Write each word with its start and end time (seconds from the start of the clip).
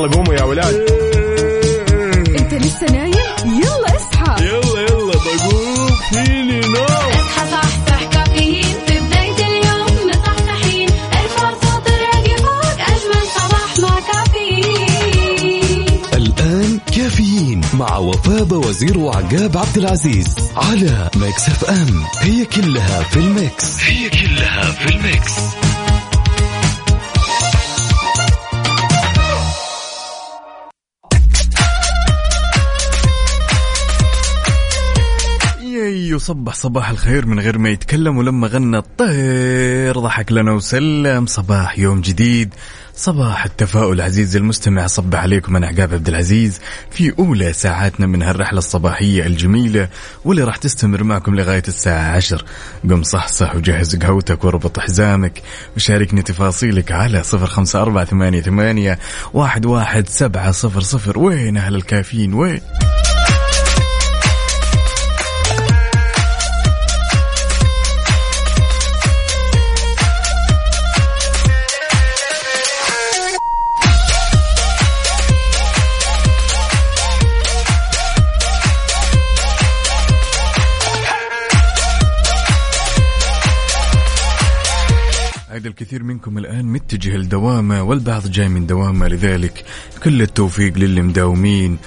يلا 0.00 0.12
قوموا 0.16 0.34
يا 0.34 0.42
ولاد. 0.42 0.74
انت 2.38 2.54
لسه 2.54 2.86
نايم؟ 2.92 3.12
يلا 3.44 3.96
اصحى. 3.96 4.44
يلا 4.44 4.80
يلا 4.80 5.12
بقوم. 5.12 5.90
فيني 6.10 6.60
نو. 6.60 6.84
اصحى 6.84 7.50
صحصح 7.50 8.04
كافيين 8.12 8.74
في 8.86 9.00
بداية 9.00 9.46
اليوم. 9.46 10.08
مصحصحين. 10.08 10.88
ارفع 11.12 11.50
صوت 11.50 11.86
الراديو 11.88 12.36
فوق. 12.36 12.80
أجمل 12.80 13.24
صباح 13.36 13.78
مع 13.82 14.00
كافيين. 14.12 15.86
الآن 16.14 16.78
كافيين 16.96 17.60
مع 17.74 17.96
وفاء 17.98 18.54
وزير 18.54 18.98
وعقاب 18.98 19.56
عبد 19.56 19.76
العزيز 19.76 20.26
على 20.56 21.10
ميكس 21.16 21.48
اف 21.48 21.64
ام. 21.64 22.04
هي 22.20 22.44
كلها 22.44 23.02
في 23.02 23.16
ال 23.16 23.29
mix. 23.29 23.80
هي 23.80 24.10
كلها 24.10 24.70
في 24.70 24.94
ال 24.94 25.02
mix. 25.02 25.32
ياي 36.20 36.26
صبح 36.26 36.54
صباح 36.54 36.90
الخير 36.90 37.26
من 37.26 37.40
غير 37.40 37.58
ما 37.58 37.68
يتكلم 37.68 38.18
ولما 38.18 38.46
غنى 38.46 38.78
الطير 38.78 39.98
ضحك 39.98 40.32
لنا 40.32 40.52
وسلم. 40.52 41.26
صباح 41.26 41.78
يوم 41.78 42.00
جديد 42.00 42.54
صباح 42.96 43.44
التفاؤل 43.44 44.00
عزيزي 44.00 44.38
المستمع. 44.38 44.86
صبح 44.86 45.18
عليكم 45.18 45.56
أنا 45.56 45.66
عقاب 45.66 45.94
عبد 45.94 46.08
العزيز. 46.08 46.60
في 46.90 47.12
أولى 47.18 47.52
ساعاتنا 47.52 48.06
من 48.06 48.22
هالرحلة 48.22 48.58
الصباحية 48.58 49.26
الجميلة 49.26 49.88
واللي 50.24 50.44
راح 50.44 50.56
تستمر 50.56 51.04
معكم 51.04 51.34
لغاية 51.34 51.62
الساعة 51.68 52.16
10 52.16 52.44
قم 52.90 53.02
صحصح 53.02 53.56
وجهز 53.56 53.96
قهوتك 53.96 54.44
واربط 54.44 54.80
حزامك 54.80 55.42
وشاركني 55.76 56.22
تفاصيلك 56.22 56.92
على 56.92 57.22
صفر 57.22 57.46
خمسة 57.46 57.82
أربعة 57.82 58.04
ثمانية 58.04 58.40
ثمانية 58.40 58.98
واحد 59.34 59.66
واحد 59.66 60.08
سبعة 60.08 60.50
صفر 60.50 60.80
صفر. 60.80 61.18
وين 61.18 61.56
أهل 61.56 61.74
الكافيين؟ 61.74 62.34
وين؟ 62.34 62.60
الكثير 85.80 86.02
منكم 86.02 86.38
الآن 86.38 86.64
متجه 86.64 87.16
لدوامه 87.16 87.82
والبعض 87.82 88.26
جاي 88.26 88.48
من 88.48 88.66
دوامة 88.66 89.08
لذلك 89.08 89.64
كل 90.02 90.22
التوفيق 90.22 90.78
للي 90.78 91.02
مداومين 91.02 91.78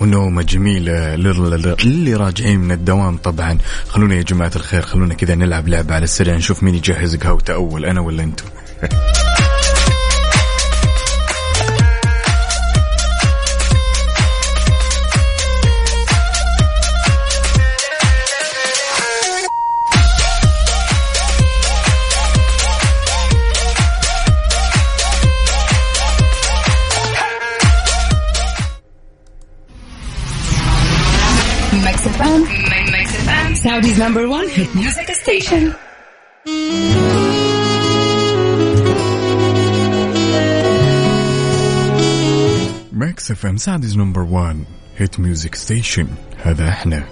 ونومة 0.00 0.42
جميلة 0.42 1.16
لل- 1.16 1.76
للي 1.84 2.14
راجعين 2.14 2.60
من 2.60 2.72
الدوام 2.72 3.16
طبعا. 3.16 3.58
خلونا 3.88 4.14
يا 4.14 4.22
جماعة 4.22 4.52
الخير 4.56 4.82
خلونا 4.82 5.14
كذا 5.14 5.34
نلعب 5.34 5.68
لعبة 5.68 5.94
على 5.94 6.04
السريع 6.04 6.36
نشوف 6.36 6.62
مين 6.62 6.74
يجهز 6.74 7.16
قهوته 7.16 7.54
أول 7.54 7.84
أنا 7.84 8.00
ولا 8.00 8.22
أنتم؟ 8.22 8.44
Saudi's 33.90 34.02
number 34.02 34.26
1 34.26 34.48
hit 34.48 34.76
music 34.76 35.12
station 35.12 35.72
Mix 42.92 43.30
FM 43.30 43.56
Saudi's 43.56 43.96
number 43.96 44.20
1 44.20 44.64
hit 44.96 45.20
music 45.20 45.54
station 45.54 46.06
هذا 46.42 46.68
إحنا. 46.68 47.04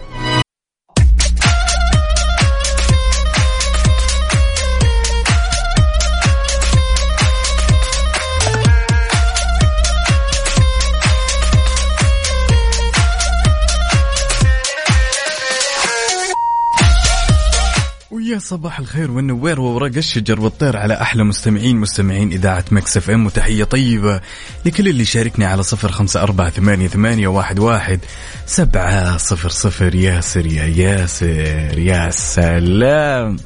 صباح 18.49 18.79
الخير 18.79 19.11
والنوير 19.11 19.61
وورق 19.61 19.97
الشجر 19.97 20.41
والطير 20.41 20.77
على 20.77 20.95
أحلى 20.95 21.25
مستمعين 21.25 21.77
مستمعين 21.77 22.33
إذاعة 22.33 22.65
مكس 22.71 22.97
إف 22.97 23.11
إم. 23.11 23.27
وتحية 23.27 23.65
طيبة 23.65 24.21
لكل 24.65 24.89
اللي 24.89 25.05
شاركني 25.05 25.45
على 25.45 25.63
صفر 25.63 25.93
خمسة 25.93 26.23
أربعة 26.23 26.51
ثمانية, 26.51 26.89
ثمانية 26.89 27.29
واحد, 27.29 27.59
واحد 27.59 28.01
سبعة 28.47 29.17
صفر 29.17 29.49
صفر. 29.49 29.95
ياسر 29.95 30.47
يا 30.47 30.65
ياسر 30.65 31.79
يا 31.79 32.11
سلام. 32.11 33.37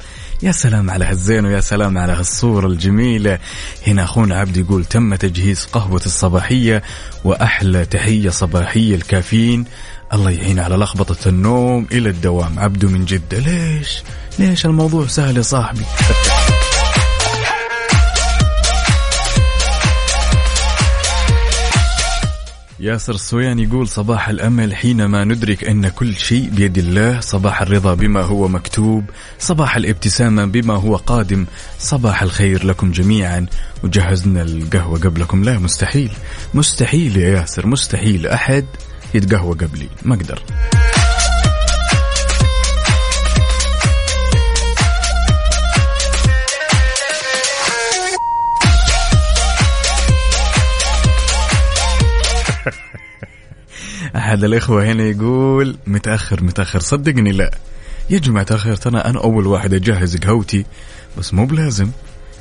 يا 0.43 0.53
سلام 0.53 0.91
على 0.91 1.05
هالزين 1.05 1.45
ويا 1.45 1.61
سلام 1.61 1.99
على 1.99 2.13
هالصورة 2.13 2.67
الجميلة. 2.67 3.39
هنا 3.87 4.05
أخونا 4.05 4.39
عبد 4.39 4.57
يقول 4.57 4.85
تم 4.85 5.15
تجهيز 5.15 5.65
قهوة 5.65 6.03
الصباحية 6.07 6.83
وأحلى 7.25 7.85
تحية 7.85 8.31
صباحية 8.31 8.95
الكافيين. 8.95 9.65
الله 10.13 10.31
يعين 10.31 10.59
على 10.59 10.77
لخبطة 10.77 11.29
النوم 11.29 11.87
إلى 11.93 12.09
الدوام. 12.09 12.59
عبده 12.59 12.89
من 12.89 13.05
جدة 13.05 13.39
ليش؟ 13.39 14.03
ليش 14.39 14.67
الموضوع 14.67 15.07
سهل 15.07 15.37
يا 15.37 15.43
صاحبي؟ 15.43 15.85
ياسر 22.81 23.15
الصويان 23.15 23.59
يقول 23.59 23.89
صباح 23.89 24.29
الأمل 24.29 24.77
حينما 24.77 25.25
ندرك 25.25 25.65
أن 25.65 25.89
كل 25.89 26.17
شيء 26.17 26.51
بيد 26.51 26.79
الله 26.79 27.21
صباح 27.21 27.63
الرضا 27.63 27.95
بما 27.95 28.23
هو 28.23 28.49
مكتوب 28.49 29.05
صباح 29.39 29.77
الابتسامة 29.77 30.45
بما 30.45 30.75
هو 30.75 30.97
قادم 30.97 31.47
صباح 31.79 32.23
الخير 32.23 32.67
لكم 32.67 32.93
جميعا. 32.93 33.47
وجهزنا 33.85 34.43
القهوة 34.43 34.99
قبلكم. 34.99 35.45
لا 35.45 35.59
مستحيل. 35.59 36.11
مستحيل 36.55 37.17
يا 37.17 37.29
ياسر 37.29 37.67
مستحيل 37.67 38.27
أحد 38.27 38.67
يتقهوى 39.15 39.55
قبلي. 39.55 39.89
ما 40.03 40.15
أقدر. 40.15 40.43
أحد 54.33 54.45
الإخوة 54.45 54.85
هنا 54.85 55.03
يقول 55.03 55.77
متأخر 55.87 56.43
متأخر 56.45 56.81
صدقني 56.81 57.33
لا. 57.33 57.51
يا 58.11 58.19
جماعة 58.19 58.47
الخير 58.51 58.77
ترى 58.77 59.01
أنا 59.01 59.25
أول 59.25 59.47
واحد 59.47 59.75
أجهز 59.75 60.17
قهوتي 60.17 60.65
بس 61.19 61.35
مو 61.35 61.47
بلازم. 61.47 61.91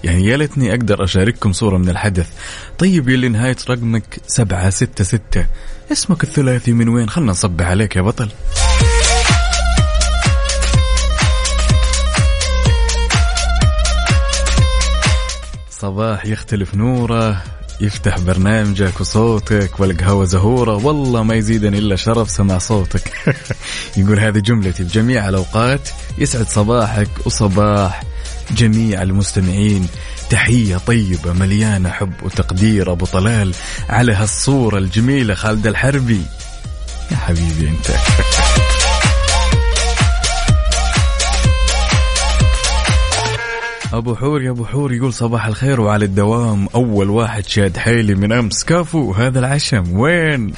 يعني 0.03 0.25
يا 0.25 0.37
ليتني 0.37 0.71
أقدر 0.71 1.03
أشارككم 1.03 1.53
صورة 1.53 1.77
من 1.77 1.89
الحدث. 1.89 2.29
طيب 2.77 3.09
يلي 3.09 3.29
نهاية 3.29 3.55
رقمك 3.69 4.19
سبعة 4.27 4.69
ستة 4.69 5.03
ستة. 5.03 5.45
اسمك 5.91 6.23
الثلاثي 6.23 6.71
من 6.71 6.89
وين؟ 6.89 7.09
خلنا 7.09 7.31
نصبح 7.31 7.65
عليك 7.65 7.95
يا 7.95 8.01
بطل. 8.01 8.29
صباح 15.69 16.25
يختلف 16.25 16.75
نوره. 16.75 17.43
يفتح 17.81 18.19
برنامجك 18.19 19.01
وصوتك 19.01 19.79
والقهوة 19.79 20.25
زهورة 20.25 20.85
والله 20.85 21.23
ما 21.23 21.35
يزيدني 21.35 21.77
إلا 21.77 21.95
شرف 21.95 22.29
سمع 22.29 22.57
صوتك. 22.57 23.35
يقول 23.97 24.19
هذه 24.19 24.39
جملتي 24.39 24.83
بجميع 24.83 25.29
الأوقات. 25.29 25.89
يسعد 26.17 26.47
صباحك 26.47 27.09
وصباح 27.25 28.03
جميع 28.51 29.01
المستمعين. 29.01 29.87
تحية 30.29 30.77
طيبة 30.77 31.33
مليانة 31.33 31.89
حب 31.89 32.13
وتقدير 32.23 32.91
أبو 32.91 33.05
طلال 33.05 33.53
على 33.89 34.13
هالصورة 34.13 34.77
الجميلة 34.77 35.33
خالد 35.33 35.67
الحربي. 35.67 36.21
يا 37.11 37.17
حبيبي 37.17 37.69
أنت. 37.69 37.87
أبو 43.93 44.15
حور 44.15 44.41
يا 44.41 44.51
أبو 44.51 44.65
حور 44.65 44.93
يقول 44.93 45.13
صباح 45.13 45.45
الخير 45.45 45.81
وعلى 45.81 46.05
الدوام. 46.05 46.67
أول 46.75 47.09
واحد 47.09 47.45
شاد 47.45 47.77
حيلي 47.77 48.15
من 48.15 48.31
أمس. 48.31 48.63
كفو 48.63 49.11
هذا 49.11 49.39
العشم. 49.39 49.99
وين؟ 49.99 50.53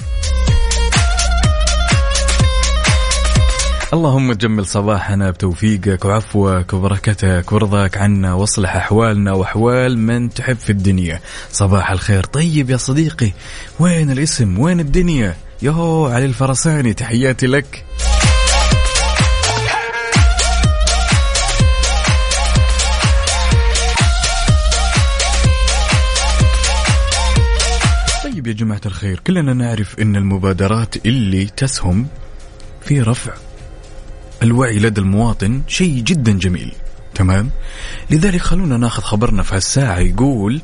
اللهم 3.93 4.33
جمل 4.33 4.65
صباحنا 4.65 5.31
بتوفيقك 5.31 6.05
وعفوك 6.05 6.73
وبركتك. 6.73 7.51
ورضاك 7.51 7.97
عنا 7.97 8.33
واصلح 8.33 8.75
أحوالنا 8.75 9.33
وأحوال 9.33 9.97
من 9.97 10.29
تحب 10.29 10.57
في 10.57 10.69
الدنيا. 10.69 11.19
صباح 11.51 11.91
الخير. 11.91 12.23
طيب 12.23 12.69
يا 12.69 12.77
صديقي 12.77 13.31
وين 13.79 14.11
الاسم؟ 14.11 14.59
وين 14.59 14.79
الدنيا؟ 14.79 15.35
يهو 15.61 16.07
علي 16.07 16.25
الفرساني 16.25 16.93
تحياتي 16.93 17.47
لك. 17.47 17.85
طيب 28.43 28.47
يا 28.47 28.65
جماعة 28.65 28.81
الخير 28.85 29.19
كلنا 29.19 29.53
نعرف 29.53 29.99
أن 29.99 30.15
المبادرات 30.15 31.05
اللي 31.05 31.45
تسهم 31.45 32.07
في 32.85 33.01
رفع 33.01 33.33
الوعي 34.43 34.79
لدى 34.79 35.01
المواطن 35.01 35.61
شيء 35.67 36.03
جدا 36.03 36.31
جميل. 36.31 36.71
تمام؟ 37.15 37.49
لذلك 38.09 38.41
خلونا 38.41 38.77
ناخذ 38.77 39.03
خبرنا 39.03 39.43
في 39.43 39.55
هالساعة 39.55 39.99
يقول 39.99 40.61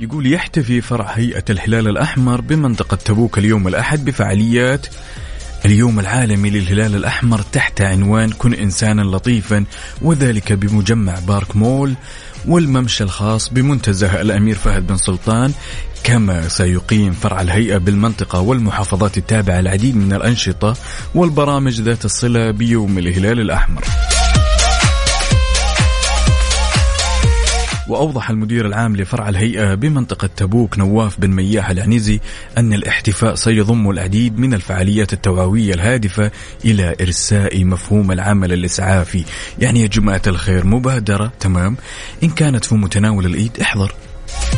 يقول 0.00 0.32
يحتفي 0.32 0.80
فرع 0.80 1.06
هيئة 1.06 1.44
الهلال 1.50 1.88
الأحمر 1.88 2.40
بمنطقة 2.40 2.96
تبوك 2.96 3.38
اليوم 3.38 3.68
الأحد 3.68 4.04
بفعاليات 4.04 4.86
اليوم 5.64 6.00
العالمي 6.00 6.50
للهلال 6.50 6.96
الأحمر 6.96 7.40
تحت 7.52 7.80
عنوان 7.80 8.30
كن 8.30 8.54
إنسانا 8.54 9.02
لطيفا 9.02 9.64
وذلك 10.02 10.52
بمجمع 10.52 11.18
بارك 11.18 11.56
مول 11.56 11.94
والممشى 12.46 13.04
الخاص 13.04 13.48
بمنتزه 13.48 14.20
الأمير 14.20 14.54
فهد 14.54 14.86
بن 14.86 14.96
سلطان 14.96 15.52
كما 16.04 16.48
سيقيم 16.48 17.12
فرع 17.12 17.40
الهيئة 17.40 17.78
بالمنطقة 17.78 18.40
والمحافظات 18.40 19.18
التابعة 19.18 19.60
العديد 19.60 19.96
من 19.96 20.12
الأنشطة 20.12 20.76
والبرامج 21.14 21.80
ذات 21.80 22.04
الصلة 22.04 22.50
بيوم 22.50 22.98
الهلال 22.98 23.40
الأحمر. 23.40 23.84
وأوضح 27.92 28.30
المدير 28.30 28.66
العام 28.66 28.96
لفرع 28.96 29.28
الهيئة 29.28 29.74
بمنطقة 29.74 30.30
تبوك 30.36 30.78
نواف 30.78 31.20
بن 31.20 31.30
مياح 31.30 31.70
العنيزي 31.70 32.20
أن 32.58 32.72
الاحتفاء 32.72 33.34
سيضم 33.34 33.90
العديد 33.90 34.38
من 34.38 34.54
الفعاليات 34.54 35.12
التوعوية 35.12 35.74
الهادفة 35.74 36.30
إلى 36.64 36.96
إرساء 37.00 37.64
مفهوم 37.64 38.12
العمل 38.12 38.52
الإسعافي. 38.52 39.24
يعني 39.58 39.80
يا 39.80 39.86
جماعة 39.86 40.22
الخير 40.26 40.66
مبادرة 40.66 41.32
تمام؟ 41.40 41.76
إن 42.22 42.30
كانت 42.30 42.64
في 42.64 42.74
متناول 42.74 43.26
الإيد 43.26 43.60
احضر. 43.60 43.94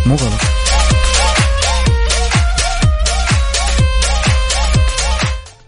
مو 0.06 0.14
غلط 0.14 0.63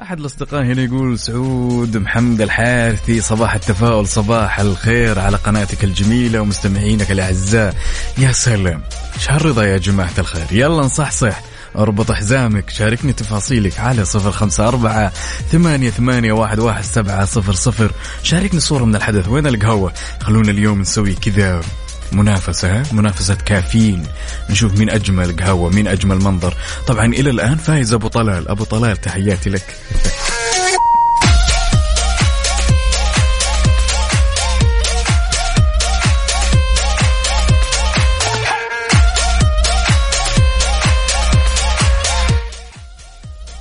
أحد 0.07 0.21
الأصدقاء 0.21 0.63
هنا 0.63 0.83
يقول 0.83 1.19
سعود 1.19 1.97
محمد 1.97 2.41
الحارثي 2.41 3.21
صباح 3.21 3.55
التفاؤل 3.55 4.07
صباح 4.09 4.61
الخير 4.61 5.19
على 5.19 5.37
قناتك 5.37 5.85
الجميلة 5.85 6.41
ومستمعينك 6.41 7.11
الأعزاء. 7.11 7.75
يا 8.19 8.33
سلام. 8.33 8.83
شهر 9.19 9.45
رضا 9.45 9.65
يا 9.65 9.79
جماعة 9.79 10.13
الخير. 10.19 10.47
يلا 10.51 10.83
نصحصح 10.83 11.41
أربط 11.77 12.13
حزامك. 12.13 12.71
شاركني 12.71 13.13
تفاصيلك 13.13 13.81
على 13.81 14.05
صفر 14.05 14.31
خمسة 14.31 14.69
أربعة 14.69 15.13
ثمانية, 15.53 15.91
ثمانية 15.91 16.33
واحد, 16.33 16.59
واحد 16.59 16.85
سبعة 16.85 17.25
صفر 17.25 17.53
صفر. 17.53 17.93
شاركني 18.23 18.61
صورة 18.61 18.85
من 18.85 18.97
الحدث. 18.97 19.29
وين 19.29 19.47
القهوة؟ 19.47 19.93
خلونا 20.23 20.51
اليوم 20.51 20.81
نسوي 20.81 21.15
كذا. 21.15 21.61
منافسة؟ 22.13 22.83
منافسة 22.93 23.35
كافيين. 23.35 24.07
نشوف 24.51 24.79
مين 24.79 24.91
أجمل 24.91 25.37
قهوة 25.37 25.71
مين 25.71 25.89
أجمل 25.89 26.17
منظر. 26.17 26.55
طبعا 26.87 27.07
إلى 27.07 27.31
الآن 27.31 27.57
فايز 27.57 27.93
أبو 27.93 28.09
طلال. 28.09 28.49
أبو 28.49 28.65
طلال 28.65 28.97
تحياتي 28.97 29.51
لك. 29.51 29.77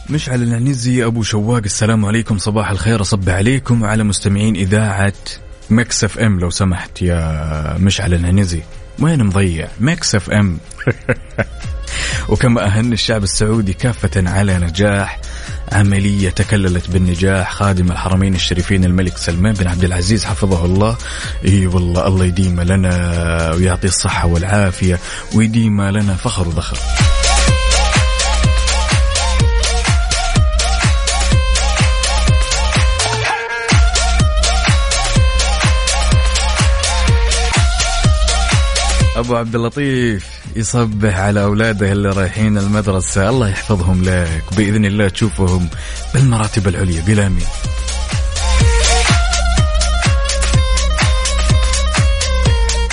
مشعل 0.10 0.44
العنزي 0.44 1.06
أبو 1.06 1.24
شواق 1.24 1.62
السلام 1.66 2.06
عليكم. 2.06 2.38
صباح 2.38 2.70
الخير 2.70 3.02
أصب 3.02 3.30
عليكم 3.30 3.82
وعلى 3.82 4.04
مستمعين 4.04 4.56
إذاعة 4.56 5.14
مكس 5.70 6.04
اف 6.04 6.20
ام 6.20 6.40
لو 6.40 6.50
سمحت 6.50 7.02
يا 7.02 7.78
مشعل 7.78 8.14
العنزي 8.14 8.62
وين 9.00 9.24
مضيع؟ 9.24 9.68
مكس 9.80 10.16
اف 10.16 10.30
ام. 10.30 10.58
وكما 12.30 12.66
أهنئ 12.66 12.94
الشعب 12.94 13.24
السعودي 13.24 13.74
كافة 13.74 14.30
على 14.30 14.58
نجاح. 14.58 15.20
عملية 15.72 16.30
تكللت 16.30 16.90
بالنجاح. 16.90 17.54
خادم 17.54 17.92
الحرمين 17.92 18.36
الشريفين 18.36 18.86
الملك 18.86 19.18
سلمان 19.18 19.54
بن 19.54 19.68
عبد 19.68 19.84
العزيز 19.84 20.26
حفظه 20.26 20.66
الله. 20.66 20.98
إي 21.46 21.68
والله 21.68 22.08
الله 22.08 22.26
يديم 22.26 22.62
لنا 22.62 23.54
ويعطيه 23.54 23.88
الصحة 23.88 24.28
والعافية 24.28 25.00
ويديم 25.34 25.82
لنا 25.82 26.16
فخر 26.16 26.48
وذخر. 26.48 26.78
أبو 39.26 39.36
عبد 39.36 39.56
اللطيف 39.56 40.28
يصبح 40.56 41.20
على 41.20 41.44
أولاده 41.44 41.92
اللي 41.92 42.10
رايحين 42.10 42.58
المدرسة. 42.58 43.30
الله 43.30 43.50
يحفظهم 43.50 44.04
لك. 44.04 44.44
بإذن 44.58 44.86
الله 44.86 45.08
تشوفهم 45.08 45.70
بالمراتب 46.14 46.68
العليا. 46.68 47.02
بلا 47.02 47.30
مين 47.30 47.46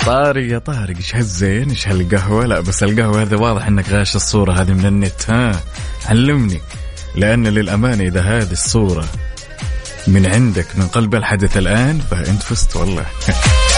طارق 0.05 0.51
يا 0.51 0.57
طارق 0.57 0.95
إيش 0.95 1.15
هالزين؟ 1.15 1.69
إيش 1.69 1.87
هالقهوة؟ 1.87 2.45
لا 2.45 2.59
بس 2.59 2.83
القهوة 2.83 3.21
هذا 3.21 3.37
واضح 3.37 3.67
إنك 3.67 3.89
غاش 3.89 4.15
الصورة 4.15 4.61
هذه 4.61 4.71
من 4.71 4.85
النت. 4.85 5.29
ها 5.29 5.61
علمني. 6.05 6.61
لأن 7.15 7.47
للأمانة 7.47 8.03
إذا 8.03 8.21
هذه 8.21 8.51
الصورة 8.51 9.05
من 10.07 10.25
عندك 10.25 10.67
من 10.75 10.87
قلب 10.87 11.15
الحدث 11.15 11.57
الآن 11.57 11.99
فأنت 11.99 12.43
فزت 12.43 12.75
والله. 12.75 13.05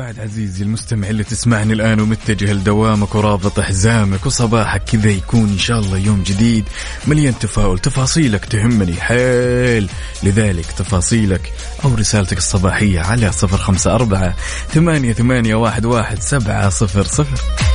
بعد 0.00 0.20
عزيزي 0.20 0.64
المستمع 0.64 1.08
اللي 1.08 1.24
تسمعني 1.24 1.72
الآن 1.72 2.00
ومتجه 2.00 2.52
لدوامك 2.52 3.14
ورابط 3.14 3.60
حزامك 3.60 4.26
وصباحك 4.26 4.84
كذا 4.84 5.10
يكون 5.10 5.48
إن 5.48 5.58
شاء 5.58 5.78
الله 5.78 5.98
يوم 5.98 6.22
جديد 6.22 6.64
مليان 7.06 7.38
تفاؤل. 7.38 7.78
تفاصيلك 7.78 8.44
تهمني 8.44 9.00
حيل. 9.00 9.88
لذلك 10.22 10.66
تفاصيلك 10.66 11.52
أو 11.84 11.94
رسالتك 11.94 12.38
الصباحية 12.38 13.00
على 13.00 13.32
صفر 13.32 13.56
خمسة 13.56 13.94
أربعة 13.94 14.36
ثمانية 14.74 15.12
ثمانية 15.12 15.54
واحد 15.54 15.86
واحد 15.86 16.22
سبعة 16.22 16.68
صفر 16.68 17.02
صفر. 17.02 17.69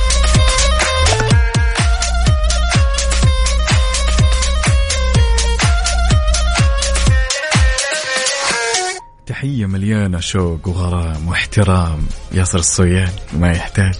تحية 9.46 9.66
مليانة 9.66 10.20
شوق 10.20 10.68
وغرام 10.68 11.28
واحترام. 11.28 12.06
ياسر 12.32 12.58
الصويان 12.58 13.12
ما 13.32 13.52
يحتاج. 13.52 13.94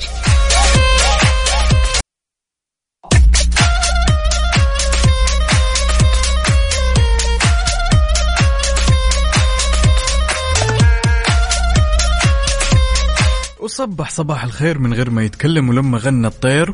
وصبح 13.60 14.10
صباح 14.10 14.44
الخير 14.44 14.78
من 14.78 14.94
غير 14.94 15.10
ما 15.10 15.24
يتكلم 15.24 15.68
ولما 15.68 15.98
غنى 15.98 16.26
الطير. 16.26 16.72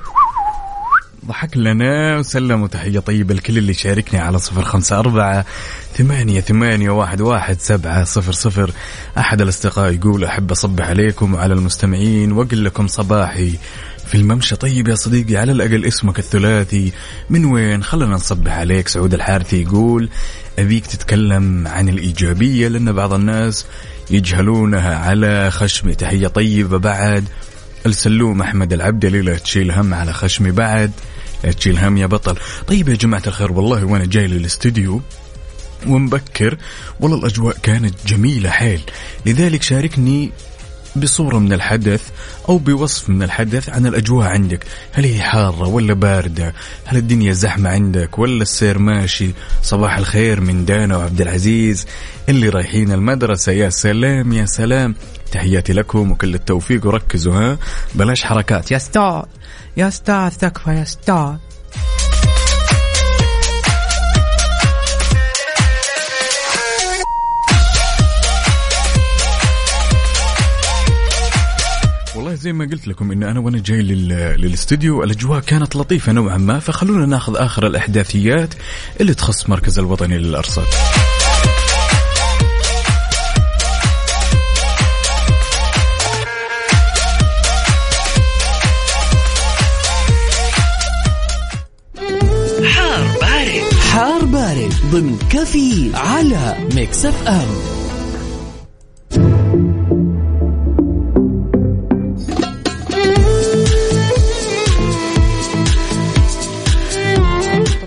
ضحك 1.27 1.57
لنا 1.57 2.19
وسلم 2.19 2.67
تحية 2.67 2.99
طيبة 2.99 3.35
لكل 3.35 3.59
اللي 3.59 3.75
شاركني 3.75 4.21
على 4.21 4.39
صفر 4.39 4.63
خمسة 4.63 4.99
أربعة 4.99 5.45
ثمانية 5.95 6.41
ثمانية 6.41 6.91
واحد 6.91 7.21
واحد 7.21 7.61
سبعة 7.61 8.05
صفر 8.05 8.33
صفر. 8.33 8.71
أحد 9.19 9.41
الأصدقاء 9.41 9.93
يقول 9.93 10.25
أحب 10.25 10.51
أصبح 10.51 10.89
عليكم 10.89 11.35
وعلى 11.35 11.55
المستمعين 11.55 12.33
وأقول 12.33 12.65
لكم 12.65 12.87
صباحي 12.87 13.53
في 14.07 14.15
الممشى. 14.15 14.57
طيب 14.57 14.89
يا 14.89 14.95
صديقي 14.95 15.37
على 15.37 15.53
الأقل 15.53 15.85
اسمك 15.85 16.19
الثلاثي 16.19 16.93
من 17.31 17.45
وين؟ 17.45 17.83
خلنا 17.83 18.15
نصبح 18.15 18.53
عليك. 18.53 18.89
سعود 18.89 19.15
الحارثي 19.15 19.63
يقول 19.63 20.09
أبيك 20.59 20.87
تتكلم 20.87 21.69
عن 21.69 21.89
الإيجابية 21.89 22.69
لأن 22.69 22.93
بعض 22.93 23.13
الناس 23.13 23.67
يجهلونها 24.11 24.97
على 24.97 25.51
خشمي 25.51 25.95
تحية 25.95 26.27
طيبة 26.27 26.79
بعد. 26.79 27.25
السلوم 27.87 28.43
أحمد 28.43 28.73
العبدلي 28.73 29.21
لا 29.21 29.39
تشيل 29.39 29.71
هم 29.71 29.95
على 29.95 30.13
خشمي 30.13 30.51
بعد. 30.51 30.91
تشيل 31.51 31.79
هم 31.79 31.97
يا 31.97 32.07
بطل. 32.07 32.37
طيب 32.67 32.89
يا 32.89 32.95
جماعة 32.95 33.23
الخير 33.27 33.53
والله 33.53 33.85
وأنا 33.85 34.05
جاي 34.05 34.27
للاستديو 34.27 35.01
ومبكر. 35.87 36.59
والله 37.01 37.19
الأجواء 37.19 37.57
كانت 37.63 37.95
جميلة 38.07 38.51
حيل. 38.51 38.81
لذلك 39.27 39.63
شاركني 39.63 40.31
بصورة 40.97 41.39
من 41.39 41.53
الحدث 41.53 42.09
أو 42.49 42.59
بوصف 42.59 43.09
من 43.09 43.23
الحدث 43.23 43.69
عن 43.69 43.87
الأجواء 43.87 44.29
عندك. 44.29 44.65
هل 44.93 45.05
هي 45.05 45.23
حارة 45.23 45.69
ولا 45.69 45.95
باردة؟ 45.95 46.55
هل 46.85 46.97
الدنيا 46.97 47.33
زحمة 47.33 47.71
عندك 47.71 48.19
ولا 48.19 48.43
السير 48.43 48.79
ماشي؟ 48.79 49.31
صباح 49.63 49.97
الخير 49.97 50.41
من 50.41 50.65
دانا 50.65 50.97
وعبد 50.97 51.21
العزيز 51.21 51.87
اللي 52.29 52.49
رايحين 52.49 52.93
المدرسة. 52.93 53.53
يا 53.53 53.71
سلام 53.71 54.33
يا 54.33 54.47
سلام. 54.47 54.95
تحياتي 55.33 55.73
لكم 55.73 56.11
وكل 56.11 56.35
التوفيق. 56.35 56.87
وركزوا 56.87 57.35
ها؟ 57.35 57.59
بلاش 57.95 58.25
حركات. 58.25 58.71
يا 58.71 58.79
ستار. 58.79 59.29
يا 59.77 59.91
ستار 59.91 60.31
تكفى 60.31 60.71
يا 60.71 60.85
ستار 60.85 61.39
والله 72.17 72.35
زي 72.35 72.53
ما 72.53 72.65
قلت 72.65 72.89
لكم 72.89 73.13
إن 73.13 73.23
أنا 73.23 73.41
وأنا 73.41 73.59
جاي 73.59 73.83
لل... 73.83 74.09
للاستديو 74.41 75.03
الأجواء 75.05 75.41
كانت 75.41 75.77
لطيفة 75.77 76.13
نوعا 76.13 76.37
ما 76.37 76.59
فخلونا 76.59 77.07
ناخذ 77.07 77.37
آخر 77.37 77.67
الأحداثيات 77.67 78.55
اللي 79.01 79.15
تخص 79.15 79.49
مركز 79.49 79.79
الوطني 79.79 80.19
للأرصاد. 80.19 80.67
ضمن 94.93 95.19
كافيين 95.19 95.91
على 95.95 96.57
ميكس 96.75 97.07
اف 97.07 97.29
ام. 97.29 97.49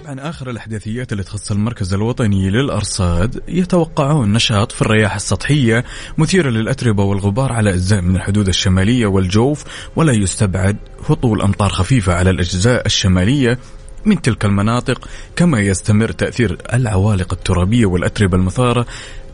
طبعا 0.03 0.29
آخر 0.29 0.49
الأحداثيات 0.49 1.11
اللي 1.11 1.23
تخص 1.23 1.51
المركز 1.51 1.93
الوطني 1.93 2.49
للأرصاد 2.49 3.41
يتوقعون 3.47 4.33
نشاط 4.33 4.71
في 4.71 4.81
الرياح 4.81 5.15
السطحية 5.15 5.83
مثيرة 6.17 6.49
للأتربة 6.49 7.03
والغبار 7.03 7.53
على 7.53 7.69
أجزاء 7.69 8.01
من 8.01 8.15
الحدود 8.15 8.47
الشمالية 8.47 9.05
والجوف 9.05 9.63
ولا 9.95 10.13
يستبعد 10.13 10.77
هطول 11.09 11.41
أمطار 11.41 11.69
خفيفة 11.69 12.13
على 12.13 12.29
الأجزاء 12.29 12.85
الشمالية. 12.85 13.59
من 14.05 14.21
تلك 14.21 14.45
المناطق 14.45 15.09
كما 15.35 15.59
يستمر 15.59 16.11
تأثير 16.11 16.57
العوالق 16.73 17.33
الترابية 17.33 17.85
والأتربة 17.85 18.37
المثارة 18.37 18.85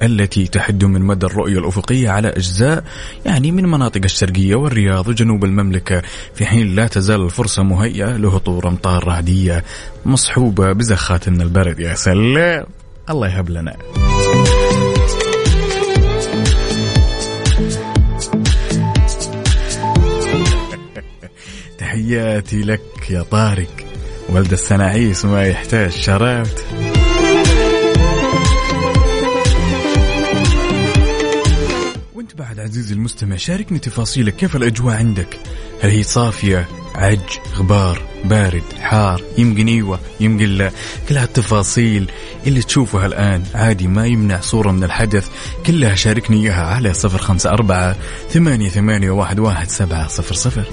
التي 0.02 0.48
تحد 0.48 0.86
من 0.86 1.02
مدى 1.02 1.26
الرؤية 1.26 1.60
الأفقية 1.60 2.10
على 2.10 2.28
أجزاء 2.28 2.84
يعني 3.26 3.52
من 3.52 3.66
مناطق 3.66 4.02
الشرقية 4.04 4.56
والرياض 4.56 5.08
وجنوب 5.08 5.46
المملكة 5.46 6.02
في 6.34 6.46
حين 6.46 6.76
لا 6.76 6.88
تزال 6.88 7.22
الفرصة 7.22 7.64
مهيئة 7.64 8.18
لهطول 8.18 8.66
أمطار 8.66 9.08
رعدية 9.08 9.64
مصحوبة 10.06 10.74
بزخات 10.74 11.30
من 11.30 11.42
البرد. 11.42 11.80
يا 11.80 11.94
سلام! 11.94 12.66
الله 13.10 13.28
يهب 13.28 13.50
لنا. 13.50 13.78
تحياتي 21.78 22.62
لك 22.62 22.82
يا 23.10 23.22
طارق. 23.22 23.91
ولد 24.32 24.52
السناعيس 24.52 25.26
ما 25.26 25.44
يحتاج. 25.44 25.92
شرفت. 25.92 26.66
وانت 32.16 32.36
بعد 32.36 32.60
عزيزي 32.60 32.94
المستمع 32.94 33.36
شاركني 33.36 33.80
تفاصيلك. 33.80 34.36
كيف 34.36 34.56
الأجواء 34.56 34.96
عندك؟ 34.96 35.40
هل 35.82 35.90
هي 35.90 36.04
صافية 36.04 36.68
عج 36.96 37.20
غبار 37.56 38.02
بارد 38.26 38.64
حار 38.80 39.22
يمكن 39.38 39.68
إيوه 39.68 40.00
يمكن 40.20 40.46
لا. 40.46 40.72
كل 41.10 41.18
هالتفاصيل 41.18 42.12
اللي 42.48 42.62
تشوفها 42.62 43.06
الآن 43.06 43.44
عادي 43.56 43.88
ما 43.88 44.08
يمنع 44.08 44.40
صورة 44.40 44.72
من 44.72 44.84
الحدث. 44.84 45.28
كلها 45.66 45.96
شاركني 45.96 46.38
إياها 46.38 46.66
على 46.66 46.94
صفر 46.94 47.18
خمسة 47.18 47.50
أربعة 47.50 47.96
ثمانية 48.30 48.70
ثمانية 48.70 49.12
واحد 49.12 49.40
واحد 49.40 49.70
سبعة 49.70 50.08
صفر 50.08 50.36
صفر. 50.36 50.66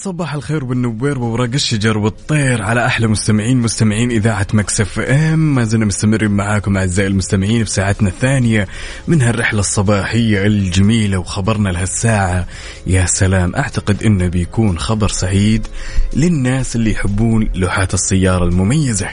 صباح 0.00 0.34
الخير 0.34 0.64
بالنوير 0.64 1.18
وورق 1.18 1.50
الشجر 1.54 1.98
والطير 1.98 2.62
على 2.62 2.86
أحلى 2.86 3.06
مستمعين 3.06 3.56
مستمعين 3.56 4.10
إذاعة 4.10 4.46
مكسف 4.52 4.98
إم. 5.00 5.54
ما 5.54 5.64
زلنا 5.64 5.84
مستمرين 5.84 6.30
معاكم 6.30 6.76
أعزائي 6.76 7.08
المستمعين 7.08 7.64
في 7.64 7.70
ساعتنا 7.70 8.08
الثانية 8.08 8.68
من 9.08 9.22
هالرحلة 9.22 9.60
الصباحية 9.60 10.46
الجميلة 10.46 11.18
وخبرنا 11.18 11.68
لهالساعة. 11.68 12.46
يا 12.86 13.06
سلام 13.06 13.54
أعتقد 13.54 14.02
إنه 14.02 14.28
بيكون 14.28 14.78
خبر 14.78 15.08
سعيد 15.08 15.66
للناس 16.16 16.76
اللي 16.76 16.90
يحبون 16.90 17.48
لوحات 17.54 17.94
السيارة 17.94 18.44
المميزة. 18.44 19.08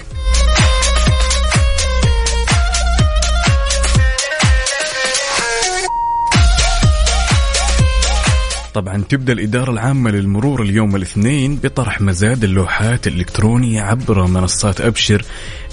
طبعا 8.75 9.03
تبدأ 9.09 9.33
الإدارة 9.33 9.71
العامة 9.71 10.11
للمرور 10.11 10.61
اليوم 10.61 10.95
الاثنين 10.95 11.55
بطرح 11.55 12.01
مزاد 12.01 12.43
اللوحات 12.43 13.07
الإلكترونية 13.07 13.81
عبر 13.81 14.27
منصات 14.27 14.81
أبشر 14.81 15.25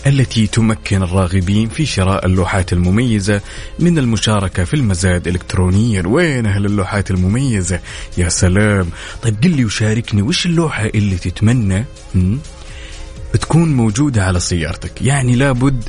التي 0.07 0.47
تمكن 0.47 1.03
الراغبين 1.03 1.69
في 1.69 1.87
شراء 1.87 2.27
اللوحات 2.27 2.73
المميزة 2.73 3.41
من 3.79 3.99
المشاركة 3.99 4.65
في 4.65 4.75
المزاد 4.75 5.29
الكترونيا 5.29 6.03
وين 6.07 6.47
أهل 6.47 6.67
اللوحات 6.67 7.11
المميزة؟ 7.11 7.81
يا 8.19 8.29
سلام. 8.29 8.89
طيب 9.23 9.43
قل 9.43 9.51
لي 9.51 9.65
وشاركني 9.65 10.23
وش 10.23 10.47
اللوحة 10.47 10.87
اللي 10.87 11.17
تتمنى؟ 11.17 11.85
تكون 13.33 13.73
موجودة 13.73 14.25
على 14.25 14.41
سيارتك. 14.41 15.03
يعني 15.03 15.37
لابد 15.37 15.85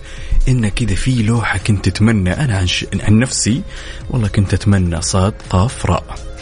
إن 0.47 0.69
كذا 0.69 0.95
في 0.95 1.23
لوحة 1.23 1.57
كنت 1.57 1.89
تتمنى. 1.89 2.33
أنا 2.33 2.57
عن, 2.57 2.67
ش... 2.67 2.85
عن 3.01 3.19
نفسي 3.19 3.61
والله 4.09 4.27
كنت 4.27 4.53
أتمنى 4.53 5.01
صاد 5.01 5.33
قاف 5.49 5.85
راء 5.85 6.32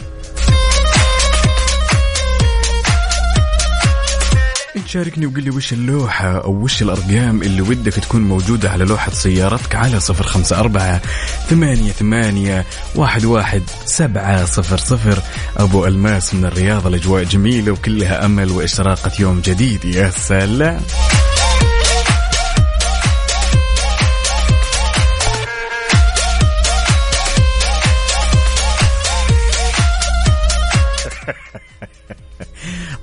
انت 4.82 4.90
شاركني 4.90 5.26
وقل 5.26 5.42
لي 5.42 5.50
وش 5.50 5.72
اللوحة 5.72 6.38
أو 6.38 6.52
وش 6.52 6.82
الأرقام 6.82 7.42
اللي 7.42 7.62
ودك 7.62 7.92
تكون 7.92 8.22
موجودة 8.22 8.70
على 8.70 8.84
لوحة 8.84 9.12
سيارتك 9.12 9.74
على 9.74 10.00
صفر 10.00 10.26
خمسة 10.26 10.60
أربعة 10.60 11.02
ثمانية 11.48 11.92
ثمانية 11.92 12.66
واحد 12.94 13.24
واحد 13.24 13.62
سبعة 13.84 14.44
صفر 14.44 14.78
صفر. 14.78 15.18
أبو 15.56 15.86
ألماس 15.86 16.34
من 16.34 16.44
الرياض 16.44 16.86
الأجواء 16.86 17.24
جميلة 17.24 17.72
وكلها 17.72 18.24
أمل 18.24 18.50
وإشراقة 18.50 19.12
يوم 19.20 19.40
جديد. 19.40 19.84
يا 19.84 20.10
سلام. 20.10 20.80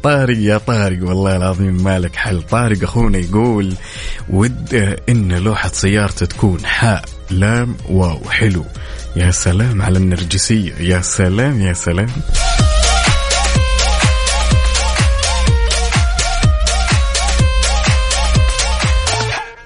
طارق 0.03 0.37
يا 0.37 0.57
طارق 0.57 1.03
والله 1.03 1.35
العظيم 1.35 1.83
مالك 1.83 2.15
حل. 2.15 2.41
طارق 2.41 2.83
أخونا 2.83 3.17
يقول 3.17 3.73
وده 4.29 4.97
إن 5.09 5.31
لوحة 5.33 5.71
سيارته 5.73 6.25
تكون 6.25 6.65
حاء 6.65 7.05
لام 7.31 7.75
واو 7.89 8.29
حلو. 8.29 8.65
يا 9.15 9.31
سلام 9.31 9.81
على 9.81 9.97
النرجسية. 9.97 10.73
يا 10.79 11.01
سلام 11.01 11.61
يا 11.61 11.73
سلام. 11.73 12.09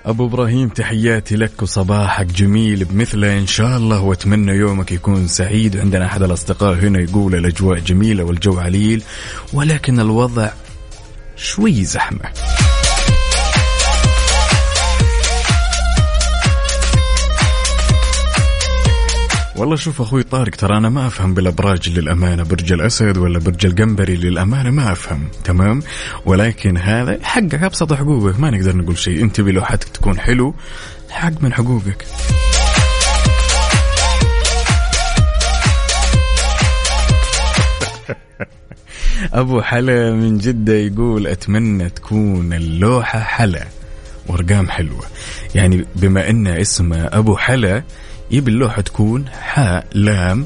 أبو 0.06 0.26
إبراهيم 0.26 0.70
تحياتي 0.70 1.36
لك 1.36 1.62
وصباحك 1.62 2.26
جميل 2.26 2.86
بمثله. 2.86 3.38
إن 3.38 3.48
شاء 3.48 3.78
الله 3.78 4.02
وأتمنى 4.02 4.52
يومك 4.52 4.92
يكون 4.92 5.28
سعيد. 5.28 5.78
عندنا 5.78 6.06
أحد 6.06 6.24
الأصدقاء 6.24 6.74
هنا 6.74 7.00
يقول 7.00 7.36
الأجواء 7.36 7.80
جميلة 7.80 8.24
والجو 8.24 8.60
عليل 8.60 9.04
ولكن 9.54 10.00
الوضع 10.00 10.50
شوي 11.36 11.86
زحمة. 11.86 12.53
والله 19.64 19.76
شوف 19.76 20.02
أخوي 20.02 20.24
طارق 20.24 20.56
ترى 20.56 20.78
أنا 20.78 20.90
ما 20.90 21.08
أفهم 21.08 21.34
بالأبراج 21.34 21.90
للأمانة 21.90 22.44
برج 22.44 22.74
الأسد 22.74 23.18
ولا 23.18 23.40
برج 23.40 23.66
القنبري 23.66 24.16
للأمانة 24.16 24.70
ما 24.70 24.92
أفهم 24.92 25.28
تمام؟ 25.44 25.82
ولكن 26.26 26.78
هذا 26.78 27.20
حقك 27.24 27.64
أبسط 27.64 27.94
حقوقك 27.94 28.40
ما 28.40 28.50
نقدر 28.50 28.76
نقول 28.76 28.98
شيء 28.98 29.24
أنت 29.24 29.42
بلوحتك 29.42 29.90
تكون 29.90 30.20
حلو 30.20 30.56
حق 31.10 31.42
من 31.42 31.54
حقوقك. 31.54 32.06
أبو 39.34 39.62
حلا 39.62 40.12
من 40.12 40.38
جدة 40.38 40.74
يقول 40.74 41.28
أتمنى 41.28 41.90
تكون 41.90 42.54
اللوحة 42.54 43.20
حلا 43.20 43.68
وأرقام 44.28 44.70
حلوة. 44.70 45.04
يعني 45.56 45.86
بما 45.96 46.30
إن 46.30 46.48
اسمه 46.48 46.98
أبو 46.98 47.36
حلا 47.38 47.84
يبي 48.34 48.52
اللوحة 48.52 48.82
تكون 48.82 49.26
حاء 49.30 49.88
لام 49.94 50.46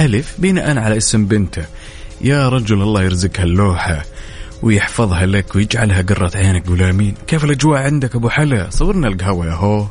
ألف 0.00 0.34
بناء 0.38 0.78
على 0.78 0.96
اسم 0.96 1.26
بنته. 1.26 1.64
يا 2.20 2.48
رجل 2.48 2.82
الله 2.82 3.02
يرزقها 3.02 3.44
اللوحة 3.44 4.04
ويحفظها 4.62 5.26
لك 5.26 5.56
ويجعلها 5.56 6.02
قرة 6.02 6.30
عينك 6.34 6.66
قول 6.66 7.14
كيف 7.26 7.44
الأجواء 7.44 7.82
عندك 7.82 8.16
أبو 8.16 8.28
حلا؟ 8.28 8.70
صورنا 8.70 9.08
القهوة 9.08 9.46
يا 9.46 9.52
هو. 9.52 9.86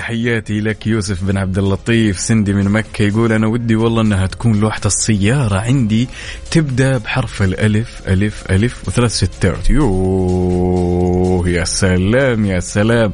تحياتي 0.00 0.60
لك 0.60 0.86
يوسف 0.86 1.24
بن 1.24 1.36
عبد 1.38 1.58
اللطيف. 1.58 2.20
سندي 2.20 2.52
من 2.52 2.64
مكة 2.64 3.02
يقول 3.02 3.32
أنا 3.32 3.46
ودي 3.46 3.76
والله 3.76 4.02
أنها 4.02 4.26
تكون 4.26 4.60
لوحة 4.60 4.80
السيارة 4.86 5.58
عندي 5.58 6.08
تبدأ 6.50 6.98
بحرف 6.98 7.42
الألف 7.42 8.02
ألف 8.08 8.44
ألف 8.50 8.88
وثلاث 8.88 9.12
ستات. 9.12 9.70
يوه 9.70 11.48
يا 11.48 11.64
سلام 11.64 12.44
يا 12.44 12.60
سلام. 12.60 13.12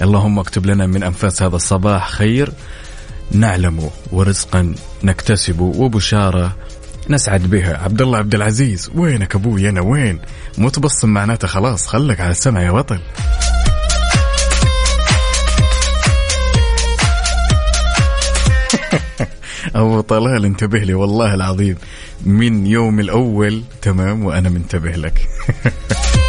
اللهم 0.00 0.38
اكتب 0.38 0.66
لنا 0.66 0.86
من 0.86 1.02
أنفاس 1.02 1.42
هذا 1.42 1.56
الصباح 1.56 2.10
خير. 2.10 2.52
نعلم 3.32 3.90
ورزقا 4.12 4.74
نكتسب 5.04 5.60
وبشارة 5.60 6.56
نسعد 7.10 7.50
بها. 7.50 7.76
عبد 7.76 8.02
الله 8.02 8.18
عبد 8.18 8.34
العزيز 8.34 8.90
وينك 8.94 9.34
أبوي؟ 9.34 9.68
أنا 9.68 9.80
وين؟ 9.80 10.18
مو 10.58 10.68
تبصم 10.68 11.08
معناته 11.08 11.48
خلاص 11.48 11.86
خلك 11.86 12.20
على 12.20 12.30
السمع 12.30 12.62
يا 12.62 12.72
بطل. 12.72 13.00
ابو 19.74 20.00
طلال 20.00 20.44
انتبه 20.44 20.78
لي 20.78 20.94
والله 20.94 21.34
العظيم. 21.34 21.76
من 22.26 22.66
يوم 22.66 23.00
الأول 23.00 23.62
تمام 23.82 24.24
وأنا 24.24 24.48
منتبه 24.48 24.90
لك. 24.90 25.28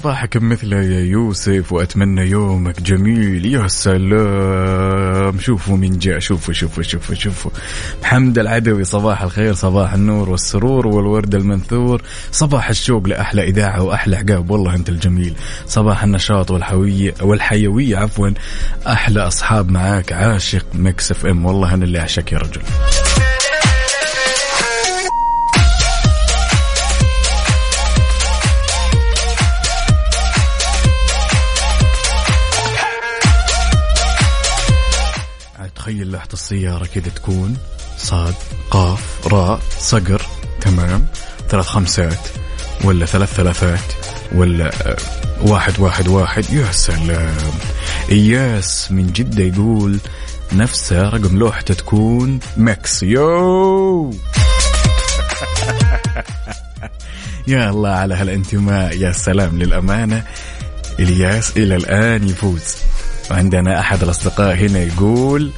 وصباحك 0.00 0.36
مثله 0.36 0.76
يا 0.76 1.00
يوسف 1.00 1.72
وأتمنى 1.72 2.30
يومك 2.30 2.82
جميل. 2.82 3.46
يا 3.46 3.68
سلام. 3.68 5.38
شوفوا 5.40 5.76
من 5.76 5.98
جاء. 5.98 6.18
شوفوا 6.18 6.54
شوفوا 6.54 6.82
شوفوا 6.82 7.14
شوفوا. 7.14 7.50
محمد 8.02 8.38
العدوي 8.38 8.84
صباح 8.84 9.22
الخير 9.22 9.54
صباح 9.54 9.92
النور 9.92 10.30
والسرور 10.30 10.86
والورد 10.86 11.34
المنثور. 11.34 12.02
صباح 12.32 12.68
الشوق 12.68 13.08
لأحلى 13.08 13.42
إذاعة 13.44 13.82
وأحلى 13.82 14.16
عقاب. 14.16 14.50
والله 14.50 14.74
أنت 14.74 14.88
الجميل. 14.88 15.34
صباح 15.66 16.04
النشاط 16.04 16.50
والحويه 16.50 17.14
والحيوية 17.20 17.96
عفوا. 17.96 18.30
أحلى 18.86 19.20
أصحاب 19.20 19.70
معاك. 19.70 20.12
عاشق 20.12 20.66
مكس 20.74 21.10
إف 21.10 21.26
إم. 21.26 21.46
والله 21.46 21.74
أنا 21.74 21.84
اللي 21.84 21.98
أعشق 21.98 22.32
يا 22.32 22.38
رجل. 22.38 22.62
تخيل 35.80 36.10
لوحة 36.10 36.28
السيارة 36.32 36.84
كذا 36.84 37.08
تكون 37.08 37.56
صاد 37.96 38.34
قاف 38.70 39.26
راء 39.26 39.60
صقر 39.78 40.22
تمام؟ 40.60 41.06
ثلاث 41.48 41.66
خمسات 41.66 42.18
ولا 42.84 43.06
ثلاث 43.06 43.34
ثلاثات 43.34 43.92
ولا 44.32 44.90
آه، 44.90 44.96
واحد 45.42 45.80
واحد 45.80 46.08
واحد. 46.08 46.52
يا 46.52 46.72
سلام. 46.72 47.52
إياس 48.10 48.92
من 48.92 49.12
جدة 49.12 49.44
يقول 49.44 49.98
نفسه 50.52 51.08
رقم 51.08 51.38
لوحته 51.38 51.74
تكون 51.74 52.40
مكس 52.56 53.02
يو! 53.02 54.10
يا 57.48 57.70
الله 57.70 57.90
على 57.90 58.14
هالانتماء. 58.14 58.96
يا 58.96 59.12
سلام 59.12 59.58
للأمانة. 59.58 60.24
إلياس 60.98 61.56
إلى 61.56 61.76
الآن 61.76 62.28
يفوز. 62.28 62.76
وعندنا 63.30 63.80
أحد 63.80 64.02
الأصدقاء 64.02 64.54
هنا 64.54 64.78
يقول 64.78 65.50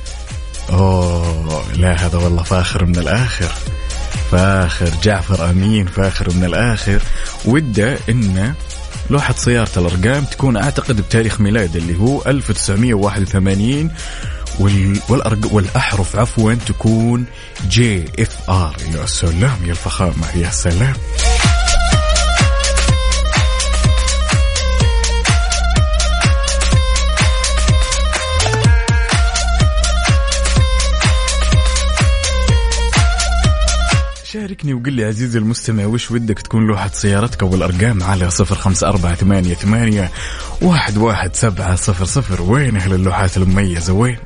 أوه 0.71 1.65
لا 1.77 2.07
هذا 2.07 2.19
والله 2.19 2.43
فاخر 2.43 2.85
من 2.85 2.97
الآخر. 2.97 3.53
فاخر 4.31 4.91
جعفر 5.03 5.51
أمين 5.51 5.87
فاخر 5.87 6.31
من 6.35 6.45
الآخر. 6.45 7.03
وده 7.45 7.99
إنه 8.09 8.55
لوحة 9.11 9.35
سيارة 9.35 9.71
الأرقام 9.77 10.25
تكون 10.25 10.57
أعتقد 10.57 11.01
بتاريخ 11.01 11.41
ميلاد 11.41 11.77
اللي 11.77 11.99
هو 11.99 12.23
1981 12.27 13.91
وال... 14.59 15.01
والأرق... 15.09 15.53
والأحرف 15.53 16.17
عفوا 16.17 16.55
تكون 16.55 17.25
JFR 17.69 18.77
يا 18.95 19.07
سلام 19.07 19.57
يا 19.65 19.71
الفخامة 19.71 20.37
يا 20.37 20.51
سلام. 20.51 20.95
شاركني 34.53 34.75
وقل 34.75 34.93
لي 34.93 35.05
عزيزي 35.05 35.39
المستمع 35.39 35.87
وش 35.87 36.11
ودك 36.11 36.39
تكون 36.39 36.67
لوحة 36.67 36.91
سيارتك 36.93 37.43
والأرقام 37.43 38.03
على 38.03 38.31
صفر 38.31 38.55
خمسة 38.55 38.89
أربعة 38.89 39.15
ثمانية, 39.15 39.55
ثمانية 39.55 40.11
واحد, 40.63 40.97
واحد 40.97 41.35
سبعة 41.35 41.77
صفر 41.77 42.05
صفر؟ 42.05 42.43
وين 42.43 42.77
أهل 42.77 42.93
اللوحات 42.95 43.37
المميزة؟ 43.37 43.93
وين؟ 43.93 44.17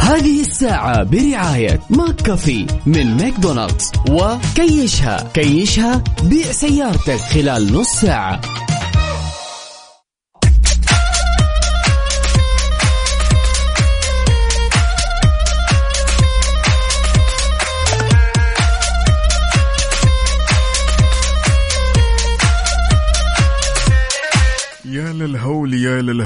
هذه 0.00 0.40
الساعة 0.40 1.02
برعاية 1.02 1.80
ماك 1.90 2.16
كافي 2.16 2.66
من 2.86 3.16
ماكدونالدز 3.16 3.92
وكيشها 4.10 5.30
كيشها 5.34 6.04
بيع 6.22 6.52
سيارتك 6.52 7.20
خلال 7.20 7.72
نص 7.72 7.88
ساعة. 7.88 8.40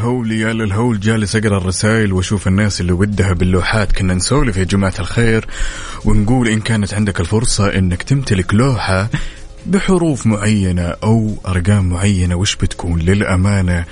للهول 0.06 0.32
يا 0.32 0.52
للهول 0.52 1.00
جالس 1.00 1.36
أقرأ 1.36 1.58
الرسائل 1.58 2.12
وأشوف 2.12 2.48
الناس 2.48 2.80
اللي 2.80 2.92
ودها 2.92 3.32
باللوحات. 3.32 3.92
كنا 3.92 4.14
نسولف 4.14 4.56
يا 4.56 4.64
جماعة 4.64 4.94
الخير 4.98 5.46
ونقول 6.04 6.48
إن 6.48 6.60
كانت 6.60 6.94
عندك 6.94 7.20
الفرصة 7.20 7.78
إنك 7.78 8.02
تمتلك 8.02 8.54
لوحة 8.54 9.08
بحروف 9.66 10.26
معينة 10.26 10.82
أو 10.82 11.34
أرقام 11.48 11.88
معينة. 11.88 12.34
وش 12.34 12.56
بتكون؟ 12.56 13.00
للأمانة 13.00 13.84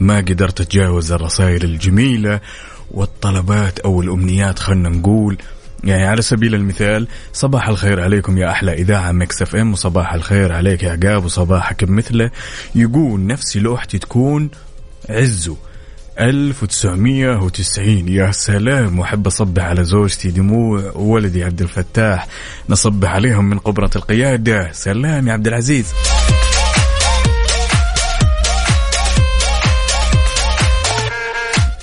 ما 0.00 0.16
قدرت 0.16 0.60
أتجاوز 0.60 1.12
الرسائل 1.12 1.64
الجميلة 1.64 2.40
والطلبات 2.90 3.78
أو 3.78 4.00
الأمنيات 4.00 4.58
خلنا 4.58 4.88
نقول. 4.88 5.36
يعني 5.84 6.04
على 6.04 6.22
سبيل 6.22 6.54
المثال 6.54 7.08
صباح 7.32 7.68
الخير 7.68 8.00
عليكم 8.00 8.38
يا 8.38 8.50
أحلى 8.50 8.72
إذاعة 8.72 9.12
مكس 9.12 9.42
إف 9.42 9.56
إم 9.56 9.72
وصباح 9.72 10.14
الخير 10.14 10.52
عليك 10.52 10.82
يا 10.82 10.92
عقاب 10.92 11.24
وصباحك 11.24 11.84
بمثله. 11.84 12.30
يقول 12.74 13.26
نفسي 13.26 13.60
لوحتي 13.60 13.98
تكون 13.98 14.50
عزو. 15.08 15.56
1990 16.20 18.08
يا 18.08 18.32
سلام. 18.32 18.98
واحب 18.98 19.26
أصبح 19.26 19.62
على 19.62 19.84
زوجتي 19.84 20.30
دموع 20.30 20.92
وولدي 20.94 21.44
عبد 21.44 21.62
الفتاح. 21.62 22.28
نصبح 22.68 23.10
عليهم 23.10 23.44
من 23.44 23.58
قمرة 23.58 23.90
القيادة. 23.96 24.72
سلام 24.72 25.28
يا 25.28 25.32
عبد 25.32 25.46
العزيز. 25.46 25.86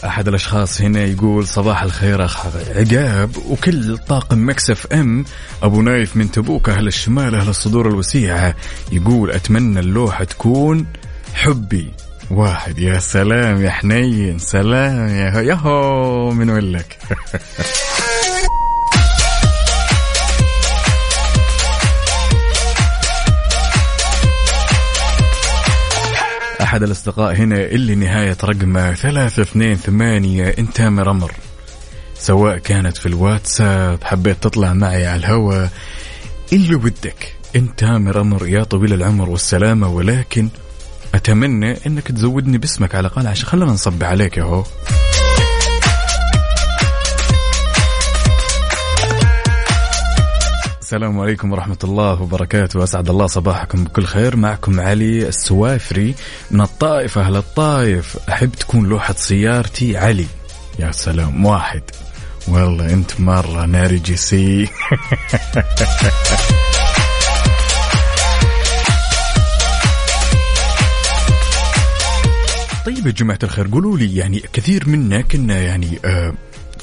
أحد 0.05 0.27
الأشخاص 0.27 0.81
هنا 0.81 1.03
يقول 1.03 1.47
صباح 1.47 1.83
الخير 1.83 2.25
أخ 2.25 2.45
عقاب. 2.75 3.37
وكل 3.49 3.97
طاقم 3.97 4.49
مكس 4.49 4.78
اف 4.78 4.87
ام 4.93 5.25
أبو 5.63 5.81
نايف 5.81 6.15
من 6.17 6.31
تبوك 6.31 6.69
أهل 6.69 6.87
الشمال 6.87 7.35
أهل 7.35 7.49
الصدور 7.49 7.89
الوسيعة. 7.89 8.55
يقول 8.91 9.31
أتمنى 9.31 9.79
اللوحة 9.79 10.23
تكون 10.23 10.85
حبي. 11.33 11.91
واحد 12.31 12.79
يا 12.79 12.99
سلام 12.99 13.61
يا 13.61 13.69
حنين 13.69 14.39
سلام 14.39 15.07
يا 15.07 15.41
يهو 15.41 16.31
من 16.31 16.49
وين 16.49 16.71
لك 16.71 16.97
أحد 26.61 26.83
الأصدقاء 26.83 27.35
هنا 27.35 27.55
اللي 27.55 27.95
نهاية 27.95 28.37
رقمه 28.43 28.93
ثلاثة 28.93 29.41
اثنين 29.41 29.75
ثمانية 29.75 30.55
أنت 30.59 30.81
مرمر 30.81 31.31
سواء 32.15 32.57
كانت 32.57 32.97
في 32.97 33.05
الواتساب 33.05 34.03
حبيت 34.03 34.43
تطلع 34.43 34.73
معي 34.73 35.07
على 35.07 35.19
الهواء 35.19 35.69
اللي 36.53 36.75
ودك 36.75 37.35
انت 37.55 37.83
مرمر 37.83 38.47
يا 38.47 38.63
طويل 38.63 38.93
العمر 38.93 39.29
والسلامة 39.29 39.87
ولكن 39.87 40.49
أتمنى 41.15 41.77
أنك 41.87 42.11
تزودني 42.11 42.57
باسمك 42.57 42.95
على 42.95 43.07
الأقل 43.07 43.27
عشان 43.27 43.45
خلنا 43.45 43.65
نصب 43.65 44.03
عليك 44.03 44.37
يا 44.37 44.63
السلام 50.81 51.19
عليكم 51.19 51.51
ورحمة 51.51 51.77
الله 51.83 52.21
وبركاته. 52.21 52.83
أسعد 52.83 53.09
الله 53.09 53.27
صباحكم 53.27 53.83
بكل 53.83 54.05
خير. 54.05 54.35
معكم 54.35 54.79
علي 54.79 55.27
السوافري 55.27 56.15
من 56.51 56.61
الطائف 56.61 57.17
أهل 57.17 57.35
الطائف. 57.35 58.17
أحب 58.29 58.51
تكون 58.51 58.85
لوحة 58.85 59.13
سيارتي 59.13 59.97
علي. 59.97 60.27
يا 60.79 60.91
سلام. 60.91 61.45
واحد. 61.45 61.83
والله 62.47 62.93
أنت 62.93 63.19
مرة 63.19 63.65
نرجسي 63.65 64.67
طيب 72.85 73.07
يا 73.07 73.11
جماعة 73.11 73.39
الخير 73.43 73.67
قولوا 73.67 73.97
لي 73.97 74.15
يعني 74.15 74.43
كثير 74.53 74.89
منا 74.89 75.21
كنا 75.21 75.61
يعني 75.61 75.99
آه 76.05 76.33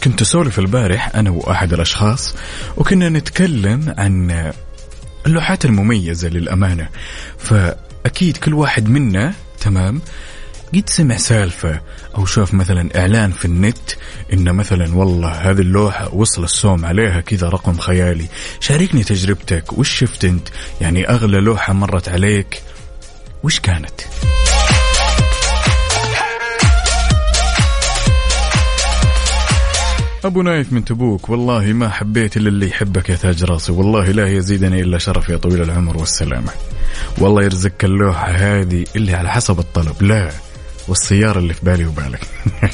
كنت 0.05 0.21
أسولف 0.21 0.59
البارح 0.59 1.17
أنا 1.17 1.31
وأحد 1.31 1.73
الأشخاص 1.73 2.35
وكنا 2.77 3.09
نتكلم 3.09 3.95
عن 3.99 4.53
اللوحات 5.27 5.65
المميزة 5.65 6.29
للأمانة 6.29 6.89
فأكيد 7.39 8.37
كل 8.37 8.55
واحد 8.55 8.89
منا 8.89 9.35
تمام 9.61 10.01
قد 10.75 10.89
سمع 10.89 11.17
سالفة 11.17 11.81
أو 12.17 12.27
شاف 12.27 12.55
مثلا 12.55 13.01
إعلان 13.01 13.31
في 13.31 13.45
النت 13.45 13.91
إن 14.33 14.53
مثلا 14.53 14.95
والله 14.95 15.31
هذه 15.31 15.61
اللوحة 15.61 16.15
وصل 16.15 16.45
السوم 16.45 16.85
عليها 16.85 17.21
كذا 17.21 17.49
رقم 17.49 17.79
خيالي 17.79 18.27
شاركني 18.61 19.05
تجربتك 19.05 19.79
وش 19.79 19.99
شفت 19.99 20.25
أنت 20.25 20.49
يعني 20.81 21.09
أغلى 21.09 21.41
لوحة 21.41 21.73
مرت 21.73 22.09
عليك 22.09 22.63
وش 23.43 23.61
كانت؟ 23.61 24.01
أبو 30.25 30.43
نايف 30.43 30.73
من 30.73 30.85
تبوك. 30.85 31.29
والله 31.31 31.73
ما 31.73 31.89
حبيت 31.89 32.37
إلا 32.37 32.49
اللي 32.49 32.69
يحبك 32.69 33.11
يا 33.11 33.17
تاج 33.17 33.45
راسي. 33.45 33.73
والله 33.73 34.11
لا 34.11 34.27
يزيدني 34.27 34.81
إلا 34.81 34.99
شرف 34.99 35.29
يا 35.29 35.37
طويل 35.37 35.63
العمر 35.63 35.97
والسلامة. 35.97 36.53
والله 37.19 37.43
يرزقك 37.43 37.85
اللوحة 37.85 38.31
هذه 38.31 38.85
اللي 38.97 39.15
على 39.15 39.31
حسب 39.31 39.59
الطلب. 39.59 40.03
لا 40.03 40.31
والسيارة 40.89 41.39
اللي 41.39 41.55
في 41.55 41.65
بالي 41.65 41.87
وبالك. 41.87 42.21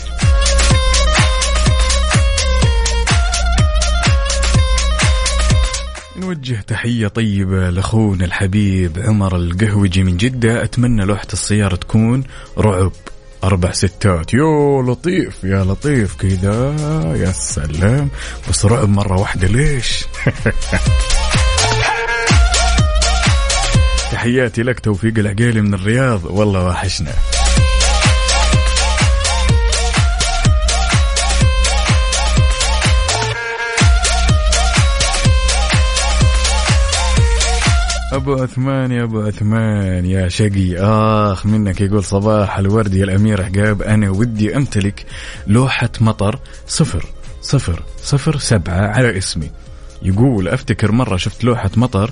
نوجه 6.17 6.61
تحية 6.67 7.09
طيبة 7.09 7.71
لأخونا 7.71 8.25
الحبيب 8.25 8.99
عمر 8.99 9.37
القهوجي 9.37 10.03
من 10.03 10.17
جدة. 10.17 10.65
أتمنى 10.65 11.05
لوحة 11.05 11.29
السيارة 11.33 11.77
تكون 11.77 12.25
رعب. 12.59 12.93
أربع 13.45 13.73
ستات. 13.73 14.35
يو 14.35 14.83
لطيف. 14.83 15.45
يا 15.45 15.65
لطيف 15.65 16.15
كذا 16.17 16.77
يا 17.17 17.33
سلام. 17.33 18.09
بس 18.49 18.65
رعب 18.65 18.89
مرة 18.89 19.21
واحدة 19.21 19.49
ليش؟ 19.49 20.05
تحياتي 24.13 24.63
لك 24.63 24.81
توفيق 24.81 25.19
العقيلي 25.19 25.61
من 25.61 25.75
الرياض. 25.75 26.25
والله 26.25 26.67
وحشنا. 26.67 27.13
أبو 38.15 38.35
عثمان 38.35 38.93
يا 38.93 39.03
أبو 39.03 39.21
عثمان 39.21 40.05
يا 40.05 40.29
شقي. 40.29 40.77
آخ 40.79 41.47
منك 41.47 41.81
يقول 41.81 42.05
صباح 42.05 42.59
الورد 42.59 42.95
يا 42.95 43.05
الأمير 43.05 43.43
عقاب 43.43 43.83
أنا 43.83 44.11
ودي 44.11 44.57
أمتلك 44.57 45.07
لوحة 45.47 45.91
مطر 46.01 46.39
صفر 46.67 47.07
صفر 47.43 47.83
صفر 48.03 48.39
سبعة 48.39 48.87
على 48.87 49.19
اسمي. 49.19 49.51
يقول 50.03 50.49
أفتكر 50.49 50.93
مرة 50.93 51.17
شفت 51.17 51.45
لوحة 51.45 51.71
مطر 51.77 52.11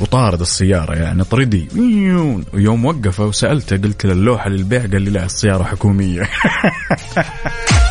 وطارد 0.00 0.40
السيارة 0.40 0.94
يعني 0.94 1.24
طردي. 1.24 1.68
ويوم 2.54 2.84
وقفه 2.84 3.24
وسألته 3.24 3.76
قلت 3.76 4.06
له 4.06 4.12
اللوحة 4.12 4.50
للبيع 4.50 4.80
قال 4.80 5.02
لي 5.02 5.10
لا 5.10 5.24
السيارة 5.24 5.62
حكومية. 5.64 6.22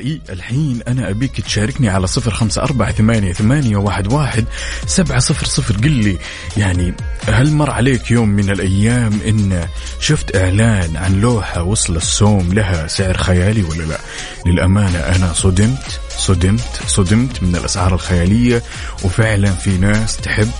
لا 0.00 0.06
الإي 0.06 0.20
الحين 0.30 0.82
أنا 0.88 1.10
أبيك 1.10 1.40
تشاركني 1.40 1.88
على 1.88 2.06
صفر 2.06 2.30
خمسة 2.30 2.62
أربعة 2.62 2.92
ثمانية, 2.92 3.32
ثمانية 3.32 3.76
واحد, 3.76 4.12
واحد 4.12 4.44
سبعة 4.86 5.18
صفر 5.18 5.46
صفر. 5.46 5.76
قل 5.76 5.90
لي 5.90 6.18
يعني 6.56 6.94
هل 7.28 7.52
مر 7.52 7.70
عليك 7.70 8.10
يوم 8.10 8.28
من 8.28 8.50
الأيام 8.50 9.20
إن 9.28 9.68
شفت 10.00 10.36
إعلان 10.36 10.96
عن 10.96 11.20
لوحة 11.20 11.62
وصل 11.62 11.96
السوم 11.96 12.52
لها 12.52 12.86
سعر 12.86 13.16
خيالي 13.16 13.62
ولا 13.62 13.82
لا؟ 13.82 13.98
للأمانة 14.46 14.98
أنا 14.98 15.32
صدمت 15.32 16.00
صدمت 16.18 16.80
صدمت 16.86 17.42
من 17.42 17.56
الأسعار 17.56 17.94
الخيالية 17.94 18.62
وفعلا 19.04 19.50
في 19.50 19.70
ناس 19.70 20.16
تحب 20.16 20.50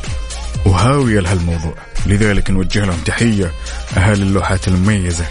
وهاوية 0.66 1.20
لهالموضوع. 1.20 1.74
لذلك 2.06 2.50
نوجه 2.50 2.84
لهم 2.84 3.00
تحية 3.04 3.52
أهالي 3.96 4.22
اللوحات 4.22 4.68
المميزة. 4.68 5.24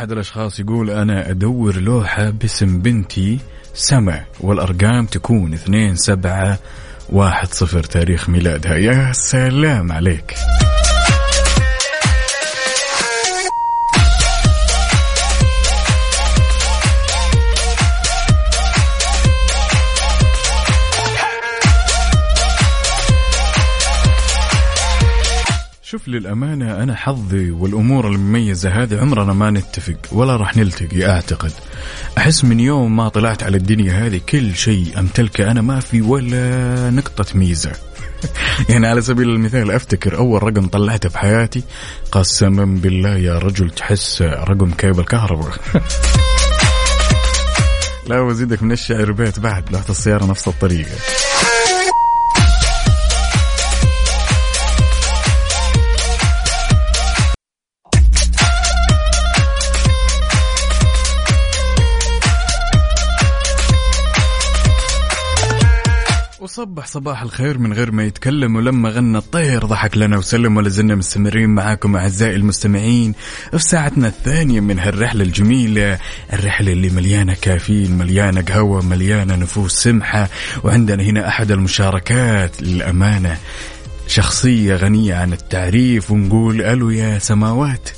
أحد 0.00 0.12
الأشخاص 0.12 0.60
يقول 0.60 0.90
أنا 0.90 1.30
أدور 1.30 1.76
لوحة 1.76 2.30
باسم 2.30 2.78
بنتي 2.78 3.38
سما 3.74 4.24
والأرقام 4.40 5.06
تكون 5.06 5.52
اثنين 5.54 5.96
سبعة 5.96 6.58
واحد 7.08 7.48
صفر 7.48 7.82
تاريخ 7.82 8.28
ميلادها. 8.28 8.76
يا 8.76 9.12
سلام 9.12 9.92
عليك. 9.92 10.34
شوف 25.90 26.08
للأمانة 26.08 26.82
أنا 26.82 26.94
حظي 26.94 27.50
والأمور 27.50 28.08
المميزة 28.08 28.82
هذه 28.82 29.00
عمرنا 29.00 29.32
ما 29.32 29.50
نتفق 29.50 29.96
ولا 30.12 30.36
راح 30.36 30.56
نلتقي 30.56 31.10
أعتقد. 31.10 31.52
أحس 32.18 32.44
من 32.44 32.60
يوم 32.60 32.96
ما 32.96 33.08
طلعت 33.08 33.42
على 33.42 33.56
الدنيا 33.56 33.92
هذه 33.92 34.20
كل 34.28 34.54
شيء 34.54 34.98
أمتلكه 34.98 35.50
أنا 35.50 35.62
ما 35.62 35.80
في 35.80 36.02
ولا 36.02 36.90
نقطة 36.90 37.24
ميزة. 37.34 37.72
يعني 38.68 38.86
على 38.86 39.02
سبيل 39.02 39.30
المثال 39.30 39.70
أفتكر 39.70 40.18
أول 40.18 40.42
رقم 40.42 40.66
طلعته 40.66 41.08
في 41.08 41.18
حياتي 41.18 41.62
قسما 42.12 42.64
بالله 42.64 43.16
يا 43.16 43.38
رجل 43.38 43.70
تحس 43.70 44.22
رقم 44.22 44.70
كيبل 44.70 45.04
كهرباء. 45.04 45.52
لا 48.08 48.20
وزيدك 48.20 48.62
من 48.62 48.72
الشعر 48.72 49.12
بيت 49.12 49.40
بعد 49.40 49.72
لوحة 49.72 49.90
السيارة 49.90 50.24
نفس 50.24 50.48
الطريقة. 50.48 50.96
صبح 66.60 66.86
صباح 66.86 67.22
الخير 67.22 67.58
من 67.58 67.72
غير 67.72 67.92
ما 67.92 68.04
يتكلم 68.04 68.56
ولما 68.56 68.90
غنى 68.90 69.18
الطير 69.18 69.64
ضحك 69.64 69.96
لنا 69.96 70.18
وسلم 70.18 70.56
ولا 70.56 70.68
زلنا 70.68 70.94
مستمرين 70.94 71.50
معاكم 71.50 71.96
أعزائي 71.96 72.36
المستمعين 72.36 73.14
في 73.50 73.58
ساعتنا 73.58 74.08
الثانية 74.08 74.60
من 74.60 74.78
هالرحلة 74.78 75.24
الجميلة. 75.24 75.98
الرحلة 76.32 76.72
اللي 76.72 76.88
مليانة 76.88 77.36
كافيين 77.42 77.98
مليانة 77.98 78.40
قهوة 78.42 78.82
مليانة 78.82 79.36
نفوس 79.36 79.72
سمحة. 79.72 80.28
وعندنا 80.64 81.02
هنا 81.02 81.28
أحد 81.28 81.50
المشاركات 81.50 82.62
للأمانة. 82.62 83.36
شخصية 84.06 84.74
غنية 84.74 85.14
عن 85.14 85.32
التعريف 85.32 86.10
ونقول 86.10 86.62
ألو 86.62 86.90
يا 86.90 87.18
سماوات. 87.18 87.90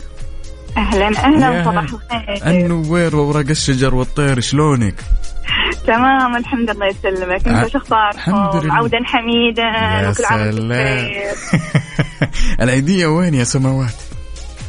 أهلا 0.76 1.06
أهلا 1.08 1.64
صباح 1.64 1.84
الخير 2.12 2.46
النوير 2.46 3.16
وورق 3.16 3.48
الشجر 3.50 3.94
والطير 3.94 4.40
شلونك؟ 4.40 4.94
تمام 5.86 6.36
الحمد 6.36 6.70
لله 6.70 6.86
يسلمك 6.86 7.48
أنت 7.48 7.68
شو 7.68 7.78
الحمد 7.78 7.92
اخباركم 7.92 8.58
لله. 8.66 8.74
عودا 8.74 8.98
حميدا 9.04 9.62
وكل 10.10 10.24
عام 10.24 10.40
وأنتم 10.40 10.68
بخير. 10.68 11.34
العيدية 12.62 13.06
وين 13.06 13.34
يا 13.34 13.44
سماوات؟ 13.44 13.94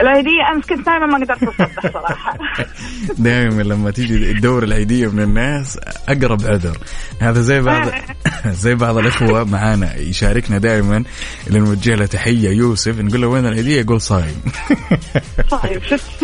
العيدية 0.01 0.51
أمس 0.55 0.65
كنت 0.65 0.87
نايمة 0.87 1.05
ما 1.05 1.15
قدرت 1.25 1.43
اصبح 1.43 1.91
صراحة. 1.93 2.37
دائما 3.17 3.61
لما 3.61 3.91
تيجي 3.91 4.31
الدور 4.31 4.63
العيدية 4.63 5.07
من 5.11 5.19
الناس 5.23 5.79
أقرب 6.09 6.41
عذر. 6.45 6.77
هذا 7.19 7.41
زي 7.41 7.61
بعض 7.61 7.87
زي 8.63 8.75
بعض 8.75 8.97
الإخوة 8.97 9.43
معانا 9.43 9.95
يشاركنا 9.95 10.57
دائما 10.57 11.03
اللي 11.47 11.59
نوجه 11.59 11.95
له 11.95 12.05
تحية 12.05 12.49
يوسف 12.49 12.99
نقول 12.99 13.21
له 13.21 13.27
وين 13.27 13.45
العيدية 13.45 13.79
يقول 13.81 14.01
صايم. 14.01 14.41
طيب 15.63 15.83
شفت 15.83 16.23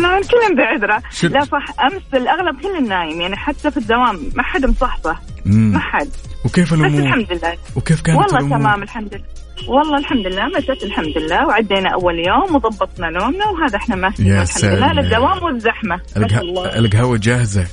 بعذرة 0.56 1.02
شو- 1.10 1.26
لا 1.26 1.44
صح 1.44 1.64
أمس 1.80 2.02
الأغلب 2.14 2.60
كل 2.62 2.88
نايم 2.88 3.20
يعني 3.20 3.36
حتى 3.36 3.70
في 3.70 3.76
الدوام 3.76 4.30
ما 4.34 4.42
حد 4.42 4.66
مصحصح. 4.66 5.20
ما 5.44 5.78
حد. 5.78 6.08
وكيف 6.44 6.74
بس 6.74 6.80
الأمور؟ 6.80 7.00
الحمد 7.02 7.32
لله. 7.32 7.54
وكيف 7.76 8.00
كانت 8.02 8.18
والله 8.18 8.38
الأمور؟ 8.38 8.58
تمام 8.58 8.82
الحمد 8.82 9.14
لله. 9.14 9.24
والله 9.68 9.98
الحمد 9.98 10.26
لله 10.26 10.46
مشت 10.58 10.82
الحمد 10.84 11.18
لله 11.18 11.46
وعدينا 11.46 11.90
أول 11.94 12.14
يوم 12.18 12.54
وضبطنا 12.56 13.10
نومنا 13.10 13.44
وهذا 13.46 13.76
إحنا 13.76 13.96
ماشيين 13.96 14.28
يا 14.28 14.42
الحمد 14.42 14.64
لله. 14.64 14.92
للدوام 14.92 15.42
والزحمة. 15.42 15.96
ما 16.16 16.26
القه- 16.26 16.40
الله. 16.40 16.78
القهوة 16.78 17.16
جاهزة. 17.18 17.66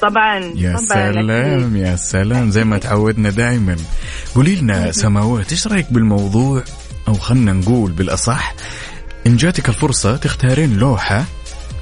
طبعا 0.00 0.36
يا 0.38 0.76
طبعا. 0.76 1.12
سلام 1.12 1.76
يا 1.76 1.96
سلام. 1.96 2.50
زي 2.50 2.64
ما 2.64 2.78
تعودنا 2.78 3.30
دائما 3.30 3.76
قولي 4.34 4.56
لنا 4.56 4.92
سماوات 4.92 5.50
إيش 5.52 5.66
رأيك 5.66 5.92
بالموضوع؟ 5.92 6.62
أو 7.08 7.14
خلنا 7.14 7.52
نقول 7.52 7.90
بالأصح 7.92 8.54
إن 9.26 9.36
جاتك 9.36 9.68
الفرصة 9.68 10.16
تختارين 10.16 10.78
لوحة 10.78 11.24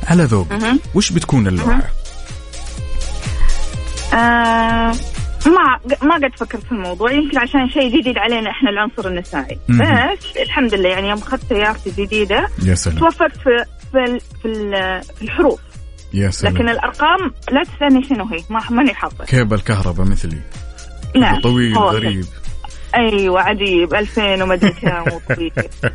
على 0.06 0.22
ذوقك. 0.24 0.58
وش 0.94 1.12
بتكون 1.12 1.46
اللوحة؟ 1.46 1.90
آه 4.14 4.92
ما 5.46 5.96
ما 6.02 6.14
قد 6.14 6.36
فكرت 6.36 6.62
في 6.64 6.72
الموضوع 6.72 7.12
يمكن 7.12 7.38
عشان 7.38 7.70
شيء 7.70 8.00
جديد 8.00 8.18
علينا 8.18 8.50
إحنا 8.50 8.70
العنصر 8.70 9.08
النسائي. 9.08 9.58
بس 9.68 10.36
الحمد 10.42 10.74
لله 10.74 10.88
يعني 10.88 11.08
يوم 11.08 11.18
أخذت 11.18 11.48
سيارتي 11.48 11.90
الجديده 11.90 12.48
توفقت 12.98 13.36
في 13.36 13.64
في 13.92 14.18
في, 14.42 14.48
ال- 14.48 15.02
في 15.18 15.22
الحروف. 15.22 15.60
يا 16.14 16.30
سلام. 16.30 16.54
لكن 16.54 16.68
الأرقام 16.68 17.32
لا 17.52 17.62
تسألني 17.64 18.04
شنو 18.08 18.24
هي 18.24 18.38
ما 18.50 18.60
ماني 18.70 18.94
حاطه 18.94 19.24
كيبل 19.24 19.60
كهرباء 19.60 20.06
مثلي. 20.06 20.40
نعم 21.16 21.40
طويل 21.40 21.78
غريب. 21.78 22.26
أيوه 22.94 23.40
عجيب. 23.40 23.94
2000 23.94 24.42
وما 24.42 24.54
أدري 24.54 24.70
كم 24.72 25.02
وطويل 25.12 25.52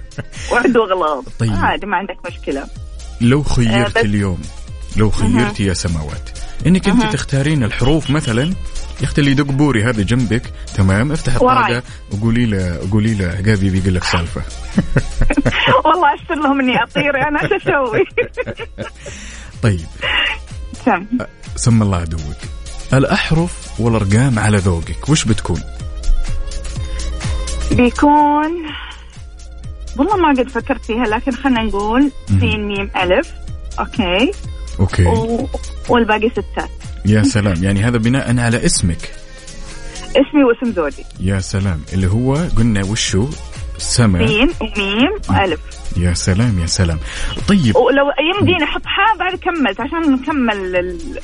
وعنده 0.52 0.84
اغلاط 0.84 1.24
طيب. 1.40 1.52
عادي 1.54 1.86
ما 1.86 1.98
عندك 1.98 2.18
مشكلة. 2.28 2.64
لو 3.22 3.40
آه، 3.40 3.44
خيرت 3.44 3.98
بس- 3.98 4.06
اليوم 4.06 4.42
لو 4.98 5.10
خيرتي 5.10 5.66
يا 5.66 5.74
سماوات 5.74 6.30
إنك 6.68 6.88
أنت. 6.88 7.04
تختارين 7.14 7.64
الحروف 7.64 8.10
مثلا 8.10 8.54
يا 9.00 9.06
أختي 9.06 9.22
اللي 9.22 9.32
يدق 9.32 9.44
بوري 9.52 9.84
هذا 9.84 10.04
جنبك. 10.04 10.42
تمام؟ 10.76 11.12
افتح. 11.12 11.34
الطاقه 11.34 11.84
وقولي 12.12 12.46
له 12.46 12.80
قولي 12.92 13.14
له 13.14 13.26
عقابي 13.26 13.70
بيقول 13.70 13.96
لك 13.96 14.04
سالفة. 14.04 14.42
والله 15.86 16.16
اشتر 16.16 16.36
لهم 16.36 16.60
إني 16.60 16.84
أطير 16.84 17.28
أنا 17.28 17.44
إيش 17.44 17.52
أسوي؟ 17.52 18.04
طيب. 19.64 19.86
سم 20.86 21.06
سم 21.56 21.82
الله 21.82 21.98
عدوك. 21.98 22.38
الأحرف 22.94 23.82
والأرقام 23.82 24.40
على 24.40 24.58
ذوقك؟ 24.58 25.10
وش 25.10 25.26
بتكون؟ 25.26 25.62
بيكون 27.72 28.66
والله 29.98 30.18
ما 30.18 30.30
قد 30.30 30.50
فكرت 30.50 30.86
فيها 30.86 31.04
لكن 31.04 31.32
خلينا 31.32 31.62
نقول 31.64 32.12
سين 32.40 32.68
ميم 32.68 32.92
ألف. 32.96 33.32
أوكي. 33.80 34.32
أوكي. 34.80 35.06
و... 35.06 35.50
والباقي 35.90 36.30
ستات 36.30 36.70
يا 37.06 37.24
سلام. 37.24 37.64
يعني 37.64 37.84
هذا 37.84 37.98
بناء 37.98 38.40
على 38.40 38.66
اسمك. 38.66 39.12
اسمي 40.10 40.44
واسم 40.44 40.74
زوجي. 40.76 41.06
يا 41.20 41.40
سلام. 41.40 41.82
اللي 41.94 42.08
هو 42.08 42.34
قلنا 42.58 42.84
وشو؟ 42.86 43.28
سما 43.78 44.28
سين 44.28 44.50
وميم 44.62 45.12
وألف 45.30 45.60
يا 45.98 46.14
سلام 46.14 46.60
يا 46.60 46.66
سلام. 46.66 47.00
طيب. 47.48 47.76
ولو 47.76 48.06
يمديني 48.40 48.64
أحط 48.64 48.82
حاء 48.86 49.18
بعد 49.20 49.36
كملت 49.36 49.80
عشان 49.82 50.12
نكمل 50.14 50.76
ال- 50.76 51.20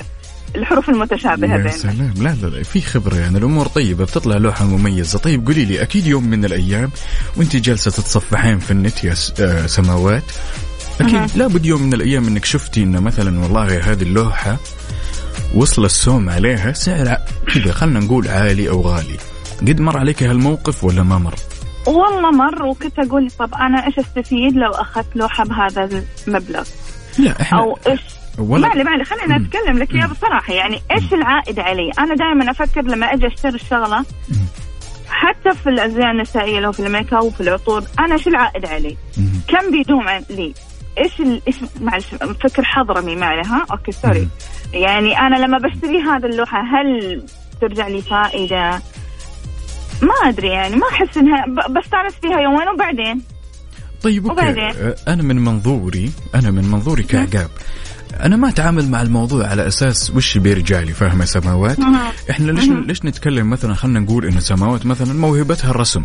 الحروف 0.55 0.89
المتشابهة 0.89 1.49
يا 1.51 1.57
بيننا. 1.57 1.71
سلام. 1.71 2.13
لا 2.17 2.35
لا 2.41 2.47
لا 2.47 2.63
في 2.63 2.81
خبرة. 2.81 3.15
يعني 3.15 3.37
الأمور 3.37 3.67
طيبة 3.67 4.05
بتطلع 4.05 4.37
لوحة 4.37 4.65
مميزة. 4.65 5.19
طيب 5.19 5.47
قولي 5.47 5.65
لي 5.65 5.81
أكيد 5.81 6.07
يوم 6.07 6.27
من 6.27 6.45
الأيام 6.45 6.91
وأنت 7.37 7.55
جالسة 7.55 7.91
تتصفحين 7.91 8.59
في 8.59 8.71
النت 8.71 9.03
يا 9.03 9.13
آه، 9.39 9.65
سماوات 9.65 10.23
أكيد 11.01 11.37
لابد 11.37 11.65
يوم 11.65 11.81
من 11.81 11.93
الأيام 11.93 12.27
أنك 12.27 12.45
شفتي 12.45 12.83
أنه 12.83 12.99
مثلا 12.99 13.39
والله 13.39 13.91
هذه 13.91 14.03
اللوحة 14.03 14.57
وصل 15.53 15.85
السوم 15.85 16.29
عليها 16.29 16.71
سعر 16.71 17.17
كذا 17.53 17.71
خلنا 17.71 17.99
نقول 17.99 18.27
عالي 18.27 18.69
أو 18.69 18.81
غالي 18.81 19.17
قد 19.61 19.79
مر 19.79 19.97
عليك 19.97 20.23
هالموقف 20.23 20.83
ولا 20.83 21.03
ما 21.03 21.17
مر؟ 21.17 21.35
والله 21.87 22.31
مر 22.31 22.65
وكنت 22.65 22.99
أقول 22.99 23.31
طب 23.39 23.53
أنا 23.53 23.87
إيش 23.87 23.99
أستفيد 23.99 24.55
لو 24.55 24.71
أخذت 24.71 25.15
لوحة 25.15 25.43
بهذا 25.45 26.03
المبلغ 26.27 26.63
لا 27.19 27.41
إحنا 27.41 27.59
أو 27.59 27.77
إيش 27.87 28.01
ولا 28.37 28.67
ما 28.67 28.73
لي 28.73 28.83
ما 28.83 28.89
لي 28.97 29.03
خليني. 29.03 29.35
أتكلم 29.35 29.77
لك 29.77 29.93
اياها 29.95 30.07
بصراحة 30.07 30.53
يعني 30.53 30.81
إيش 30.91 31.13
العائد 31.13 31.59
علي؟ 31.59 31.91
أنا 31.99 32.15
دائما 32.15 32.51
أفكر 32.51 32.81
لما 32.81 33.13
أجي 33.13 33.27
أشتري 33.27 33.55
الشغلة 33.55 34.05
حتى 35.07 35.51
في 35.63 35.69
الأزياء 35.69 36.11
النسائية 36.11 36.59
لو 36.59 36.71
في 36.71 36.79
الميك 36.79 37.13
أب 37.13 37.23
وفي 37.23 37.41
العطور 37.41 37.83
أنا 37.99 38.13
إيش 38.13 38.27
العائد 38.27 38.65
علي؟ 38.65 38.97
كم 39.47 39.71
بيدوم 39.71 40.05
لي؟ 40.29 40.53
إيش 40.97 41.19
ال... 41.21 41.41
إيش 41.47 41.55
معلش 41.81 42.05
فكر 42.43 42.63
حضرمي 42.63 43.15
معي 43.15 43.41
ها؟ 43.45 43.65
okay 43.71 43.91
sorry. 43.91 44.27
يعني 44.73 45.19
أنا 45.19 45.35
لما 45.35 45.57
بشتري 45.57 46.01
هذه 46.01 46.25
اللوحة 46.25 46.61
هل 46.61 47.21
ترجع 47.61 47.87
لي 47.87 48.01
فائدة؟ 48.01 48.81
ما 50.01 50.13
أدري 50.29 50.47
يعني 50.47 50.75
ما 50.75 50.87
أحس 50.91 51.17
إنها 51.17 51.45
ب... 51.45 51.73
بستانس 51.73 52.13
فيها 52.21 52.39
يومين 52.39 52.67
وبعدين 52.73 53.21
طيب 54.03 54.27
okay 54.27 54.41
وبعدين؟ 54.41 54.63
أه، 54.63 54.95
أنا 55.07 55.23
من 55.23 55.35
منظوري 55.35 56.11
أنا 56.35 56.51
من 56.51 56.71
منظوري 56.71 57.03
كعقاب 57.03 57.49
أنا 58.23 58.35
ما 58.35 58.49
أتعامل 58.49 58.89
مع 58.89 59.01
الموضوع 59.01 59.47
على 59.47 59.67
أساس 59.67 60.11
وش 60.11 60.37
بيرجع 60.37 60.79
لي 60.79 60.93
فاهمه 60.93 61.25
سماوات. 61.25 61.77
إحنا 62.29 62.51
ليش 62.51 62.69
ليش 62.69 63.05
نتكلم 63.05 63.49
مثلا 63.49 63.73
خلينا 63.73 63.99
نقول 63.99 64.25
إن 64.25 64.39
سماوات 64.39 64.85
مثلا 64.85 65.13
موهبتها 65.13 65.71
الرسم 65.71 66.03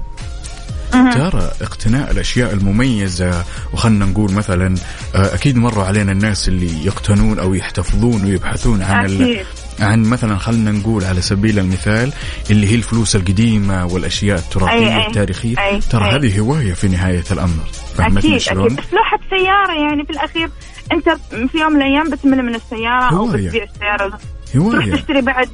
ترى 0.90 1.50
اقتناء 1.62 2.11
الأشياء 2.11 2.53
المميزة 2.53 3.44
وخلنا 3.72 4.07
نقول 4.07 4.33
مثلا 4.33 4.74
آه، 5.14 5.35
أكيد 5.35 5.57
مروا 5.57 5.85
علينا 5.85 6.12
الناس 6.12 6.48
اللي 6.48 6.85
يقتنون 6.87 7.38
أو 7.38 7.55
يحتفظون 7.55 8.24
ويبحثون 8.24 8.83
عن 8.83 9.05
أكيد. 9.05 9.46
عن 9.81 10.03
مثلا 10.03 10.37
خلنا 10.37 10.70
نقول 10.70 11.05
على 11.05 11.20
سبيل 11.20 11.59
المثال 11.59 12.12
اللي 12.50 12.66
هي 12.70 12.74
الفلوس 12.74 13.16
القديمة 13.16 13.87
والأشياء 13.87 14.38
التراثية. 14.38 15.07
التاريخية 15.07 15.55
أي- 15.57 15.88
ترى 15.90 16.05
أي. 16.11 16.16
هذه 16.16 16.38
هواية 16.40 16.72
في 16.72 16.88
نهاية 16.88 17.24
الأمر 17.31 17.64
فهمتني 17.96 18.18
أكيد 18.31 18.37
شلون؟ 18.38 18.64
أكيد 18.66 18.76
بس 18.79 18.92
لوحه 18.92 19.18
سيارة 19.31 19.72
يعني 19.72 20.05
في 20.05 20.11
الأخير 20.11 20.50
أنت 20.92 21.09
في 21.53 21.59
يوم 21.59 21.72
من 21.72 21.83
الأيام 21.83 22.11
بتمل 22.11 22.42
من 22.42 22.55
السيارة 22.55 23.11
أو 23.12 23.16
هواية. 23.16 23.46
بتبيع 23.46 23.64
السيارة 23.64 24.09
تروح 24.53 24.74
هوايه 24.85 24.94
تشتري 24.94 25.20
بعد 25.22 25.48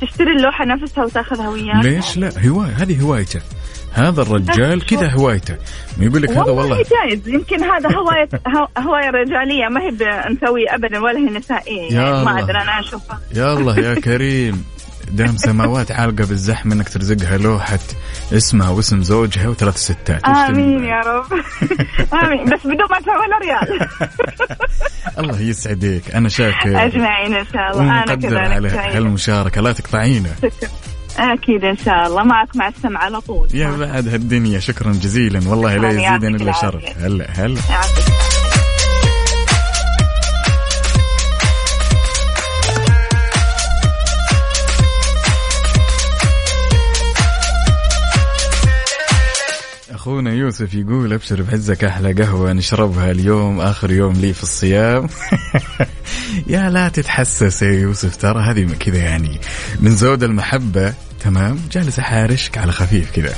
تشتري 0.00 0.32
اللوحة 0.36 0.64
نفسها 0.64 1.04
وتأخذها 1.04 1.48
وياك 1.48 1.84
ليش 1.84 2.16
لا 2.16 2.46
هواية 2.48 2.70
هذه 2.72 3.00
هوايته 3.02 3.40
هذا 3.92 4.22
الرجال 4.22 4.80
كذا 4.90 5.10
هوايته. 5.10 5.56
يقول 5.98 6.22
لك 6.22 6.30
هذا 6.30 6.40
والله, 6.40 6.76
جايز. 6.76 7.28
يمكن 7.28 7.62
هذا 7.64 7.88
هواية 7.96 8.28
هو- 8.56 8.68
هواية 8.82 9.10
رجالية 9.10 9.68
ما 9.70 9.80
هي 9.82 9.90
بنسوي 9.90 10.64
ابدا 10.68 10.98
ولا 10.98 11.18
هي 11.18 11.24
نسائية. 11.38 11.92
يا 11.92 12.02
يعني 12.02 12.24
ما. 12.24 12.38
أدري 12.38 12.58
أنا 12.62 12.80
أشوفها. 12.80 13.20
يا 13.34 13.52
الله 13.52 13.78
يا 13.78 13.94
كريم. 14.10 14.64
دام 15.12 15.36
سماوات 15.36 15.92
عالقة 15.92 16.26
بالزحمة 16.26 16.74
إنك 16.74 16.88
ترزقها 16.88 17.38
لوحة 17.38 17.78
اسمها 18.32 18.70
واسم 18.70 19.02
زوجها 19.02 19.48
وثلاث 19.48 19.76
ستات. 19.76 20.24
آمين؟ 20.24 20.84
يا 20.84 21.00
رب. 21.00 21.24
آمين. 22.24 22.44
بس 22.44 22.60
بدون 22.60 22.86
ما 22.90 22.96
ادفع 22.98 23.16
ولا 23.18 23.38
ريال 23.38 23.88
الله 25.18 25.40
يسعدك. 25.40 26.02
أنا 26.14 26.28
شاكر. 26.28 26.84
أجمعين 26.84 27.34
إن 27.34 27.46
شاء 27.52 27.70
الله. 27.72 28.02
أنا 28.02 28.14
كذلك 28.14 28.34
على 28.50 28.70
سعيدة. 28.70 28.96
هالمشاركة. 28.98 29.60
لا 29.60 29.72
تقطعينا. 29.72 30.28
شكرا. 30.42 30.68
أكيد 31.20 31.64
إن 31.64 31.76
شاء 31.76 32.06
الله. 32.06 32.22
معك 32.22 32.56
مع 32.56 32.68
السمع 32.68 33.00
على 33.00 33.20
طول. 33.20 33.48
يا 33.54 33.70
بعد 33.70 34.08
هالدنيا. 34.08 34.58
شكرا 34.58 34.92
جزيلا. 34.92 35.50
والله 35.50 35.76
لا 35.76 35.90
يعطيك 35.90 36.24
إلا 36.24 36.52
شرف. 36.52 36.98
هلا 36.98 37.26
هلا. 37.30 37.60
أخونا 49.90 50.32
يوسف 50.32 50.74
يقول 50.74 51.12
أبشر 51.12 51.42
بعزك 51.42 51.84
أحلى 51.84 52.12
قهوة 52.12 52.52
نشربها 52.52 53.10
اليوم. 53.10 53.60
آخر 53.60 53.90
يوم 53.90 54.12
لي 54.12 54.32
في 54.32 54.42
الصيام. 54.42 55.08
يا 56.46 56.70
لا 56.70 56.88
تتحسس 56.88 57.62
يا 57.62 57.70
يوسف 57.70 58.16
ترى 58.16 58.40
هذه 58.42 58.68
كذا 58.80 58.98
يعني 58.98 59.40
من 59.80 59.96
زود 59.96 60.22
المحبة. 60.22 60.94
تمام. 61.20 61.58
جالس 61.72 61.98
احارشك 61.98 62.58
على 62.58 62.72
خفيف 62.72 63.10
كذا 63.12 63.34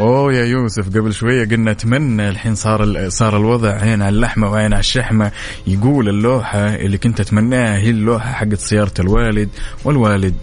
أوه 0.00 0.32
يا 0.32 0.44
يوسف 0.44 0.88
قبل 0.88 1.14
شوية 1.14 1.48
قلنا 1.48 1.70
أتمنى 1.70 2.28
الحين 2.28 2.54
صار 2.54 3.08
صار 3.08 3.36
الوضع 3.36 3.70
عين 3.70 4.02
على 4.02 4.16
اللحمة 4.16 4.50
وعين 4.50 4.72
على 4.72 4.80
الشحمة. 4.80 5.32
يقول 5.66 6.08
اللوحة 6.08 6.74
اللي 6.74 6.98
كنت 6.98 7.20
أتمناها 7.20 7.78
هي 7.78 7.90
اللوحة 7.90 8.32
حقت 8.32 8.58
سيارة 8.58 8.92
الوالد 8.98 9.48
والوالد 9.84 10.34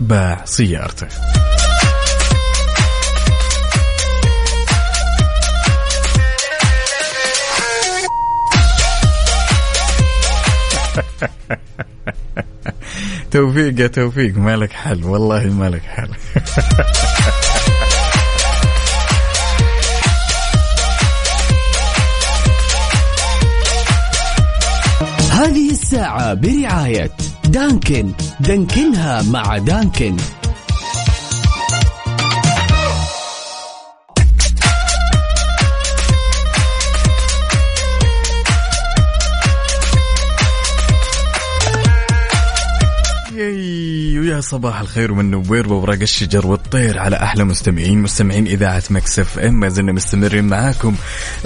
باع 0.00 0.44
سيارته. 0.44 1.06
توفيق 13.30 13.80
يا 13.80 13.86
توفيق 13.86 14.36
مالك 14.36 14.72
حل 14.72 15.04
والله 15.04 15.44
مالك 15.44 15.82
حل. 15.82 16.10
هذه 25.30 25.70
الساعة 25.70 26.34
برعاية 26.34 27.10
دانكن 27.44 28.12
دانكنها 28.40 29.22
مع 29.22 29.58
دانكن. 29.58 30.16
ويا 44.40 44.46
صباح 44.46 44.80
الخير 44.80 45.12
والنوير 45.12 45.72
وورق 45.72 46.00
الشجر 46.00 46.46
والطير 46.46 46.98
على 46.98 47.16
أحلى 47.16 47.44
مستمعين 47.44 47.98
مستمعين 47.98 48.46
إذاعة 48.46 48.82
مكسف 48.90 49.38
إم. 49.38 49.60
ما 49.60 49.68
زلنا 49.68 49.92
مستمرين 49.92 50.44
معاكم 50.44 50.94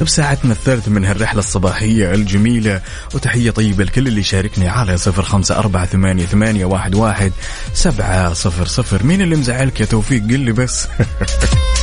بساعتنا 0.02 0.52
الثالثه 0.52 0.90
من 0.90 1.04
هالرحلة 1.04 1.38
الصباحية 1.38 2.14
الجميلة. 2.14 2.80
وتحية 3.14 3.50
طيبة 3.50 3.84
لكل 3.84 4.08
اللي 4.08 4.22
شاركني 4.22 4.68
على 4.68 4.96
صفر 4.96 5.22
خمسة 5.22 5.58
أربعة 5.58 5.86
ثمانية, 5.86 6.26
ثمانية 6.26 6.64
واحد, 6.64 6.94
واحد 6.94 7.32
سبعة 7.72 8.32
صفر 8.32 8.66
صفر. 8.66 9.06
مين 9.06 9.22
اللي 9.22 9.36
مزعلك 9.36 9.80
يا 9.80 9.86
توفيق؟ 9.86 10.22
قل 10.22 10.40
لي 10.40 10.52
بس. 10.52 10.86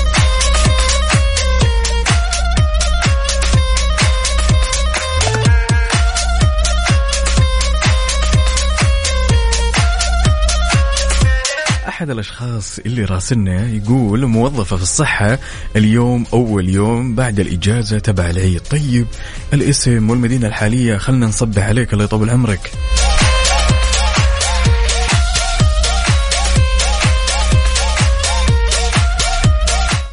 أحد 12.02 12.10
الأشخاص 12.10 12.80
اللي 12.80 13.04
راسلنا 13.04 13.70
يقول 13.70 14.26
موظفة 14.26 14.76
في 14.76 14.82
الصحة 14.82 15.40
اليوم 15.76 16.26
أول 16.34 16.70
يوم 16.70 17.16
بعد 17.16 17.40
الإجازة 17.40 18.00
تبع 18.00 18.30
العيد. 18.30 18.62
طيب 18.62 19.08
الاسم 19.54 20.10
والمدينة 20.10 20.48
الحالية 20.48 20.98
خلنا 20.98 21.26
نصبح 21.28 21.64
عليك 21.64 21.94
الله 21.94 22.06
يطول 22.06 22.30
عمرك. 22.30 22.72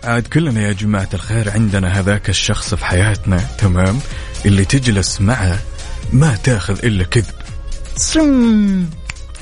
عاد 0.04 0.26
كلنا 0.26 0.62
يا 0.62 0.72
جماعة 0.72 1.08
الخير 1.14 1.50
عندنا 1.50 2.00
هذاك 2.00 2.28
الشخص 2.28 2.74
في 2.74 2.86
حياتنا 2.86 3.44
تمام؟ 3.58 3.98
اللي 4.46 4.64
تجلس 4.64 5.20
معه 5.20 5.58
ما 6.12 6.36
تأخذ 6.36 6.84
إلا 6.84 7.04
كذب. 7.04 7.34
سم. 7.96 8.84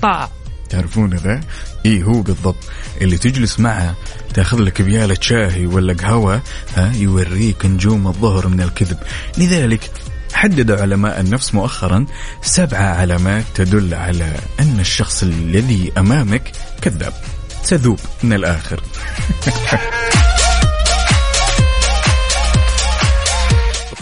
طع 0.02 0.28
تعرفون 0.70 1.14
ذا؟ 1.14 1.40
إي 1.86 2.02
هو 2.02 2.22
بالضبط. 2.22 2.56
اللي 3.00 3.18
تجلس 3.18 3.60
معه 3.60 3.94
تاخذ 4.34 4.58
لك 4.58 4.82
بيالة 4.82 5.16
شاهي 5.20 5.66
ولا 5.66 5.94
قهوة 5.94 6.42
ها 6.74 6.92
يوريك 6.94 7.66
نجوم 7.66 8.06
الظهر 8.06 8.48
من 8.48 8.60
الكذب. 8.60 8.98
لذلك 9.38 9.90
حددوا 10.32 10.76
علماء 10.76 11.20
النفس 11.20 11.54
مؤخرا 11.54 12.06
سبعة 12.42 12.94
علامات 12.94 13.44
تدل 13.54 13.94
على 13.94 14.36
أن 14.60 14.80
الشخص 14.80 15.22
الذي 15.22 15.92
أمامك 15.98 16.52
كذاب. 16.82 17.12
سذوب 17.62 18.00
من 18.22 18.32
الآخر. 18.32 18.80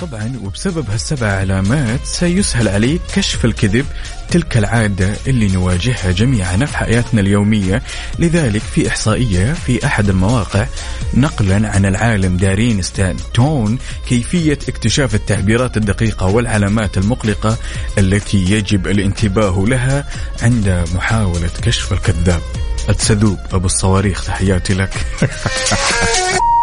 طبعا 0.01 0.33
وبسبب 0.45 0.91
هالسبع 0.91 1.27
علامات 1.27 2.01
سيسهل 2.05 2.69
عليك 2.69 3.01
كشف 3.15 3.45
الكذب 3.45 3.87
تلك 4.35 4.57
العادة 4.57 5.15
اللي 5.27 5.49
نواجهها 5.49 6.11
جميعا 6.11 6.57
في 6.57 6.77
حياتنا 6.77 7.21
اليومية. 7.21 7.83
لذلك 8.19 8.63
في 8.63 8.89
إحصائية 8.89 9.53
في 9.53 9.87
أحد 9.87 10.09
المواقع 10.09 10.67
نقلا 11.15 11.71
عن 11.71 11.87
العالم 11.87 12.37
دارين 12.37 12.83
ستانتون 12.83 13.79
كيفية 14.09 14.59
اكتشاف 14.69 15.15
التعبيرات 15.15 15.77
الدقيقة 15.77 16.27
والعلامات 16.27 16.99
المقلقة 16.99 17.59
التي 17.99 18.39
يجب 18.39 18.87
الانتباه 18.87 19.65
لها 19.69 20.05
عند 20.43 20.85
محاولة 20.95 21.51
كشف 21.63 21.93
الكذاب. 21.93 22.43
السذوب 22.89 23.39
أبو 23.53 23.67
الصواريخ 23.67 24.25
تحياتي 24.25 24.75
لك. 24.75 24.93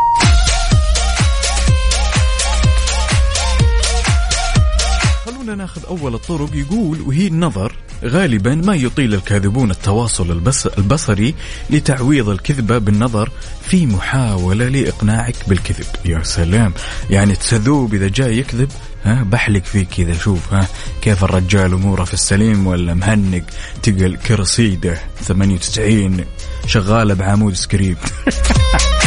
خلونا 5.51 5.63
ناخذ 5.63 5.85
أول 5.85 6.13
الطرق. 6.13 6.49
يقول 6.55 7.01
وهي 7.01 7.27
النظر 7.27 7.75
غالبا 8.03 8.55
ما 8.55 8.75
يطيل 8.75 9.13
الكاذبون 9.13 9.71
التواصل 9.71 10.31
البص 10.31 10.67
البصري 10.67 11.35
لتعويض 11.69 12.29
الكذبه 12.29 12.77
بالنظر 12.77 13.29
في 13.61 13.85
محاولة 13.85 14.67
لإقناعك 14.67 15.35
بالكذب. 15.47 15.85
يا 16.05 16.23
سلام. 16.23 16.73
يعني 17.09 17.35
تسذوب 17.35 17.93
إذا 17.93 18.07
جاي 18.07 18.37
يكذب؟ 18.37 18.69
ها 19.03 19.23
بحلق 19.23 19.63
فيه 19.63 19.85
كذا 19.85 20.13
شوف 20.13 20.53
ها. 20.53 20.67
كيف 21.01 21.23
الرجال 21.23 21.73
أموره 21.73 22.03
في 22.03 22.13
السليم 22.13 22.67
ولا 22.67 22.93
مهنق 22.93 23.43
تقل 23.83 24.17
كرسيده 24.17 24.97
98 25.23 26.25
شغالة 26.67 27.13
بعمود 27.13 27.53
سكريبت 27.53 28.13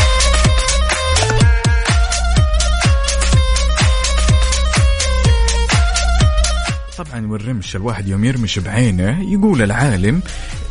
طبعا 7.25 7.33
والرمش 7.33 7.77
الواحد 7.77 8.09
يوم 8.09 8.25
يرمش 8.25 8.59
بعينه 8.59 9.33
يقول 9.33 9.63
العالم 9.63 10.21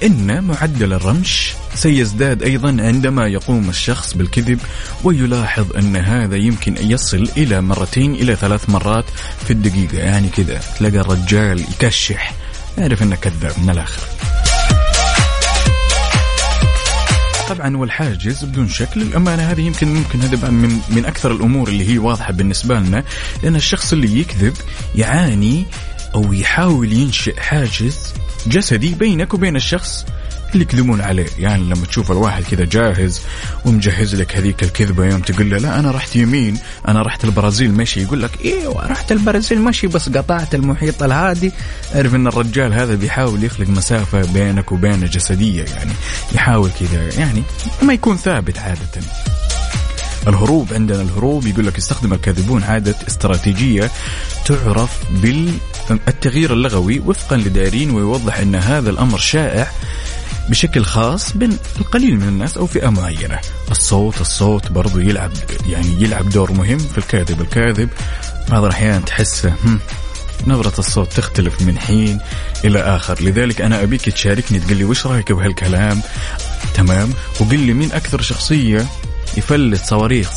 إن 0.03 0.43
معدل 0.43 0.93
الرمش 0.93 1.53
سيزداد 1.75 2.43
أيضا 2.43 2.77
عندما 2.79 3.27
يقوم 3.27 3.69
الشخص 3.69 4.13
بالكذب 4.13 4.59
ويلاحظ 5.03 5.77
إن 5.77 5.95
هذا 5.95 6.35
يمكن 6.35 6.77
أن 6.77 6.91
يصل 6.91 7.29
إلى 7.37 7.61
مرتين 7.61 8.15
إلى 8.15 8.35
ثلاث 8.35 8.69
مرات 8.69 9.05
في 9.45 9.51
الدقيقة. 9.51 9.97
يعني 9.97 10.29
كذا 10.29 10.61
تلاقى 10.77 10.97
الرجال 10.97 11.59
يكشح 11.59 12.33
يعرف 12.77 13.03
إنه 13.03 13.15
كذاب 13.15 13.53
من 13.63 13.69
الآخر. 13.69 14.01
طبعا 17.49 17.77
والحاجز 17.77 18.43
بدون 18.43 18.69
شك 18.69 18.89
للأمانة 18.95 19.43
هذه 19.43 19.61
يمكن 19.61 19.93
ممكن 19.93 20.21
هذا 20.21 20.49
من 20.49 20.79
من 20.89 21.05
أكثر 21.05 21.31
الأمور 21.31 21.67
اللي 21.67 21.93
هي 21.93 21.97
واضحة 21.97 22.33
بالنسبة 22.33 22.79
لنا 22.79 23.03
لأن 23.43 23.55
الشخص 23.55 23.93
اللي 23.93 24.19
يكذب 24.19 24.53
يعاني 24.95 25.65
أو 26.15 26.33
يحاول 26.33 26.93
ينشئ 26.93 27.39
حاجز 27.39 28.13
جسدي 28.47 28.93
بينك 28.93 29.33
وبين 29.33 29.55
الشخص 29.55 30.05
اللي 30.53 30.63
يكذبون 30.63 31.01
عليه. 31.01 31.27
يعني 31.39 31.63
لما 31.63 31.85
تشوف 31.85 32.11
الواحد 32.11 32.43
كذا 32.43 32.65
جاهز 32.65 33.21
ومجهز 33.65 34.15
لك 34.15 34.37
هذيك 34.37 34.63
الكذبة 34.63 35.05
يوم 35.05 35.21
تقول 35.21 35.49
له 35.49 35.57
لا 35.57 35.79
أنا 35.79 35.91
رحت 35.91 36.15
يمين 36.15 36.57
أنا 36.87 37.01
رحت 37.01 37.23
البرازيل 37.23 37.71
مشي 37.71 38.01
يقول 38.01 38.21
لك 38.21 38.31
إيوه 38.45 38.87
رحت 38.87 39.11
البرازيل 39.11 39.61
مشي 39.61 39.87
بس 39.87 40.09
قطعت 40.09 40.55
المحيط 40.55 41.03
الهادي. 41.03 41.51
أعرف 41.95 42.15
أن 42.15 42.27
الرجال 42.27 42.73
هذا 42.73 42.95
بيحاول 42.95 43.43
يخلق 43.43 43.69
مسافة 43.69 44.21
بينك 44.33 44.71
وبينه 44.71 45.05
جسدية 45.05 45.63
يعني 45.63 45.91
يحاول 46.35 46.69
كذا 46.79 47.19
يعني 47.19 47.43
ما 47.81 47.93
يكون 47.93 48.17
ثابت 48.17 48.59
عادة. 48.59 49.01
الهروب 50.27 50.73
عندنا 50.73 51.01
الهروب 51.01 51.47
يقول 51.47 51.67
لك 51.67 51.77
يستخدم 51.77 52.13
الكاذبون 52.13 52.63
عادة 52.63 52.95
استراتيجية 53.07 53.91
تعرف 54.45 54.91
بالتغيير 55.89 56.53
اللغوي 56.53 56.99
وفقا 56.99 57.37
لدارين 57.37 57.91
ويوضح 57.91 58.39
أن 58.39 58.55
هذا 58.55 58.89
الأمر 58.89 59.17
شائع 59.17 59.71
بشكل 60.49 60.83
خاص 60.85 61.37
بين 61.37 61.57
القليل 61.79 62.19
من 62.19 62.27
الناس 62.27 62.57
أو 62.57 62.65
فئة 62.67 62.89
معينة. 62.89 63.39
الصوت 63.71 64.21
الصوت 64.21 64.71
برضو 64.71 64.99
يلعب 64.99 65.31
يعني 65.65 66.03
يلعب 66.03 66.29
دور 66.29 66.51
مهم 66.51 66.77
في 66.77 66.97
الكاذب. 66.97 67.41
الكاذب 67.41 67.89
بعض 68.49 68.63
الأحيان 68.63 69.05
تحسه 69.05 69.53
نبرة 70.47 70.73
الصوت 70.79 71.13
تختلف 71.13 71.61
من 71.61 71.79
حين 71.79 72.19
إلى 72.65 72.79
آخر. 72.79 73.21
لذلك 73.21 73.61
أنا 73.61 73.83
أبيك 73.83 74.09
تشاركني 74.09 74.59
تقول 74.59 74.77
لي 74.77 74.83
وش 74.83 75.07
رأيك 75.07 75.31
بهالكلام؟ 75.31 76.01
تمام؟ 76.73 77.13
وقل 77.39 77.59
لي 77.59 77.73
مين 77.73 77.91
أكثر 77.91 78.21
شخصية 78.21 78.85
يفلت 79.37 79.85
صواريخ؟ 79.85 80.29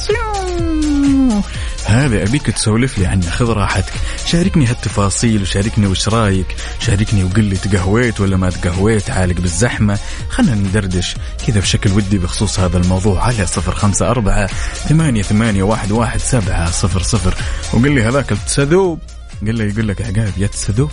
هذا 1.86 2.22
أبيك 2.22 2.50
تسولف 2.50 2.98
لي 2.98 3.06
عنه 3.06 3.30
خذ 3.30 3.50
راحتك. 3.50 3.92
شاركني 4.26 4.66
هالتفاصيل 4.66 5.42
وشاركني 5.42 5.86
وش 5.86 6.08
رأيك. 6.08 6.46
شاركني 6.80 7.24
وقل 7.24 7.44
لي 7.44 7.56
تقهويت 7.56 8.20
ولا 8.20 8.36
ما 8.36 8.50
تقهويت. 8.50 9.10
عالق 9.10 9.40
بالزحمة. 9.40 9.98
خلنا 10.30 10.54
ندردش 10.54 11.16
كذا 11.46 11.60
بشكل 11.60 11.92
ودي 11.92 12.18
بخصوص 12.18 12.60
هذا 12.60 12.78
الموضوع. 12.78 13.24
على 13.24 13.46
صفر 13.46 13.74
خمسة 13.74 14.10
أربعة 14.10 14.46
ثمانية, 14.88 15.22
ثمانية 15.22 15.62
واحد, 15.62 15.92
واحد 15.92 16.20
سبعة 16.20 16.70
صفر 16.70 17.02
صفر. 17.02 17.34
وقل 17.72 17.94
لي 17.94 18.02
هذاك 18.02 18.32
التسذوب 18.32 18.98
قل 19.42 19.54
لي 19.54 19.68
يقول 19.68 19.88
لك 19.88 20.02
عقاب 20.02 20.32
يا 20.36 20.46
تسذوب 20.46 20.90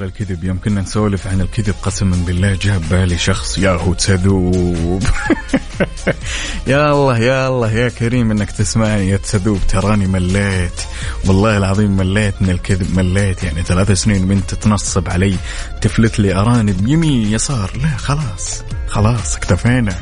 طار 0.00 0.08
الكذب. 0.08 0.44
يوم 0.44 0.58
كنا 0.58 0.80
نسولف 0.80 1.26
عن 1.26 1.40
الكذب 1.40 1.74
قسما 1.82 2.16
بالله. 2.26 2.54
جاب 2.54 2.82
بالي 2.90 3.18
شخص 3.18 3.58
يا 3.58 3.70
هو 3.70 3.94
تسذوب 3.94 5.02
يا 6.66 6.92
الله 6.92 7.18
يا 7.18 7.48
الله 7.48 7.72
يا 7.72 7.88
كريم 7.88 8.30
إنك 8.30 8.50
تسمعني. 8.50 9.08
يا 9.08 9.16
تسذوب 9.16 9.58
تراني 9.68 10.06
مليت. 10.06 10.80
والله 11.26 11.56
العظيم 11.56 11.96
مليت 11.96 12.34
من 12.42 12.50
الكذب 12.50 12.96
مليت. 12.96 13.42
يعني 13.42 13.62
ثلاث 13.62 13.92
سنين 13.92 14.28
وانت 14.28 14.54
تنصب 14.54 15.08
علي. 15.08 15.36
تفلت 15.80 16.20
لي 16.20 16.34
أرانب 16.34 16.88
يمين 16.88 17.32
يسار. 17.32 17.70
لا 17.82 17.96
خلاص 17.96 18.62
خلاص 18.86 19.36
اكتفينا. 19.36 19.94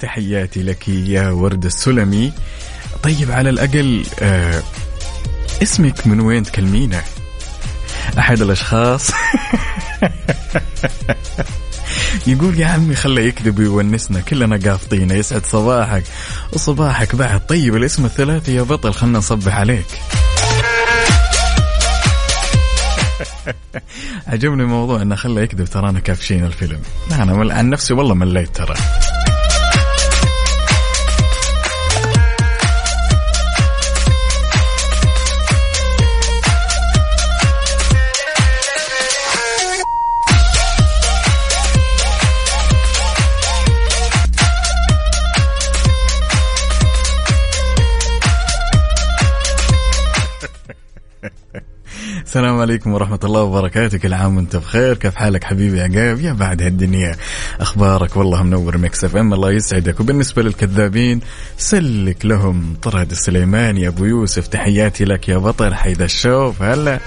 تحياتي 0.00 0.62
لك 0.62 0.88
يا 0.88 1.30
ورد 1.30 1.64
السلمي. 1.64 2.32
طيب 3.02 3.30
على 3.30 3.50
الأقل 3.50 4.04
آه 4.20 4.62
اسمك 5.62 6.06
من 6.06 6.20
وين 6.20 6.42
تكلمينا 6.42 7.02
أحد 8.18 8.42
الأشخاص. 8.42 9.10
يقول 12.26 12.60
يا 12.60 12.66
عمي 12.66 12.94
خله 12.94 13.20
يكذب 13.20 13.58
ويونسنا 13.58 14.20
كلنا 14.20 14.70
قافطينه 14.70 15.14
يسعد 15.14 15.46
صباحك. 15.46 16.04
وصباحك 16.52 17.14
بعد. 17.14 17.46
طيب 17.46 17.76
الاسم 17.76 18.04
الثلاثي 18.04 18.54
يا 18.54 18.62
بطل 18.62 18.94
خلنا 18.94 19.18
نصبح 19.18 19.56
عليك. 19.56 19.86
عجبني 24.26 24.64
موضوع 24.64 25.02
إنه 25.02 25.14
خله 25.14 25.40
يكذب 25.40 25.64
ترانا 25.64 26.00
كافشين 26.00 26.44
الفيلم. 26.44 26.80
أنا 27.12 27.54
عن 27.54 27.70
نفسي 27.70 27.94
والله 27.94 28.14
مليت 28.14 28.56
ترى. 28.56 28.74
السلام 52.32 52.60
عليكم 52.60 52.92
ورحمة 52.92 53.18
الله 53.24 53.42
وبركاته. 53.42 53.98
كل 53.98 54.14
عام 54.14 54.36
وانت 54.36 54.56
بخير. 54.56 54.94
كيف 54.94 55.14
حالك 55.14 55.44
حبيبي 55.44 55.80
عقاب 55.80 56.20
يا 56.20 56.32
بعد 56.32 56.62
هالدنيا 56.62 57.16
أخبارك؟ 57.60 58.16
والله 58.16 58.42
منور 58.42 58.78
Mix 58.78 59.04
FM. 59.04 59.34
الله 59.34 59.52
يسعدك. 59.52 60.00
وبالنسبة 60.00 60.42
للكذابين 60.42 61.20
سلك 61.58 62.26
لهم 62.26 62.76
طرد 62.82 63.10
السليماني. 63.10 63.88
أبو 63.88 64.04
يوسف 64.04 64.46
تحياتي 64.46 65.04
لك 65.04 65.28
يا 65.28 65.36
بطل. 65.36 65.74
حي 65.74 66.04
هالشوف. 66.04 66.62
هلا. 66.62 67.00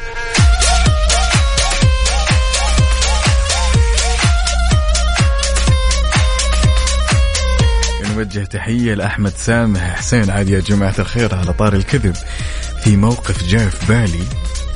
نوجه 8.15 8.43
تحية 8.43 8.93
لأحمد 8.93 9.33
سامح. 9.37 9.95
حسين 9.95 10.29
عاد 10.29 10.49
يا 10.49 10.59
جماعة 10.59 10.95
الخير 10.99 11.35
على 11.35 11.53
طار 11.53 11.73
الكذب. 11.73 12.15
في 12.83 12.97
موقف 12.97 13.43
جاء 13.43 13.69
في 13.69 13.85
بالي. 13.93 14.23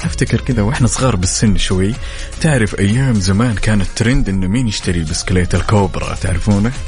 افتكر 0.03 0.41
كذا 0.41 0.61
وإحنا 0.61 0.87
صغار 0.87 1.15
بالسن 1.15 1.57
شوي؟ 1.57 1.93
تعرف 2.41 2.79
أيام 2.79 3.19
زمان 3.19 3.53
كانت 3.55 3.87
ترند 3.95 4.29
إنه 4.29 4.47
مين 4.47 4.67
يشتري 4.67 4.99
البسكليت 4.99 5.55
الكوبرا 5.55 6.15
تعرفونه؟ 6.15 6.71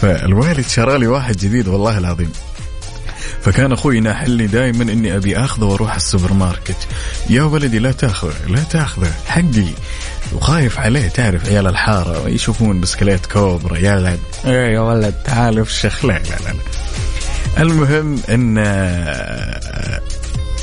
فالوالد 0.00 0.66
شرى 0.68 0.98
لي 0.98 1.06
واحد 1.06 1.36
جديد 1.36 1.68
والله 1.68 1.98
العظيم. 1.98 2.32
فكان 3.42 3.72
أخوي 3.72 3.96
يناحلني 3.96 4.46
دائما 4.46 4.82
إني 4.82 5.16
أبي 5.16 5.36
آخذه 5.36 5.64
وأروح 5.64 5.94
السوبر 5.94 6.32
ماركت. 6.32 6.88
يا 7.30 7.42
ولدي 7.42 7.78
لا 7.78 7.92
تاخذه 7.92 8.46
لا 8.48 8.62
تاخذه 8.62 9.12
حقي. 9.26 9.68
وخايف 10.32 10.78
عليه 10.78 11.08
تعرف 11.08 11.48
عيال 11.48 11.66
الحارة 11.66 12.28
يشوفون 12.28 12.80
بسكليت 12.80 13.26
كوبرا 13.26 13.78
يا 13.78 13.94
ولد 13.96 14.20
إيه 14.44 14.74
يا 14.74 14.80
ولد 14.80 15.14
تعال. 15.24 15.58
افشخ 15.58 16.04
لا 16.04 16.12
لا 16.12 16.36
لا. 16.44 16.54
المهم 17.58 18.18
إن 18.28 18.58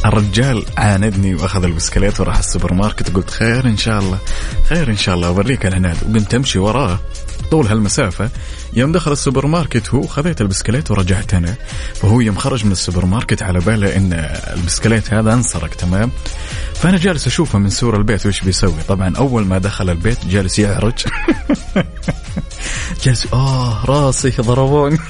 الرجال 0.06 0.66
عاندني 0.78 1.36
وأخذ 1.36 1.64
البسكليت 1.64 2.20
وراح 2.20 2.38
السوبر 2.38 2.74
ماركت 2.74 3.16
قلت 3.16 3.30
خير 3.30 3.66
إن 3.66 3.78
شاء 3.78 4.00
الله. 4.00 4.18
خير 4.70 4.89
إن 4.89 4.97
شاء 4.97 5.16
الله. 5.16 5.28
أوريك 5.28 5.66
العناد. 5.66 5.97
وقمت 6.04 6.34
امشي 6.36 6.60
وراه. 6.60 7.00
طول 7.52 7.68
هالمسافة 7.68 8.30
يوم 8.74 8.91
دخل 8.91 9.12
السوبر 9.12 9.47
ماركت 9.47 9.89
هو 9.89 10.02
خذيت 10.08 10.41
البسكليت 10.41 10.91
ورجعت 10.91 11.34
أنا. 11.34 11.56
فهو 11.95 12.22
يوم 12.22 12.36
خرج 12.36 12.66
من 12.66 12.72
السوبر 12.72 13.06
ماركت 13.06 13.43
على 13.43 13.60
باله 13.60 13.97
إن 13.97 14.14
البسكليت 14.58 15.14
هذا 15.14 15.34
انسرق 15.34 15.70
تمام؟ 15.70 16.12
فأنا 16.74 16.97
جالس 16.97 17.28
أشوفه 17.28 17.60
من 17.60 17.70
سور 17.70 17.97
البيت 17.97 18.26
وش 18.26 18.41
بيسوي. 18.41 18.82
طبعا 18.88 19.18
أول 19.18 19.45
ما 19.45 19.58
دخل 19.58 19.89
البيت 19.89 20.26
جالس 20.26 20.60
يعرج. 20.60 21.06
جالس 23.04 23.28
آه 23.34 23.86
راسي 23.86 24.30
ضربوني 24.30 24.97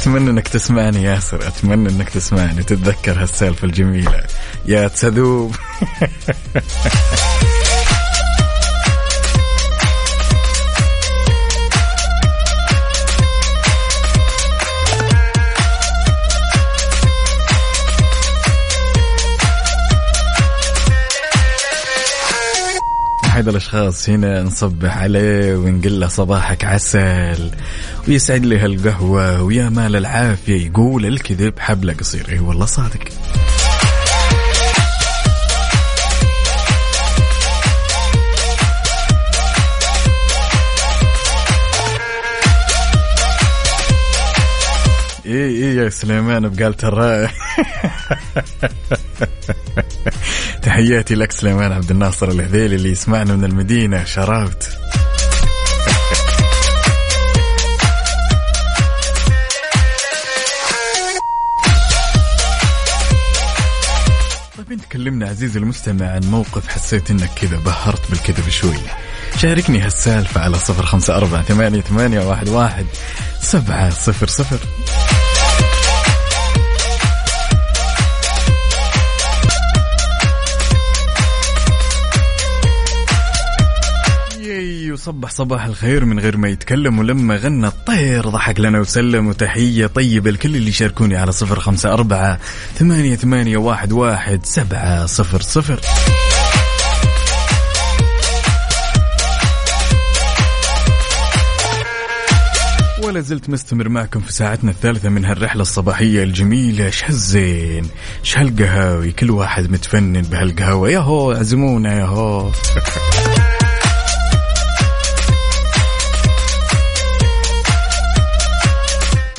أتمنى 0.00 0.30
إنك 0.30 0.48
تسمعني 0.48 1.02
ياسر 1.02 1.48
أتمنى 1.48 1.88
إنك 1.88 2.08
تسمعني 2.08 2.62
تتذكر 2.62 3.22
هالسالفة 3.22 3.64
الجميلة. 3.64 4.22
يا 4.66 4.88
تسذوب 4.88 5.54
أحد 23.24 23.48
الأشخاص 23.48 24.08
هنا 24.08 24.42
نصبح 24.42 24.96
عليه 24.96 25.54
ونقول 25.54 26.00
له 26.00 26.08
صباحك 26.08 26.64
عسل. 26.64 27.50
ويسعد 28.08 28.46
لي 28.46 28.58
هالقهوة 28.58 29.42
ويا 29.42 29.68
مال 29.68 29.96
العافية 29.96 30.66
يقول 30.66 31.06
الكذب 31.06 31.58
حبله 31.58 31.92
قصير. 31.92 32.26
إي 32.28 32.38
والله 32.38 32.66
صادق. 32.66 33.00
إي 45.26 45.44
إي 45.44 45.76
يا 45.76 45.88
سليمان 45.88 46.48
بقالة 46.48 46.76
الرائع 46.82 47.30
تحياتي 50.62 51.14
لك 51.14 51.32
سليمان 51.32 51.72
عبد 51.72 51.90
الناصر 51.90 52.28
الهذيلي 52.28 52.76
اللي 52.76 52.90
يسمعنا 52.90 53.36
من 53.36 53.44
المدينة. 53.44 54.04
شرفت. 54.04 54.89
طيب 64.70 64.78
انت 64.78 64.92
كلمنا 64.92 65.28
عزيزي 65.28 65.58
المستمع 65.58 66.06
عن 66.06 66.20
موقف 66.20 66.68
حسيت 66.68 67.10
إنك 67.10 67.30
كذا 67.36 67.56
بهرت 67.56 68.10
بالكذب 68.10 68.48
شوي. 68.48 68.76
شاركني 69.36 69.80
هالسالفة 69.80 70.40
على 70.40 70.58
صفر 70.58 70.86
خمسة 70.86 71.16
أربعة 71.16 71.42
ثمانية 71.42 71.80
ثمانية 71.80 72.20
واحد 72.20 72.48
واحد 72.48 72.86
سبعة 73.40 73.90
صفر 73.90 74.26
صفر. 74.26 74.58
وصبح 85.00 85.30
صباح 85.30 85.64
الخير 85.64 86.04
من 86.04 86.18
غير 86.18 86.36
ما 86.36 86.48
يتكلم 86.48 86.98
ولما 86.98 87.36
غنى 87.36 87.66
الطير 87.66 88.28
ضحك 88.28 88.60
لنا 88.60 88.80
وسلم 88.80 89.26
وتحية 89.26 89.86
طيبة 89.86 90.30
لكل 90.30 90.56
اللي 90.56 90.72
شاركوني 90.72 91.16
على 91.16 91.32
صفر 91.32 91.60
خمسة 91.60 91.92
أربعة 91.92 92.38
ثمانية, 92.74 93.16
ثمانية 93.16 93.56
واحد, 93.56 93.92
واحد 93.92 94.46
سبعة 94.46 95.06
صفر 95.06 95.40
صفر. 95.40 95.80
ولا 103.04 103.20
زلت 103.20 103.50
مستمر 103.50 103.88
معكم 103.88 104.20
في 104.20 104.32
ساعتنا 104.32 104.70
الثالثة 104.70 105.08
من 105.08 105.24
هالرحلة 105.24 105.62
الصباحية 105.62 106.22
الجميلة. 106.22 106.86
إيش 106.86 107.04
هالزين؟ 107.04 107.86
إيش 108.20 108.38
هالقهاوي؟ 108.38 109.12
كل 109.12 109.30
واحد 109.30 109.70
متفنن 109.70 110.22
بهالقهوة. 110.22 110.90
يا 110.90 110.98
هو 110.98 111.32
عزمونا 111.32 111.98
يا 111.98 112.04
هو 112.04 112.50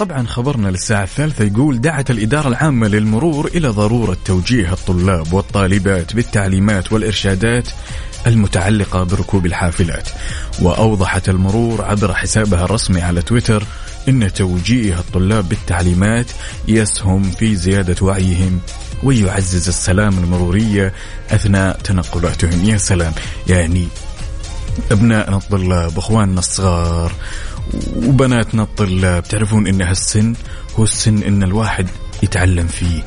طبعا 0.02 0.28
خبرنا 0.28 0.68
للساعة 0.68 1.04
الثالثة 1.04 1.46
يقول 1.46 1.82
دعت 1.82 2.12
الإدارة 2.12 2.48
العامة 2.48 2.88
للمرور 2.88 3.48
إلى 3.48 3.68
ضرورة 3.68 4.18
توجيه 4.26 4.74
الطلاب 4.74 5.34
والطالبات 5.34 6.16
بالتعليمات 6.16 6.94
والإرشادات 6.94 7.70
المتعلقة 8.28 9.04
بركوب 9.04 9.46
الحافلات. 9.46 10.10
وأوضحت 10.62 11.30
المرور 11.30 11.82
عبر 11.82 12.14
حسابها 12.14 12.66
الرسمي 12.66 13.02
على 13.02 13.22
تويتر 13.22 13.64
إن 14.10 14.34
توجيه 14.34 15.00
الطلاب 15.00 15.50
بالتعليمات 15.50 16.32
يسهم 16.68 17.24
في 17.24 17.56
زيادة 17.56 18.06
وعيهم 18.06 18.60
ويعزز 19.04 19.68
السلام 19.68 20.18
المرورية 20.18 20.94
أثناء 21.32 21.78
تنقلاتهم. 21.84 22.66
يا 22.66 22.78
سلام. 22.78 23.14
يعني 23.48 23.88
أبنائنا 24.92 25.38
الطلاب 25.38 25.98
أخواننا 25.98 26.40
الصغار 26.40 27.12
وبناتنا 27.96 28.64
الطلاب 28.64 29.24
تعرفون 29.24 29.68
إن 29.68 29.82
هالسن 29.82 30.34
هو 30.80 30.84
السن 30.84 31.24
إن 31.24 31.44
الواحد 31.44 31.88
يتعلم 32.24 32.68
فيه. 32.68 33.04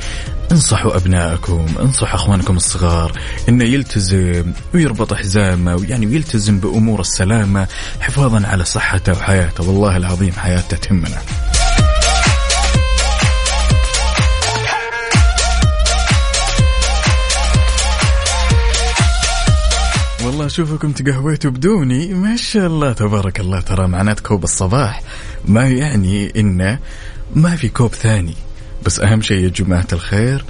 انصحوا 0.53 0.97
أبنائكم 0.97 1.67
انصحوا 1.81 2.15
أخوانكم 2.15 2.57
الصغار 2.57 3.13
إنه 3.49 3.65
يلتزم 3.65 4.53
ويربط 4.75 5.15
حزامه 5.15 5.77
ويعني 5.77 6.07
ويلتزم 6.07 6.61
بأمور 6.61 7.01
السلامة 7.01 7.67
حفاظا 8.01 8.47
على 8.47 8.65
صحته 8.65 9.13
وحياته. 9.13 9.69
والله 9.69 9.97
العظيم 9.97 10.33
حياته 10.33 10.77
تهمنا. 10.77 11.19
والله 20.35 20.47
أشوفكم 20.47 20.93
تقهويتوا 20.93 21.51
بدوني. 21.51 22.15
ما 22.15 22.37
شاء 22.37 22.67
الله 22.67 22.93
تبارك 22.93 23.41
الله 23.41 23.61
ترى 23.61 23.89
معنات 23.89 24.21
كوب 24.21 24.45
الصباح. 24.45 25.03
ما 25.45 25.69
يعني 25.69 26.41
انه 26.41 26.79
ما 27.35 27.57
في 27.57 27.69
كوب 27.69 27.95
ثاني. 27.95 28.35
بس 28.87 29.01
أهم 29.01 29.23
شيء 29.23 29.45
يا 29.45 29.49
جماعة 29.49 29.87
الخير 29.93 30.45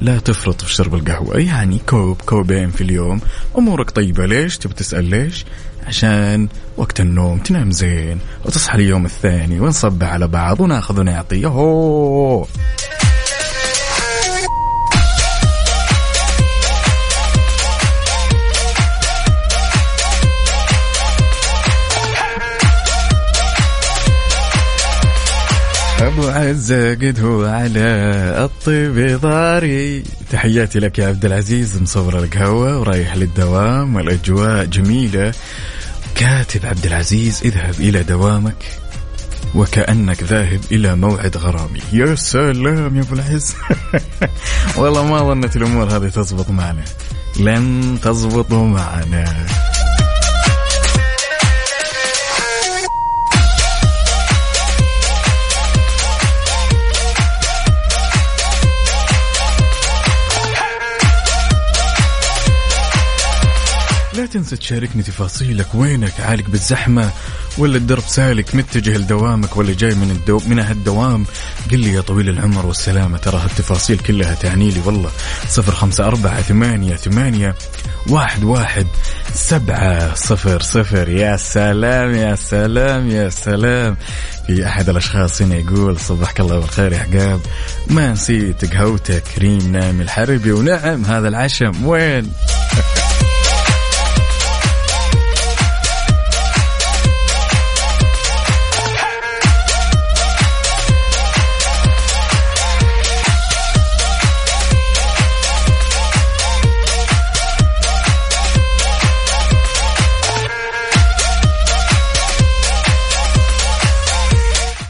لا 0.00 0.18
تفرط 0.18 0.64
في 0.64 0.74
شرب 0.74 0.94
القهوة. 0.94 1.38
يعني 1.38 1.80
كوب 1.88 2.22
كوبين 2.26 2.70
في 2.70 2.80
اليوم. 2.80 3.20
أمورك 3.58 3.90
طيبة. 3.90 4.26
ليش 4.26 4.58
تبي 4.58 4.74
تسأل 4.74 5.04
ليش؟ 5.04 5.44
عشان 5.86 6.48
وقت 6.76 7.00
النوم 7.00 7.38
تنام 7.38 7.70
زين 7.70 8.18
وتصحى 8.44 8.78
اليوم 8.78 9.04
الثاني 9.04 9.60
ونصبح 9.60 10.06
على 10.06 10.28
بعض 10.28 10.60
وناخذ 10.60 11.00
ونعطي. 11.00 11.40
يهو 11.40 12.46
ابو 26.00 26.28
عزة 26.28 26.94
قد 26.94 27.20
هو 27.20 27.44
على 27.44 27.80
الطيب 28.44 29.20
ضاري. 29.20 30.02
تحياتي 30.30 30.78
لك 30.78 30.98
يا 30.98 31.06
عبد 31.06 31.24
العزيز 31.24 31.82
مصور 31.82 32.18
القهوة 32.18 32.78
ورايح 32.78 33.16
للدوام 33.16 33.96
والأجواء 33.96 34.64
جميلة. 34.64 35.32
كاتب 36.14 36.66
عبد 36.66 36.86
العزيز 36.86 37.40
اذهب 37.44 37.74
إلى 37.80 38.02
دوامك 38.02 38.64
وكأنك 39.54 40.22
ذاهب 40.22 40.60
إلى 40.72 40.96
موعد 40.96 41.36
غرامي. 41.36 41.80
يا 41.92 42.14
سلام 42.14 42.96
يا 42.96 43.02
أبو 43.02 43.14
العز. 43.14 43.54
والله 44.78 45.04
ما 45.04 45.18
ظنت 45.18 45.56
الأمور 45.56 45.96
هذه 45.96 46.08
تزبط 46.08 46.50
معنا. 46.50 46.84
لن 47.40 47.98
تزبط 48.02 48.52
معنا. 48.52 49.46
تنسى 64.32 64.56
تشاركني 64.56 65.02
تفاصيلك 65.02 65.74
وينك؟ 65.74 66.20
عالق 66.20 66.44
بالزحمة 66.48 67.10
ولا 67.58 67.76
الدرب 67.76 68.02
سالك؟ 68.02 68.54
متجه 68.54 68.96
لدوامك 68.96 69.56
ولا 69.56 69.74
جاي 69.74 69.94
من 69.94 70.10
الدو 70.10 70.40
من 70.46 70.58
هالدوام 70.58 71.26
قل 71.70 71.78
لي 71.78 71.92
يا 71.92 72.00
طويل 72.00 72.28
العمر 72.28 72.66
والسلامة 72.66 73.18
ترى 73.18 73.38
هالتفاصيل 73.38 73.98
كلها 73.98 74.34
تعني 74.34 74.70
لي 74.70 74.80
والله. 74.84 75.10
صفر 75.48 75.72
خمسة 75.72 76.06
أربعة 76.06 76.42
ثمانية 76.42 76.96
ثمانية 76.96 77.54
واحد 78.08 78.44
واحد 78.44 78.86
سبعة 79.34 80.14
صفر 80.14 80.62
صفر. 80.62 81.08
يا 81.08 81.36
سلام 81.36 82.14
يا 82.14 82.34
سلام 82.34 83.10
يا 83.10 83.28
سلام. 83.28 83.96
في 84.46 84.66
أحد 84.66 84.88
الأشخاص 84.88 85.42
هنا 85.42 85.56
يقول 85.56 85.98
صبحك 85.98 86.40
الله 86.40 86.58
بالخير 86.58 86.92
يا 86.92 86.98
عقاب 86.98 87.40
ما 87.86 88.12
نسيت 88.12 88.74
قهوتك 88.74 89.22
كريم 89.36 89.72
نامي 89.72 90.02
الحربي. 90.02 90.52
ونعم 90.52 91.04
هذا 91.04 91.28
العشم. 91.28 91.86
وين؟ 91.86 92.32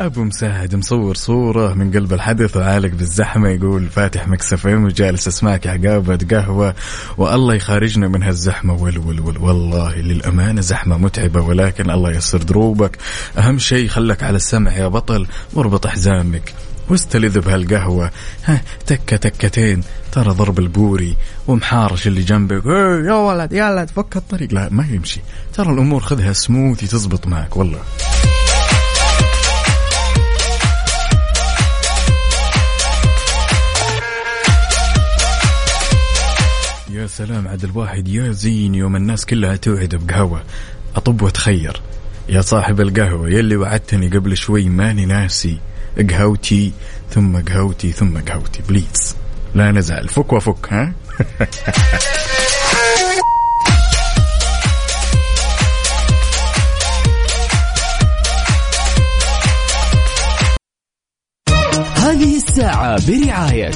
أبو 0.00 0.24
مساعد 0.24 0.74
مصور 0.74 1.14
صورة 1.14 1.74
من 1.74 1.92
قلب 1.92 2.12
الحدث 2.12 2.56
وعالق 2.56 2.90
بالزحمة 2.94 3.48
يقول 3.48 3.88
فاتح 3.88 4.28
مكسفين 4.28 4.84
وجالس 4.84 5.28
اسمعك 5.28 5.66
عقابه 5.66 6.18
قهوة 6.30 6.74
والله 7.18 7.54
يخارجنا 7.54 8.08
من 8.08 8.22
هالزحمة. 8.22 8.74
ول 8.74 8.98
ول 8.98 9.20
ول 9.20 9.38
والله 9.38 9.96
للأمانة 9.96 10.60
زحمة 10.60 10.98
متعبة 10.98 11.40
ولكن 11.40 11.90
الله 11.90 12.12
يسر 12.12 12.38
دروبك. 12.38 12.98
أهم 13.38 13.58
شيء 13.58 13.88
خلك 13.88 14.22
على 14.22 14.36
السمع 14.36 14.72
يا 14.72 14.88
بطل 14.88 15.26
واربط 15.54 15.86
حزامك 15.86 16.54
واستلذ 16.90 17.40
بهالقهوة. 17.40 18.10
ها 18.44 18.62
تكة 18.86 19.16
تكتين 19.16 19.82
ترى 20.12 20.30
ضرب 20.30 20.58
البوري 20.58 21.16
ومحارش 21.48 22.06
اللي 22.06 22.22
جنبك. 22.22 22.66
"إيه 22.66 23.06
يا 23.06 23.14
ولد 23.14 23.52
يا 23.52 23.70
ولد 23.70 23.90
فك 23.90 24.16
الطريق. 24.16 24.54
لا 24.54 24.68
ما 24.70 24.86
يمشي. 24.90 25.20
ترى 25.54 25.70
الأمور 25.70 26.00
خذها 26.00 26.32
سموثي 26.32 26.86
تزبط 26.86 27.26
معك 27.26 27.56
والله. 27.56 27.78
يا 37.00 37.06
سلام 37.06 37.48
عاد 37.48 37.64
الواحد 37.64 38.08
يا 38.08 38.30
زين 38.30 38.74
يوم 38.74 38.96
الناس 38.96 39.26
كلها 39.26 39.56
توعد 39.56 39.94
بقهوة. 39.94 40.42
أطب 40.96 41.22
وتخير 41.22 41.80
يا 42.28 42.40
صاحب 42.40 42.80
القهوة 42.80 43.30
يلي 43.30 43.56
وعدتني 43.56 44.08
قبل 44.08 44.36
شوي 44.36 44.68
ماني 44.68 45.06
ناسي. 45.06 45.58
قهوتي 46.10 46.72
ثم 47.10 47.40
قهوتي 47.40 47.92
ثم 47.92 48.18
قهوتي. 48.18 48.62
بليز 48.68 49.16
لا 49.54 49.72
نزعل. 49.72 50.08
فك 50.08 50.32
وفك 50.32 50.72
ها؟ 50.72 50.92
هذه 61.96 62.36
الساعة 62.36 63.06
برعاية 63.06 63.70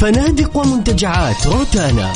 فنادق 0.00 0.56
ومنتجعات 0.56 1.46
روتانا. 1.46 2.12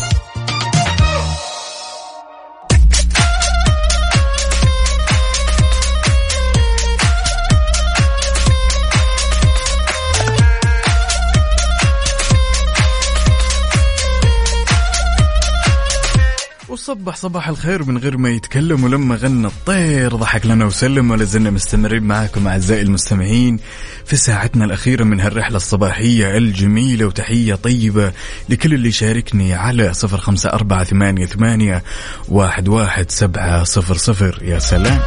صبح 16.91 17.17
صباح 17.17 17.49
الخير 17.49 17.85
من 17.85 17.99
غير 17.99 18.17
ما 18.17 18.31
يتكلم 18.31 18.85
ولما 18.85 19.17
غنى 19.17 19.47
الطير. 19.47 20.17
ضحك 20.17 20.47
لنا 20.47 20.65
وسلم 20.65 21.11
ولا 21.11 21.25
زلنا 21.25 21.51
مستمرين 21.51 22.03
معاكم 22.03 22.49
أعزائي 22.49 22.83
المستمعين 22.83 23.59
في 24.05 24.17
ساعتنا 24.17 24.65
الأخيرة 24.65 25.05
من 25.05 25.21
هالرحلة 25.21 25.57
الصباحية 25.57 26.37
الجميلة 26.37 27.07
وتحية 27.07 27.55
طيبة 27.55 28.13
لكل 28.49 28.75
اللي 28.75 28.93
شاركني 28.93 29.55
على 29.55 29.95
صفر 29.95 30.19
خمسة 30.19 30.51
أربعة 30.51 30.85
ثمانية, 30.85 31.27
ثمانية 31.27 31.83
واحد, 32.29 32.69
واحد 32.69 33.11
سبعة 33.11 33.65
صفر 33.65 33.95
صفر. 33.95 34.39
يا 34.43 34.59
سلام. 34.59 35.01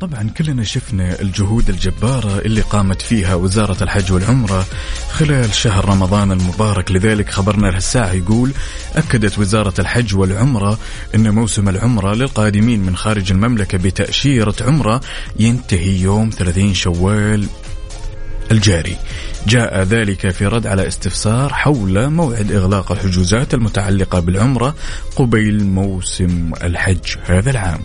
طبعا 0.00 0.30
كلنا 0.36 0.64
شفنا 0.64 1.20
الجهود 1.20 1.68
الجبارة 1.68 2.38
اللي 2.38 2.60
قامت 2.60 3.02
فيها 3.02 3.34
وزارة 3.34 3.82
الحج 3.82 4.12
والعمرة 4.12 4.66
خلال 5.10 5.54
شهر 5.54 5.84
رمضان 5.88 6.32
المبارك. 6.32 6.92
لذلك 6.92 7.30
خبرنا 7.30 7.66
لهالساعة 7.66 8.12
يقول 8.12 8.50
أكدت 8.96 9.38
وزارة 9.38 9.74
الحج 9.78 10.16
والعمرة 10.16 10.78
أن 11.14 11.30
موسم 11.30 11.68
العمرة 11.68 12.14
للقادمين 12.14 12.80
من 12.80 12.96
خارج 12.96 13.32
المملكة 13.32 13.78
بتأشيرة 13.78 14.54
عمرة 14.60 15.00
ينتهي 15.38 16.00
يوم 16.00 16.30
30 16.30 16.74
شوال 16.74 17.46
الجاري. 18.50 18.96
جاء 19.46 19.82
ذلك 19.82 20.30
في 20.30 20.46
رد 20.46 20.66
على 20.66 20.88
استفسار 20.88 21.52
حول 21.52 22.10
موعد 22.10 22.52
إغلاق 22.52 22.92
الحجوزات 22.92 23.54
المتعلقة 23.54 24.20
بالعمرة 24.20 24.74
قبيل 25.16 25.64
موسم 25.64 26.52
الحج 26.62 27.16
هذا 27.26 27.50
العام. 27.50 27.80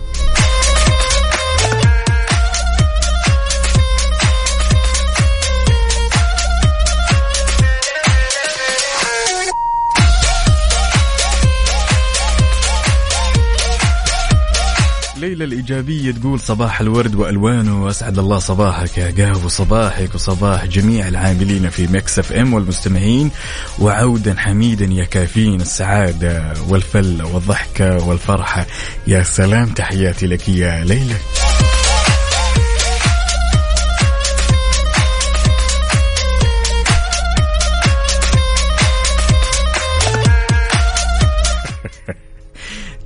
ليلى 15.35 15.45
الإيجابية 15.45 16.11
تقول 16.11 16.39
صباح 16.39 16.81
الورد 16.81 17.15
وألوانه 17.15 17.83
وأسعد 17.83 18.19
الله 18.19 18.39
صباحك 18.39 18.97
يا 18.97 19.11
قهوة 19.17 19.47
صباحك 19.47 20.15
وصباح 20.15 20.65
جميع 20.65 21.07
العاملين 21.07 21.69
في 21.69 21.87
Mix 21.87 22.19
FM 22.19 22.53
والمستمعين 22.53 23.31
وعودا 23.79 24.35
حميدا 24.37 24.85
يا 24.85 25.03
كافين 25.03 25.61
السعادة 25.61 26.53
والفلة 26.69 27.35
والضحكة 27.35 28.07
والفرحة. 28.07 28.65
يا 29.07 29.23
سلام 29.23 29.69
تحياتي 29.69 30.27
لك 30.27 30.49
يا 30.49 30.83
ليلى. 30.83 31.15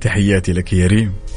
تحياتي 0.00 0.52
لك 0.52 0.72
يا 0.72 0.86
ريم. 0.86 1.29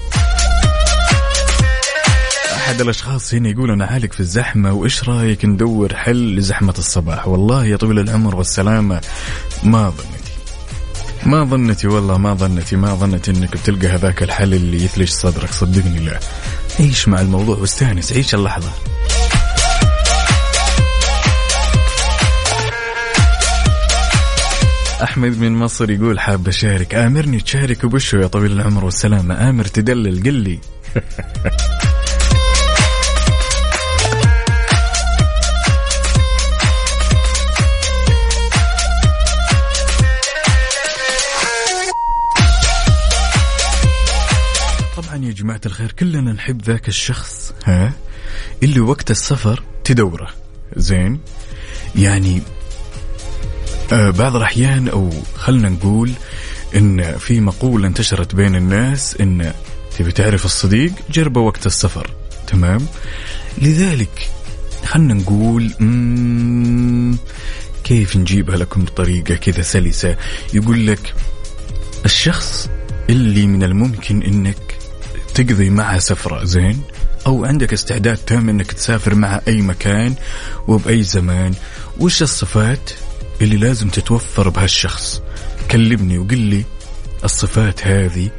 أحد 2.64 2.82
الأشخاص 2.82 3.34
هنا 3.34 3.50
يقول 3.50 3.72
أنا 3.72 3.86
عالق 3.86 4.14
في 4.14 4.20
الزحمة 4.20 4.74
وإيش 4.74 5.10
رأيك 5.10 5.46
ندور 5.46 5.96
حل 5.96 6.36
لزحمة 6.36 6.74
الصباح؟ 6.78 7.28
والله 7.28 7.66
يا 7.66 7.78
طويل 7.78 8.00
العمر 8.00 8.36
والسلامة 8.36 9.02
ما 9.64 9.90
ظنتي 9.90 10.34
ما 11.26 11.44
ظنتي 11.44 11.88
والله 11.88 12.18
ما 12.18 12.34
ظنتي 12.34 12.76
ما 12.76 12.96
ظنتي 12.96 13.32
إنك 13.32 13.58
بتلقى 13.58 13.88
هذاك 13.88 14.24
الحل 14.24 14.54
اللي 14.54 14.84
يثلج 14.84 15.10
صدرك 15.10 15.52
صدقني 15.52 16.00
لا. 16.00 16.20
عيش 16.80 17.08
مع 17.08 17.22
الموضوع 17.22 17.58
واستأنس 17.58 18.14
عيش 18.14 18.36
اللحظة. 18.36 18.70
أحمد 25.04 25.38
من 25.38 25.52
مصر 25.56 25.92
يقول 25.92 26.20
حاب 26.20 26.48
أشارك. 26.48 26.96
آمرني 26.96 27.40
تشارك 27.40 27.84
وبشو 27.84 28.18
يا 28.18 28.28
طويل 28.28 28.52
العمر 28.52 28.86
والسلامة. 28.86 29.50
آمر 29.50 29.66
تدلل 29.66 30.24
قل 30.24 30.34
لي. 30.34 30.60
طبعا 45.24 45.32
يا 45.32 45.38
جماعة 45.38 45.62
الخير 45.66 45.92
كلنا 45.92 46.34
نحب 46.34 46.62
ذاك 46.62 46.88
الشخص 46.88 47.54
ها؟ 47.66 47.94
اللي 48.64 48.80
وقت 48.80 49.12
السفر 49.12 49.64
تدوره. 49.84 50.30
زين؟ 50.76 51.20
يعني 51.96 52.42
آه 53.94 54.10
بعض 54.10 54.36
الأحيان 54.36 54.88
أو 54.88 55.10
خلنا 55.36 55.70
نقول 55.70 56.12
إن 56.76 57.18
في 57.18 57.40
مقولة 57.40 57.88
انتشرت 57.88 58.36
بين 58.36 58.56
الناس 58.56 59.18
إن 59.22 59.54
تبي 59.98 60.12
تعرف 60.12 60.46
الصديق 60.46 60.92
جربه 61.12 61.42
وقت 61.42 61.66
السفر. 61.66 62.10
تمام؟ 62.48 62.86
لذلك 63.62 64.30
خلنا 64.86 65.14
نقول 65.14 65.64
كيف 67.84 68.18
نجيبها 68.18 68.58
لكم 68.58 68.86
بطريقة 68.86 69.36
كذا 69.36 69.62
سلسة؟ 69.62 70.18
يقول 70.54 70.88
لك 70.88 71.14
الشخص 72.06 72.70
اللي 73.10 73.48
من 73.48 73.64
الممكن 73.64 74.24
إنك 74.24 74.73
تقضي 75.36 75.70
معه 75.70 76.00
سفرة 76.00 76.44
زين؟ 76.44 76.82
أو 77.28 77.46
عندك 77.46 77.74
استعداد 77.74 78.18
تام 78.18 78.50
إنك 78.50 78.72
تسافر 78.72 79.16
مع 79.16 79.42
أي 79.48 79.62
مكان 79.62 80.16
وبأي 80.68 81.04
زمان. 81.04 81.54
وش 82.00 82.22
الصفات 82.22 82.92
اللي 83.42 83.58
لازم 83.58 83.90
تتوفر 83.90 84.50
بهالشخص؟ 84.50 85.22
كلمني 85.72 86.18
وقل 86.18 86.38
لي 86.38 86.66
الصفات 87.24 87.88
هذه 87.88 88.30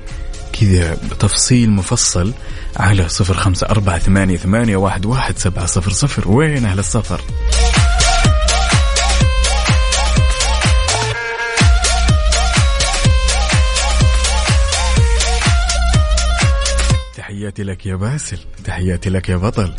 كذا 0.61 0.97
بتفصيل 1.11 1.71
مفصل 1.71 2.33
على 2.77 3.09
صفر 3.09 3.35
خمسة 3.35 3.67
أربعة 3.67 3.99
ثمانية, 3.99 4.37
ثمانية 4.37 4.77
واحد, 4.77 5.07
واحد 5.07 5.39
سبعة 5.39 5.67
صفر 5.67 5.93
صفر. 5.93 6.29
وين 6.31 6.65
أهل 6.65 6.79
السفر؟ 6.79 7.21
تحياتي 17.45 17.63
لك 17.63 17.87
يا 17.87 17.95
باسل 17.95 18.39
تحياتي 18.65 19.11
لك 19.11 19.29
يا 19.29 19.37
بطل. 19.37 19.75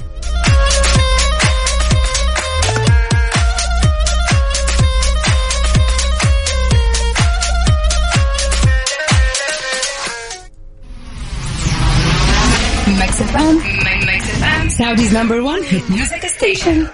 Saudi's 14.77 15.13
number 15.13 15.41
one 15.41 15.63
hit 15.63 15.89
music 15.89 16.23
station. 16.37 16.89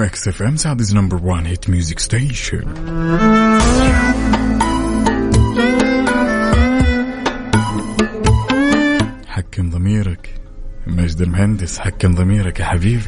Mix 0.00 0.28
FM 0.28 0.56
Saudi's 0.56 0.94
number 0.96 1.16
1 1.16 1.46
hit 1.46 1.70
music 1.70 1.98
station 1.98 2.64
حكم 9.26 9.70
ضميرك. 9.70 10.40
ماجد 10.86 11.20
المهندس 11.20 11.78
حكم 11.78 12.14
ضميرك 12.14 12.60
يا 12.60 12.64
حبيبي. 12.64 13.02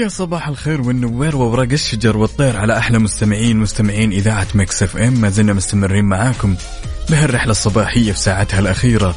ويا 0.00 0.08
صباح 0.08 0.48
الخير 0.48 0.80
والنوير 0.80 1.36
وورق 1.36 1.72
الشجر 1.72 2.16
والطير 2.16 2.56
على 2.56 2.78
أحلى 2.78 2.98
مستمعين 2.98 3.56
مستمعين 3.56 4.12
إذاعة 4.12 4.46
Mix 4.54 4.82
FM. 4.82 5.20
ما 5.20 5.28
زلنا 5.28 5.52
مستمرين 5.52 6.04
معاكم 6.04 6.56
بهالرحلة 7.10 7.50
الصباحية 7.50 8.12
في 8.12 8.18
ساعتها 8.18 8.60
الأخيرة. 8.60 9.14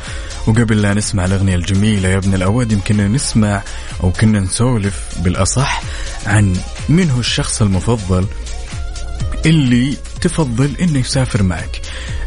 وقبل 0.47 0.81
لا 0.81 0.93
نسمع 0.93 1.25
الأغنية 1.25 1.55
الجميلة 1.55 2.09
يا 2.09 2.17
ابن 2.17 2.34
الاوادم 2.34 2.79
كنا 2.79 3.07
نسمع 3.07 3.61
أو 4.03 4.11
كنا 4.11 4.39
نسولف 4.39 5.03
بالأصح 5.19 5.81
عن 6.25 6.55
من 6.89 7.09
هو 7.09 7.19
الشخص 7.19 7.61
المفضل 7.61 8.27
اللي 9.45 9.97
تفضل 10.21 10.75
إنه 10.81 10.99
يسافر 10.99 11.43
معك. 11.43 11.81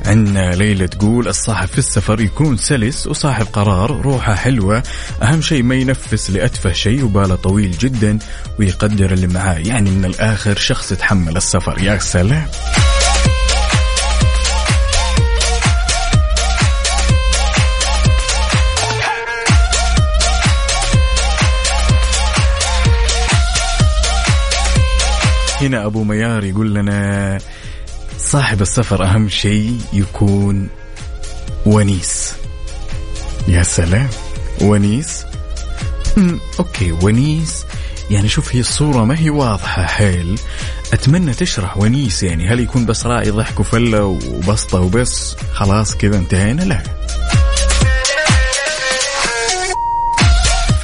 عندنا 0.04 0.54
ليلى 0.54 0.88
تقول 0.88 1.28
الصاحب 1.28 1.68
في 1.68 1.78
السفر 1.78 2.20
يكون 2.20 2.56
سلس 2.56 3.06
وصاحب 3.06 3.46
قرار 3.52 3.90
روحه 3.90 4.34
حلوة. 4.34 4.82
أهم 5.22 5.42
شيء 5.42 5.62
ما 5.62 5.74
ينفس 5.74 6.30
لأتفه 6.30 6.72
شيء 6.72 7.04
وباله 7.04 7.34
طويل 7.34 7.70
جدا 7.70 8.18
ويقدر 8.58 9.12
اللي 9.12 9.26
معاه. 9.26 9.58
يعني 9.58 9.90
من 9.90 10.04
الآخر 10.04 10.56
شخص 10.56 10.92
يتحمل 10.92 11.36
السفر. 11.36 11.82
يا 11.82 11.98
سلام. 11.98 12.46
هنا 25.60 25.86
أبو 25.86 26.04
ميار 26.04 26.44
يقول 26.44 26.74
لنا 26.74 27.38
صاحب 28.18 28.62
السفر 28.62 29.04
أهم 29.04 29.28
شيء 29.28 29.80
يكون 29.92 30.68
ونيس. 31.66 32.32
يا 33.48 33.62
سلام 33.62 34.08
ونيس؟ 34.60 35.24
أمم، 36.18 36.40
أوكي 36.58 36.92
ونيس. 36.92 37.64
يعني 38.10 38.28
شوف 38.28 38.54
هي 38.54 38.60
الصورة 38.60 39.04
ما 39.04 39.18
هي 39.18 39.30
واضحة 39.30 39.86
حيل. 39.86 40.38
أتمنى 40.92 41.34
تشرح 41.34 41.76
ونيس 41.76 42.22
يعني 42.22 42.48
هل 42.48 42.60
يكون 42.60 42.86
بس 42.86 43.06
راعي 43.06 43.30
ضحك 43.30 43.60
وفلة 43.60 44.04
وبسطة 44.04 44.80
وبس 44.80 45.36
خلاص 45.52 45.96
كذا 45.96 46.18
انتهينا 46.18 46.62
لا 46.62 46.95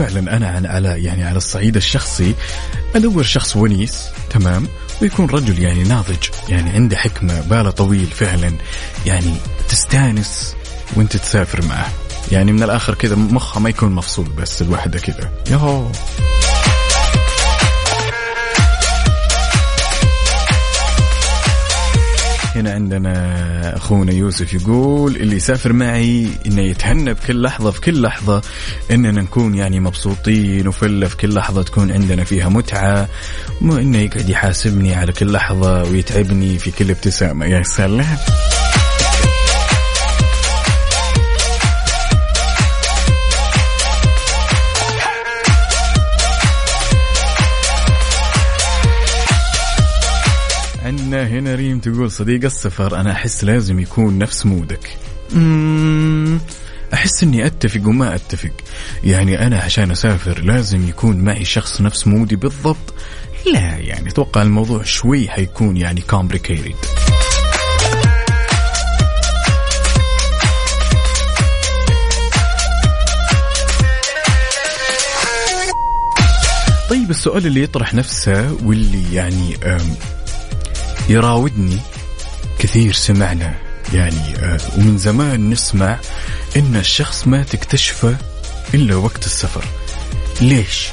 فعلا 0.03 0.37
أنا 0.37 0.49
عن 0.49 0.67
على 0.67 1.05
يعني 1.05 1.25
على 1.25 1.37
الصعيد 1.37 1.77
الشخصي 1.77 2.35
أدور 2.95 3.23
شخص 3.23 3.57
ونيس 3.57 4.09
تمام؟ 4.31 4.69
ويكون 5.03 5.27
رجل 5.27 5.59
يعني 5.59 5.83
ناضج 5.83 6.29
يعني 6.49 6.71
عنده 6.71 6.97
حكمة 6.97 7.41
باله 7.41 7.71
طويل 7.71 8.07
فعلا 8.07 8.53
يعني 9.07 9.35
تستانس 9.69 10.57
وأنت 10.97 11.17
تسافر 11.17 11.65
معه. 11.65 11.93
يعني 12.33 12.53
من 12.53 12.63
الآخر 12.63 12.95
كذا 12.95 13.17
مخه 13.17 13.61
ما 13.61 13.71
يكون 13.71 13.93
مفصول 13.93 14.27
بس 14.29 14.63
الوحدة 14.63 14.99
كذا. 14.99 15.33
يهو 15.51 15.87
هنا 22.63 22.73
عندنا 22.73 23.77
أخونا 23.77 24.13
يوسف 24.13 24.55
يقول 24.55 25.17
اللي 25.17 25.37
يسافر 25.37 25.73
معي 25.73 26.29
إنه 26.47 26.63
يتهنى 26.63 27.15
بكل 27.15 27.43
لحظة 27.43 27.71
في 27.71 27.81
كل 27.81 28.03
لحظة 28.03 28.43
إننا 28.91 29.23
نكون 29.23 29.55
يعني 29.55 29.81
مبسوطين 29.81 30.69
وفله 30.69 31.09
في 31.09 31.17
كل 31.17 31.35
لحظة 31.35 31.63
تكون 31.63 31.93
عندنا 31.93 32.25
فيها 32.25 32.49
متعة 32.49 33.09
مو 33.61 33.77
انه 33.77 33.99
يقعد 33.99 34.29
يحاسبني 34.29 34.95
على 34.95 35.13
كل 35.13 35.33
لحظة 35.33 35.83
ويتعبني 35.83 36.59
في 36.59 36.71
كل 36.71 36.91
ابتسامة. 36.91 37.47
يا 37.47 37.63
سلام. 37.63 38.52
هنا 51.33 51.55
ريم 51.55 51.79
تقول 51.79 52.11
صديق 52.11 52.45
السفر 52.45 53.01
أنا 53.01 53.13
أحس 53.13 53.45
لازم 53.45 53.79
يكون 53.79 54.19
نفس 54.19 54.47
مودك. 54.47 54.97
أحس 56.95 57.23
إني 57.23 57.47
أتفق 57.47 57.81
وما 57.87 58.15
أتفق. 58.15 58.51
يعني 59.05 59.47
أنا 59.47 59.59
عشان 59.59 59.91
أسافر 59.91 60.41
لازم 60.43 60.89
يكون 60.89 61.17
معي 61.17 61.45
شخص 61.45 61.81
نفس 61.81 62.07
مودي 62.07 62.37
بالضبط. 62.37 62.95
لا 63.53 63.77
يعني 63.77 64.09
أتوقع 64.09 64.43
الموضوع 64.43 64.83
شوي 64.83 65.29
حيكون 65.29 65.77
يعني 65.77 66.03
complicated. 66.13 66.77
طيب 76.91 77.11
السؤال 77.11 77.47
اللي 77.47 77.63
يطرح 77.63 77.95
نفسه 77.95 78.57
واللي 78.63 79.15
يعني 79.15 79.57
يراودني 81.09 81.79
كثير 82.59 82.93
سمعنا. 82.93 83.55
يعني 83.95 84.37
آه، 84.39 84.59
ومن 84.79 84.99
زمان 84.99 85.51
نسمع 85.51 85.99
إن 86.57 86.77
الشخص 86.77 87.27
ما 87.27 87.43
تكتشفه 87.43 88.17
إلا 88.75 88.97
وقت 88.97 89.27
السفر. 89.27 89.65
ليش؟ 90.41 90.89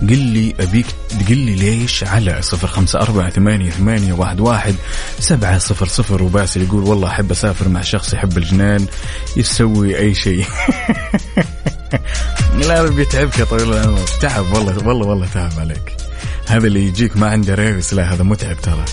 قل 0.00 0.18
لي 0.18 0.54
أبيك 0.60 0.86
تقل 1.08 1.36
لي 1.36 1.54
ليش 1.54 2.04
على 2.04 2.42
صفر 2.42 2.68
خمسة 2.68 3.00
أربعة 3.00 3.30
ثمانية 3.30 3.70
ثمانية 3.70 4.12
واحد 4.12 4.40
واحد 4.40 4.74
سبعة 5.20 5.58
صفر 5.58 5.86
صفر. 5.86 6.22
وباسل 6.22 6.62
يقول 6.62 6.84
والله 6.84 7.08
أحب 7.08 7.30
أسافر 7.30 7.68
مع 7.68 7.82
شخص 7.82 8.14
يحب 8.14 8.38
الجنان 8.38 8.86
يسوي 9.36 9.98
أي 9.98 10.14
شيء. 10.14 10.46
لا 12.68 12.82
بيتعبك 12.82 13.38
يا 13.38 13.44
طويل 13.44 13.72
العمر. 13.72 14.06
تعب 14.20 14.52
والله 14.52 14.88
والله 14.88 15.06
والله 15.06 15.26
تعب 15.34 15.52
عليك. 15.58 15.96
هذا 16.46 16.66
اللي 16.66 16.86
يجيك 16.86 17.16
ما 17.16 17.30
عنده 17.30 17.54
ريس. 17.54 17.94
لا 17.94 18.12
هذا 18.14 18.22
متعب 18.22 18.56
ترى. 18.62 18.84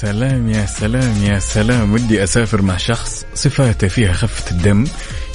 سلام 0.00 0.48
يا 0.48 0.66
سلام 0.66 1.24
يا 1.24 1.38
سلام. 1.38 1.92
ودي 1.92 2.24
أسافر 2.24 2.62
مع 2.62 2.76
شخص 2.76 3.24
صفاته 3.34 3.88
فيها 3.88 4.12
خفة 4.12 4.50
الدم. 4.50 4.84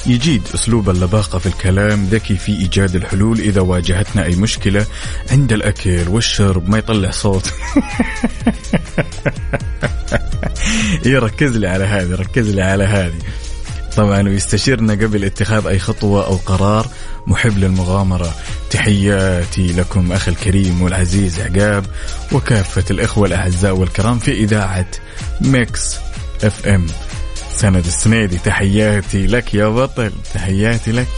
يجيد 0.06 0.41
أسلوب 0.56 0.89
اللباقة 0.89 1.39
في 1.39 1.45
الكلام 1.45 2.06
ذكي 2.06 2.38
في 2.38 2.51
إيجاد 2.51 2.95
الحلول 2.95 3.39
إذا 3.39 3.62
واجهتنا 3.62 4.26
أي 4.26 4.36
مشكلة 4.36 4.86
عند 5.32 5.54
الأكل 5.54 6.08
والشرب 6.10 6.70
ما 6.70 6.78
يطلع 6.78 7.12
صوت. 7.12 7.54
إيه 11.06 11.20
ركز 11.20 11.58
لي 11.58 11.68
على 11.68 11.84
هذه 11.84 12.16
ركز 12.16 12.49
لي 12.49 12.62
على 12.62 12.84
هذه. 12.84 13.20
طبعا 13.95 14.22
ويستشيرنا 14.22 14.93
قبل 14.93 15.24
اتخاذ 15.24 15.68
أي 15.68 15.80
خطوة 15.80 16.26
أو 16.26 16.36
قرار 16.36 16.88
محب 17.28 17.58
للمغامرة. 17.58 18.34
تحياتي 18.70 19.68
لكم 19.68 20.12
أخي 20.12 20.32
الكريم 20.32 20.82
والعزيز 20.82 21.39
عقاب 21.39 21.86
وكافة 22.32 22.84
الإخوة 22.91 23.28
الأعزاء 23.28 23.76
والكرام 23.76 24.20
في 24.20 24.32
إذاعة 24.32 24.88
Mix 25.41 25.95
FM. 26.43 26.86
سند 27.56 27.86
السنيدي 27.86 28.38
تحياتي 28.38 29.28
لك 29.28 29.54
يا 29.54 29.68
بطل 29.68 30.12
تحياتي 30.34 30.91
لك. 30.91 31.08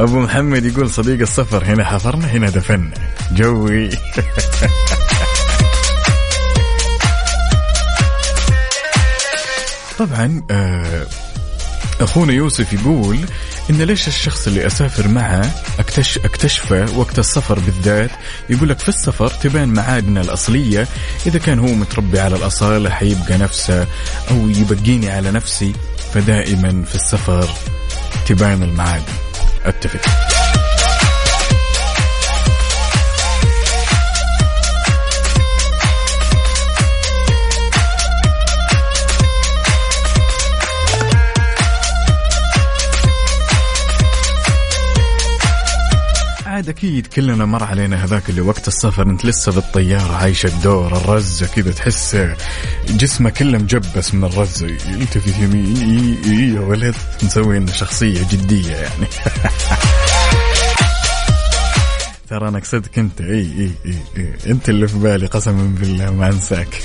أبو 0.00 0.20
محمد 0.20 0.64
يقول 0.64 0.90
صديق 0.90 1.20
السفر 1.20 1.64
هنا 1.64 1.84
حفرنا 1.84 2.26
هنا 2.26 2.50
دفنا. 2.50 2.90
جوي. 3.32 3.90
طبعا 9.98 10.42
آه 10.50 11.06
أخونا 12.00 12.32
يوسف 12.32 12.72
يقول 12.72 13.18
إن 13.70 13.82
ليش 13.82 14.08
الشخص 14.08 14.46
اللي 14.46 14.66
أسافر 14.66 15.08
معه 15.08 15.54
اكتش 15.78 16.18
أكتشفه 16.18 16.98
وقت 16.98 17.18
السفر 17.18 17.58
بالذات؟ 17.58 18.10
يقول 18.50 18.68
لك 18.68 18.78
في 18.78 18.88
السفر 18.88 19.28
تبان 19.28 19.68
معادنه 19.68 20.20
الأصلية. 20.20 20.88
إذا 21.26 21.38
كان 21.38 21.58
هو 21.58 21.66
متربي 21.66 22.20
على 22.20 22.36
الأصالة 22.36 22.90
حيبقى 22.90 23.38
نفسه 23.38 23.86
أو 24.30 24.48
يبقيني 24.48 25.10
على 25.10 25.30
نفسي 25.30 25.72
فدائما 26.14 26.84
في 26.84 26.94
السفر 26.94 27.48
تبان 28.26 28.62
المعادن. 28.62 29.12
أتفق. 29.64 30.25
عاد 46.66 46.76
أكيد 46.76 47.06
كلنا 47.06 47.44
مر 47.44 47.64
علينا 47.64 48.04
هذاك 48.04 48.30
اللي 48.30 48.40
وقت 48.40 48.68
السفر 48.68 49.02
أنت 49.02 49.24
لسه 49.24 49.52
بالطيارة 49.52 50.12
عايشه 50.12 50.46
الدور 50.46 50.96
الرزة 50.96 51.46
كذا 51.46 51.72
تحس 51.72 52.16
جسمه 52.88 53.30
كله 53.30 53.58
مجبس 53.58 54.14
من 54.14 54.24
الرزة. 54.24 54.66
يلتفت 54.66 55.38
يمين 55.38 55.76
إي 55.76 56.18
إي 56.32 56.54
يا 56.54 56.60
ولد. 56.60 56.94
نسوي 57.24 57.56
انه 57.56 57.72
شخصية 57.72 58.28
جدية 58.30 58.76
يعني. 58.76 59.06
ترى 62.30 62.48
أنا 62.48 62.58
قصدك 62.58 62.98
أنت. 62.98 63.20
إي 63.20 63.70
إي 63.86 63.98
إي. 64.16 64.34
أنت 64.46 64.68
اللي 64.68 64.88
في 64.88 64.98
بالي 64.98 65.26
قسما 65.26 65.74
بالله 65.80 66.10
ما 66.10 66.26
أنساك. 66.26 66.82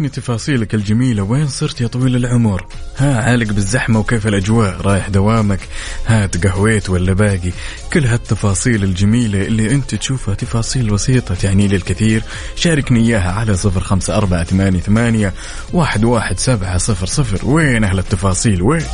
شاركني 0.00 0.22
تفاصيلك 0.22 0.74
الجميلة. 0.74 1.22
وين 1.22 1.48
صرت 1.48 1.80
يا 1.80 1.86
طويل 1.86 2.16
العمر؟ 2.16 2.66
ها 2.96 3.22
عالق 3.22 3.52
بالزحمة 3.52 4.00
وكيف 4.00 4.26
الأجواء؟ 4.26 4.80
رايح 4.80 5.08
دوامك؟ 5.08 5.60
ها 6.06 6.26
تقهويت 6.26 6.90
ولا 6.90 7.12
باقي؟ 7.12 7.52
كل 7.92 8.06
هالتفاصيل 8.06 8.84
الجميلة 8.84 9.42
اللي 9.42 9.74
أنت 9.74 9.94
تشوفها 9.94 10.34
تفاصيل 10.34 10.90
بسيطة 10.90 11.34
تعني 11.34 11.68
لي 11.68 11.76
الكثير 11.76 12.22
شاركني 12.56 13.00
إياها 13.00 13.32
على 13.32 13.56
صفر 13.56 13.80
خمسة 13.80 14.16
أربعة 14.16 14.44
ثمانية, 14.80 15.34
واحد, 15.72 16.04
واحد 16.04 16.38
سبعة 16.38 16.78
صفر 16.78 17.06
صفر. 17.06 17.48
وين 17.48 17.84
أهل 17.84 17.98
التفاصيل؟ 17.98 18.62
وين؟ 18.62 18.84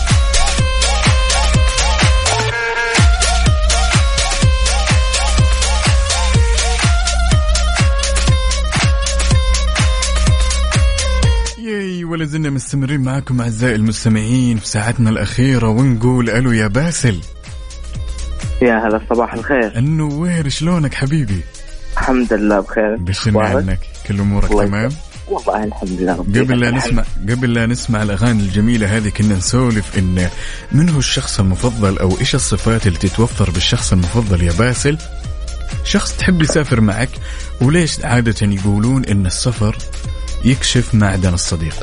ولا 12.16 12.24
زلنا 12.24 12.50
مستمرين 12.50 13.00
معكم 13.00 13.40
أعزائي 13.40 13.74
المستمعين 13.74 14.58
في 14.58 14.68
ساعتنا 14.68 15.10
الأخيرة 15.10 15.68
ونقول 15.68 16.30
ألو 16.30 16.52
يا 16.52 16.66
باسل. 16.66 17.20
يا 18.62 18.86
هلا 18.86 19.00
صباح 19.10 19.34
الخير. 19.34 19.78
النوير 19.78 20.48
شلونك 20.48 20.94
حبيبي؟ 20.94 21.40
الحمد 21.92 22.32
لله 22.32 22.60
بخير. 22.60 22.98
أخبارك؟ 23.10 23.56
عنك 23.56 23.78
كل 24.08 24.20
أمورك 24.20 24.48
تمام؟ 24.48 24.90
والله 25.28 25.64
الحمد 25.64 25.90
لله 25.90 26.16
ربي 26.16 26.40
قبل 26.40 26.60
لا. 26.60 26.70
نسمع 26.70 27.04
قبل 27.28 27.54
لا 27.54 27.66
نسمع 27.66 28.02
الأغاني 28.02 28.42
الجميلة 28.42 28.96
هذه 28.96 29.08
كنا 29.08 29.34
نسولف 29.34 29.98
إن 29.98 30.28
من 30.72 30.88
هو 30.88 30.98
الشخص 30.98 31.40
المفضل 31.40 31.98
أو 31.98 32.18
إيش 32.20 32.34
الصفات 32.34 32.86
اللي 32.86 32.98
تتوفر 32.98 33.50
بالشخص 33.50 33.92
المفضل 33.92 34.42
يا 34.42 34.52
باسل؟ 34.52 34.98
شخص 35.84 36.16
تحب 36.16 36.42
يسافر 36.42 36.80
معك 36.80 37.10
وليش 37.60 38.04
عادة 38.04 38.46
يقولون 38.46 39.04
إن 39.04 39.26
السفر 39.26 39.76
يكشف 40.46 40.94
معدن 40.94 41.34
الصديق 41.34 41.74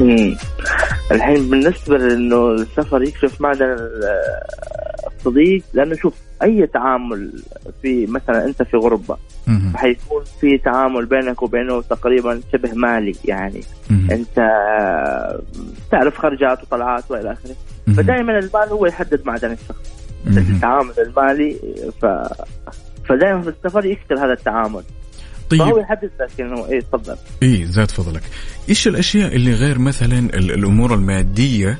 مم. 0.00 0.36
الحين 1.12 1.50
بالنسبة 1.50 1.98
لأنه 1.98 2.50
السفر 2.50 3.02
يكشف 3.02 3.40
معدن 3.40 3.64
ال- 3.66 4.04
الصديق 5.06 5.62
لأنه 5.74 5.94
شوف 5.96 6.14
أي 6.42 6.66
تعامل 6.66 7.32
في 7.82 8.06
مثلا 8.06 8.44
أنت 8.44 8.62
في 8.62 8.76
غربة 8.76 9.16
مهم. 9.46 9.72
حيكون 9.76 10.24
في 10.40 10.58
تعامل 10.58 11.06
بينك 11.06 11.42
وبينه 11.42 11.82
تقريبا 11.82 12.40
شبه 12.52 12.72
مالي 12.74 13.14
يعني 13.24 13.60
مهم. 13.90 14.08
أنت 14.10 14.36
تعرف 15.90 16.18
خرجات 16.18 16.62
وطلعات 16.62 17.04
وإلى 17.10 17.32
آخره 17.32 17.56
مهم. 17.86 17.96
فدائما 17.96 18.38
المال 18.38 18.68
هو 18.68 18.86
يحدد 18.86 19.20
معدن 19.26 19.52
الشخص. 19.52 19.98
التعامل 20.26 20.92
المالي 20.98 21.56
ف 22.02 22.06
فدائما 23.08 23.42
في 23.42 23.48
السفر 23.48 23.84
يكثر 23.84 24.14
هذا 24.24 24.32
التعامل 24.32 24.82
طيب. 25.50 25.60
فهو 25.62 25.78
يحدد 25.78 26.10
لك 26.20 26.40
انه 26.40 26.66
إيه 26.66 26.80
تفضل. 26.80 27.16
إيه 27.42 27.64
زاد 27.64 27.90
فضلك. 27.90 28.22
إيش 28.68 28.88
الأشياء 28.88 29.36
اللي 29.36 29.54
غير 29.54 29.78
مثلا 29.78 30.18
ال- 30.18 30.50
الأمور 30.52 30.94
المادية 30.94 31.78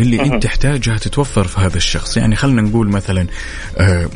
اللي. 0.00 0.22
أنت 0.22 0.42
تحتاجها 0.42 0.98
تتوفر 0.98 1.44
في 1.44 1.60
هذا 1.60 1.76
الشخص؟ 1.76 2.16
يعني 2.16 2.36
خلينا 2.36 2.62
نقول 2.62 2.88
مثلا 2.88 3.26
آه 3.78 4.08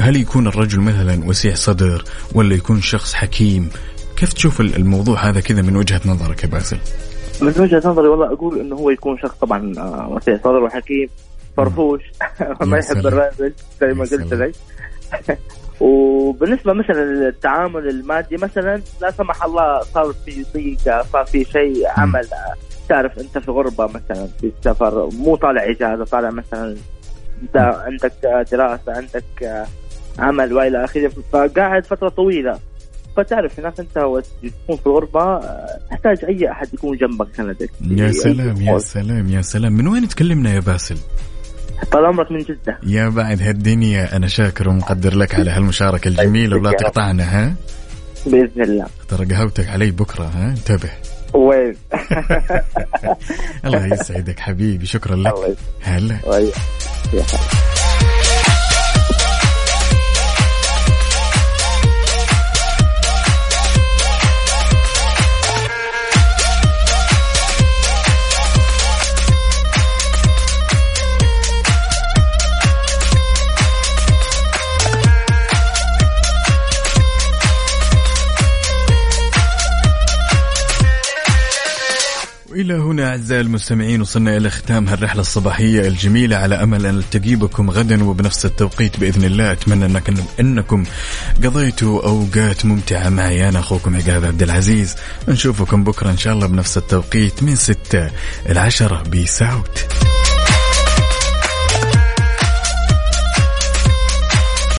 هل 0.00 0.16
يكون 0.16 0.46
الرجل 0.46 0.80
مثلا 0.80 1.24
وسيع 1.28 1.54
صدر 1.54 2.04
ولا 2.32 2.54
يكون 2.54 2.80
شخص 2.80 3.14
حكيم؟ 3.14 3.68
كيف 4.16 4.32
تشوف 4.32 4.60
ال- 4.60 4.76
الموضوع 4.76 5.28
هذا 5.28 5.40
كذا 5.40 5.62
من 5.62 5.76
وجهة 5.76 6.00
نظرك 6.06 6.42
يا 6.44 6.48
باسل؟ 6.48 6.78
من 7.42 7.48
وجهة 7.58 7.82
نظري 7.84 8.08
والله 8.08 8.32
أقول 8.32 8.60
إنه 8.60 8.76
هو 8.76 8.90
يكون 8.90 9.18
شخص 9.18 9.34
طبعا 9.40 9.72
آه، 9.78 10.08
وسيع 10.08 10.36
صدر 10.38 10.62
وحكيم 10.62 11.08
فرفوش 11.56 12.00
ما 12.60 12.78
يحب. 12.78 13.06
الرجل 13.06 13.52
زي 13.80 13.86
ما 13.86 14.04
قلت. 14.04 14.32
لي 14.34 14.52
وبالنسبة 15.80 16.72
مثلا 16.72 17.04
للتعامل 17.04 17.88
المادي 17.88 18.36
مثلا 18.36 18.82
لا 19.00 19.10
سمح 19.10 19.44
الله 19.44 19.80
صار 19.80 20.12
في 20.24 20.44
ضيقة 20.54 21.02
صار 21.12 21.24
في 21.24 21.44
شيء 21.44 21.86
عمل. 21.96 22.28
تعرف 22.88 23.18
أنت 23.18 23.38
في 23.38 23.50
غربة 23.50 23.86
مثلا 23.86 24.28
في 24.40 24.52
السفر 24.58 25.08
مو 25.12 25.36
طالع 25.36 25.70
إجازة 25.70 26.04
طالع 26.04 26.30
مثلا 26.30 26.76
أنت 27.42 27.56
عندك 27.56 28.12
دراسة 28.52 28.92
عندك 28.92 29.66
عمل 30.18 30.52
وإلى 30.52 30.84
آخره. 30.84 31.12
فقاعد 31.32 31.86
فترة 31.86 32.08
طويلة. 32.08 32.58
فتعرف 33.16 33.60
هناك 33.60 33.80
أنت 33.80 33.92
تكون 33.94 34.76
في 34.76 34.86
الغربة 34.86 35.40
تحتاج 35.90 36.24
أي 36.24 36.50
أحد 36.50 36.74
يكون 36.74 36.96
جنبك. 36.96 37.28
سندك 37.36 37.70
يا 37.80 38.12
سلام 38.12 38.56
يا 38.56 38.78
سلام 38.78 39.28
يا 39.28 39.42
سلام. 39.42 39.72
من 39.72 39.88
وين 39.88 40.08
تكلمنا 40.08 40.54
يا 40.54 40.60
باسل؟ 40.60 40.96
طال 41.92 42.06
عمرك 42.06 42.32
من 42.32 42.38
جدة. 42.38 42.78
يا 42.86 43.08
بعد 43.08 43.42
هالدنيا 43.42 44.16
أنا 44.16 44.28
شاكر 44.28 44.68
ومقدر 44.68 45.14
لك 45.14 45.34
على 45.34 45.50
هالمشاركة 45.50 46.08
الجميلة 46.08 46.56
ولا 46.56 46.72
تقطعنا 46.72 47.24
ها؟ 47.24 47.54
بإذن 48.26 48.62
الله. 48.62 48.86
ترى 49.08 49.24
قهوتك 49.26 49.68
علي 49.68 49.90
بكرة 49.90 50.24
ها؟ 50.24 50.48
انتبه. 50.50 50.90
وين 51.34 51.76
الله 53.64 53.86
يسعدك 53.86 54.40
حبيبي 54.40 54.86
شكرا 54.86 55.16
لك. 55.16 55.34
هلا. 55.82 56.18
وإلى 82.58 82.74
هنا 82.74 83.08
أعزائي 83.10 83.40
المستمعين 83.40 84.00
وصلنا 84.00 84.36
إلى 84.36 84.50
ختام 84.50 84.88
هالرحلة 84.88 85.20
الصباحية 85.20 85.88
الجميلة. 85.88 86.36
على 86.36 86.62
أمل 86.62 86.86
أن 86.86 86.98
ألتقي 86.98 87.34
بكم 87.34 87.70
غدا 87.70 88.04
وبنفس 88.04 88.46
التوقيت 88.46 89.00
بإذن 89.00 89.24
الله. 89.24 89.52
أتمنى 89.52 89.86
أنك 89.86 90.12
أنكم 90.40 90.84
قضيتوا 91.44 92.06
أوقات 92.06 92.66
ممتعة 92.66 93.08
معي. 93.08 93.48
أنا 93.48 93.58
أخوكم 93.58 93.96
عقاب 93.96 94.24
عبد 94.24 94.42
العزيز. 94.42 94.96
نشوفكم 95.28 95.84
بكرة 95.84 96.10
إن 96.10 96.16
شاء 96.16 96.34
الله 96.34 96.46
بنفس 96.46 96.78
التوقيت 96.78 97.42
من 97.42 97.54
ستة 97.54 98.10
العشرة 98.48 99.02
بيس 99.02 99.42
أوت 99.42 99.86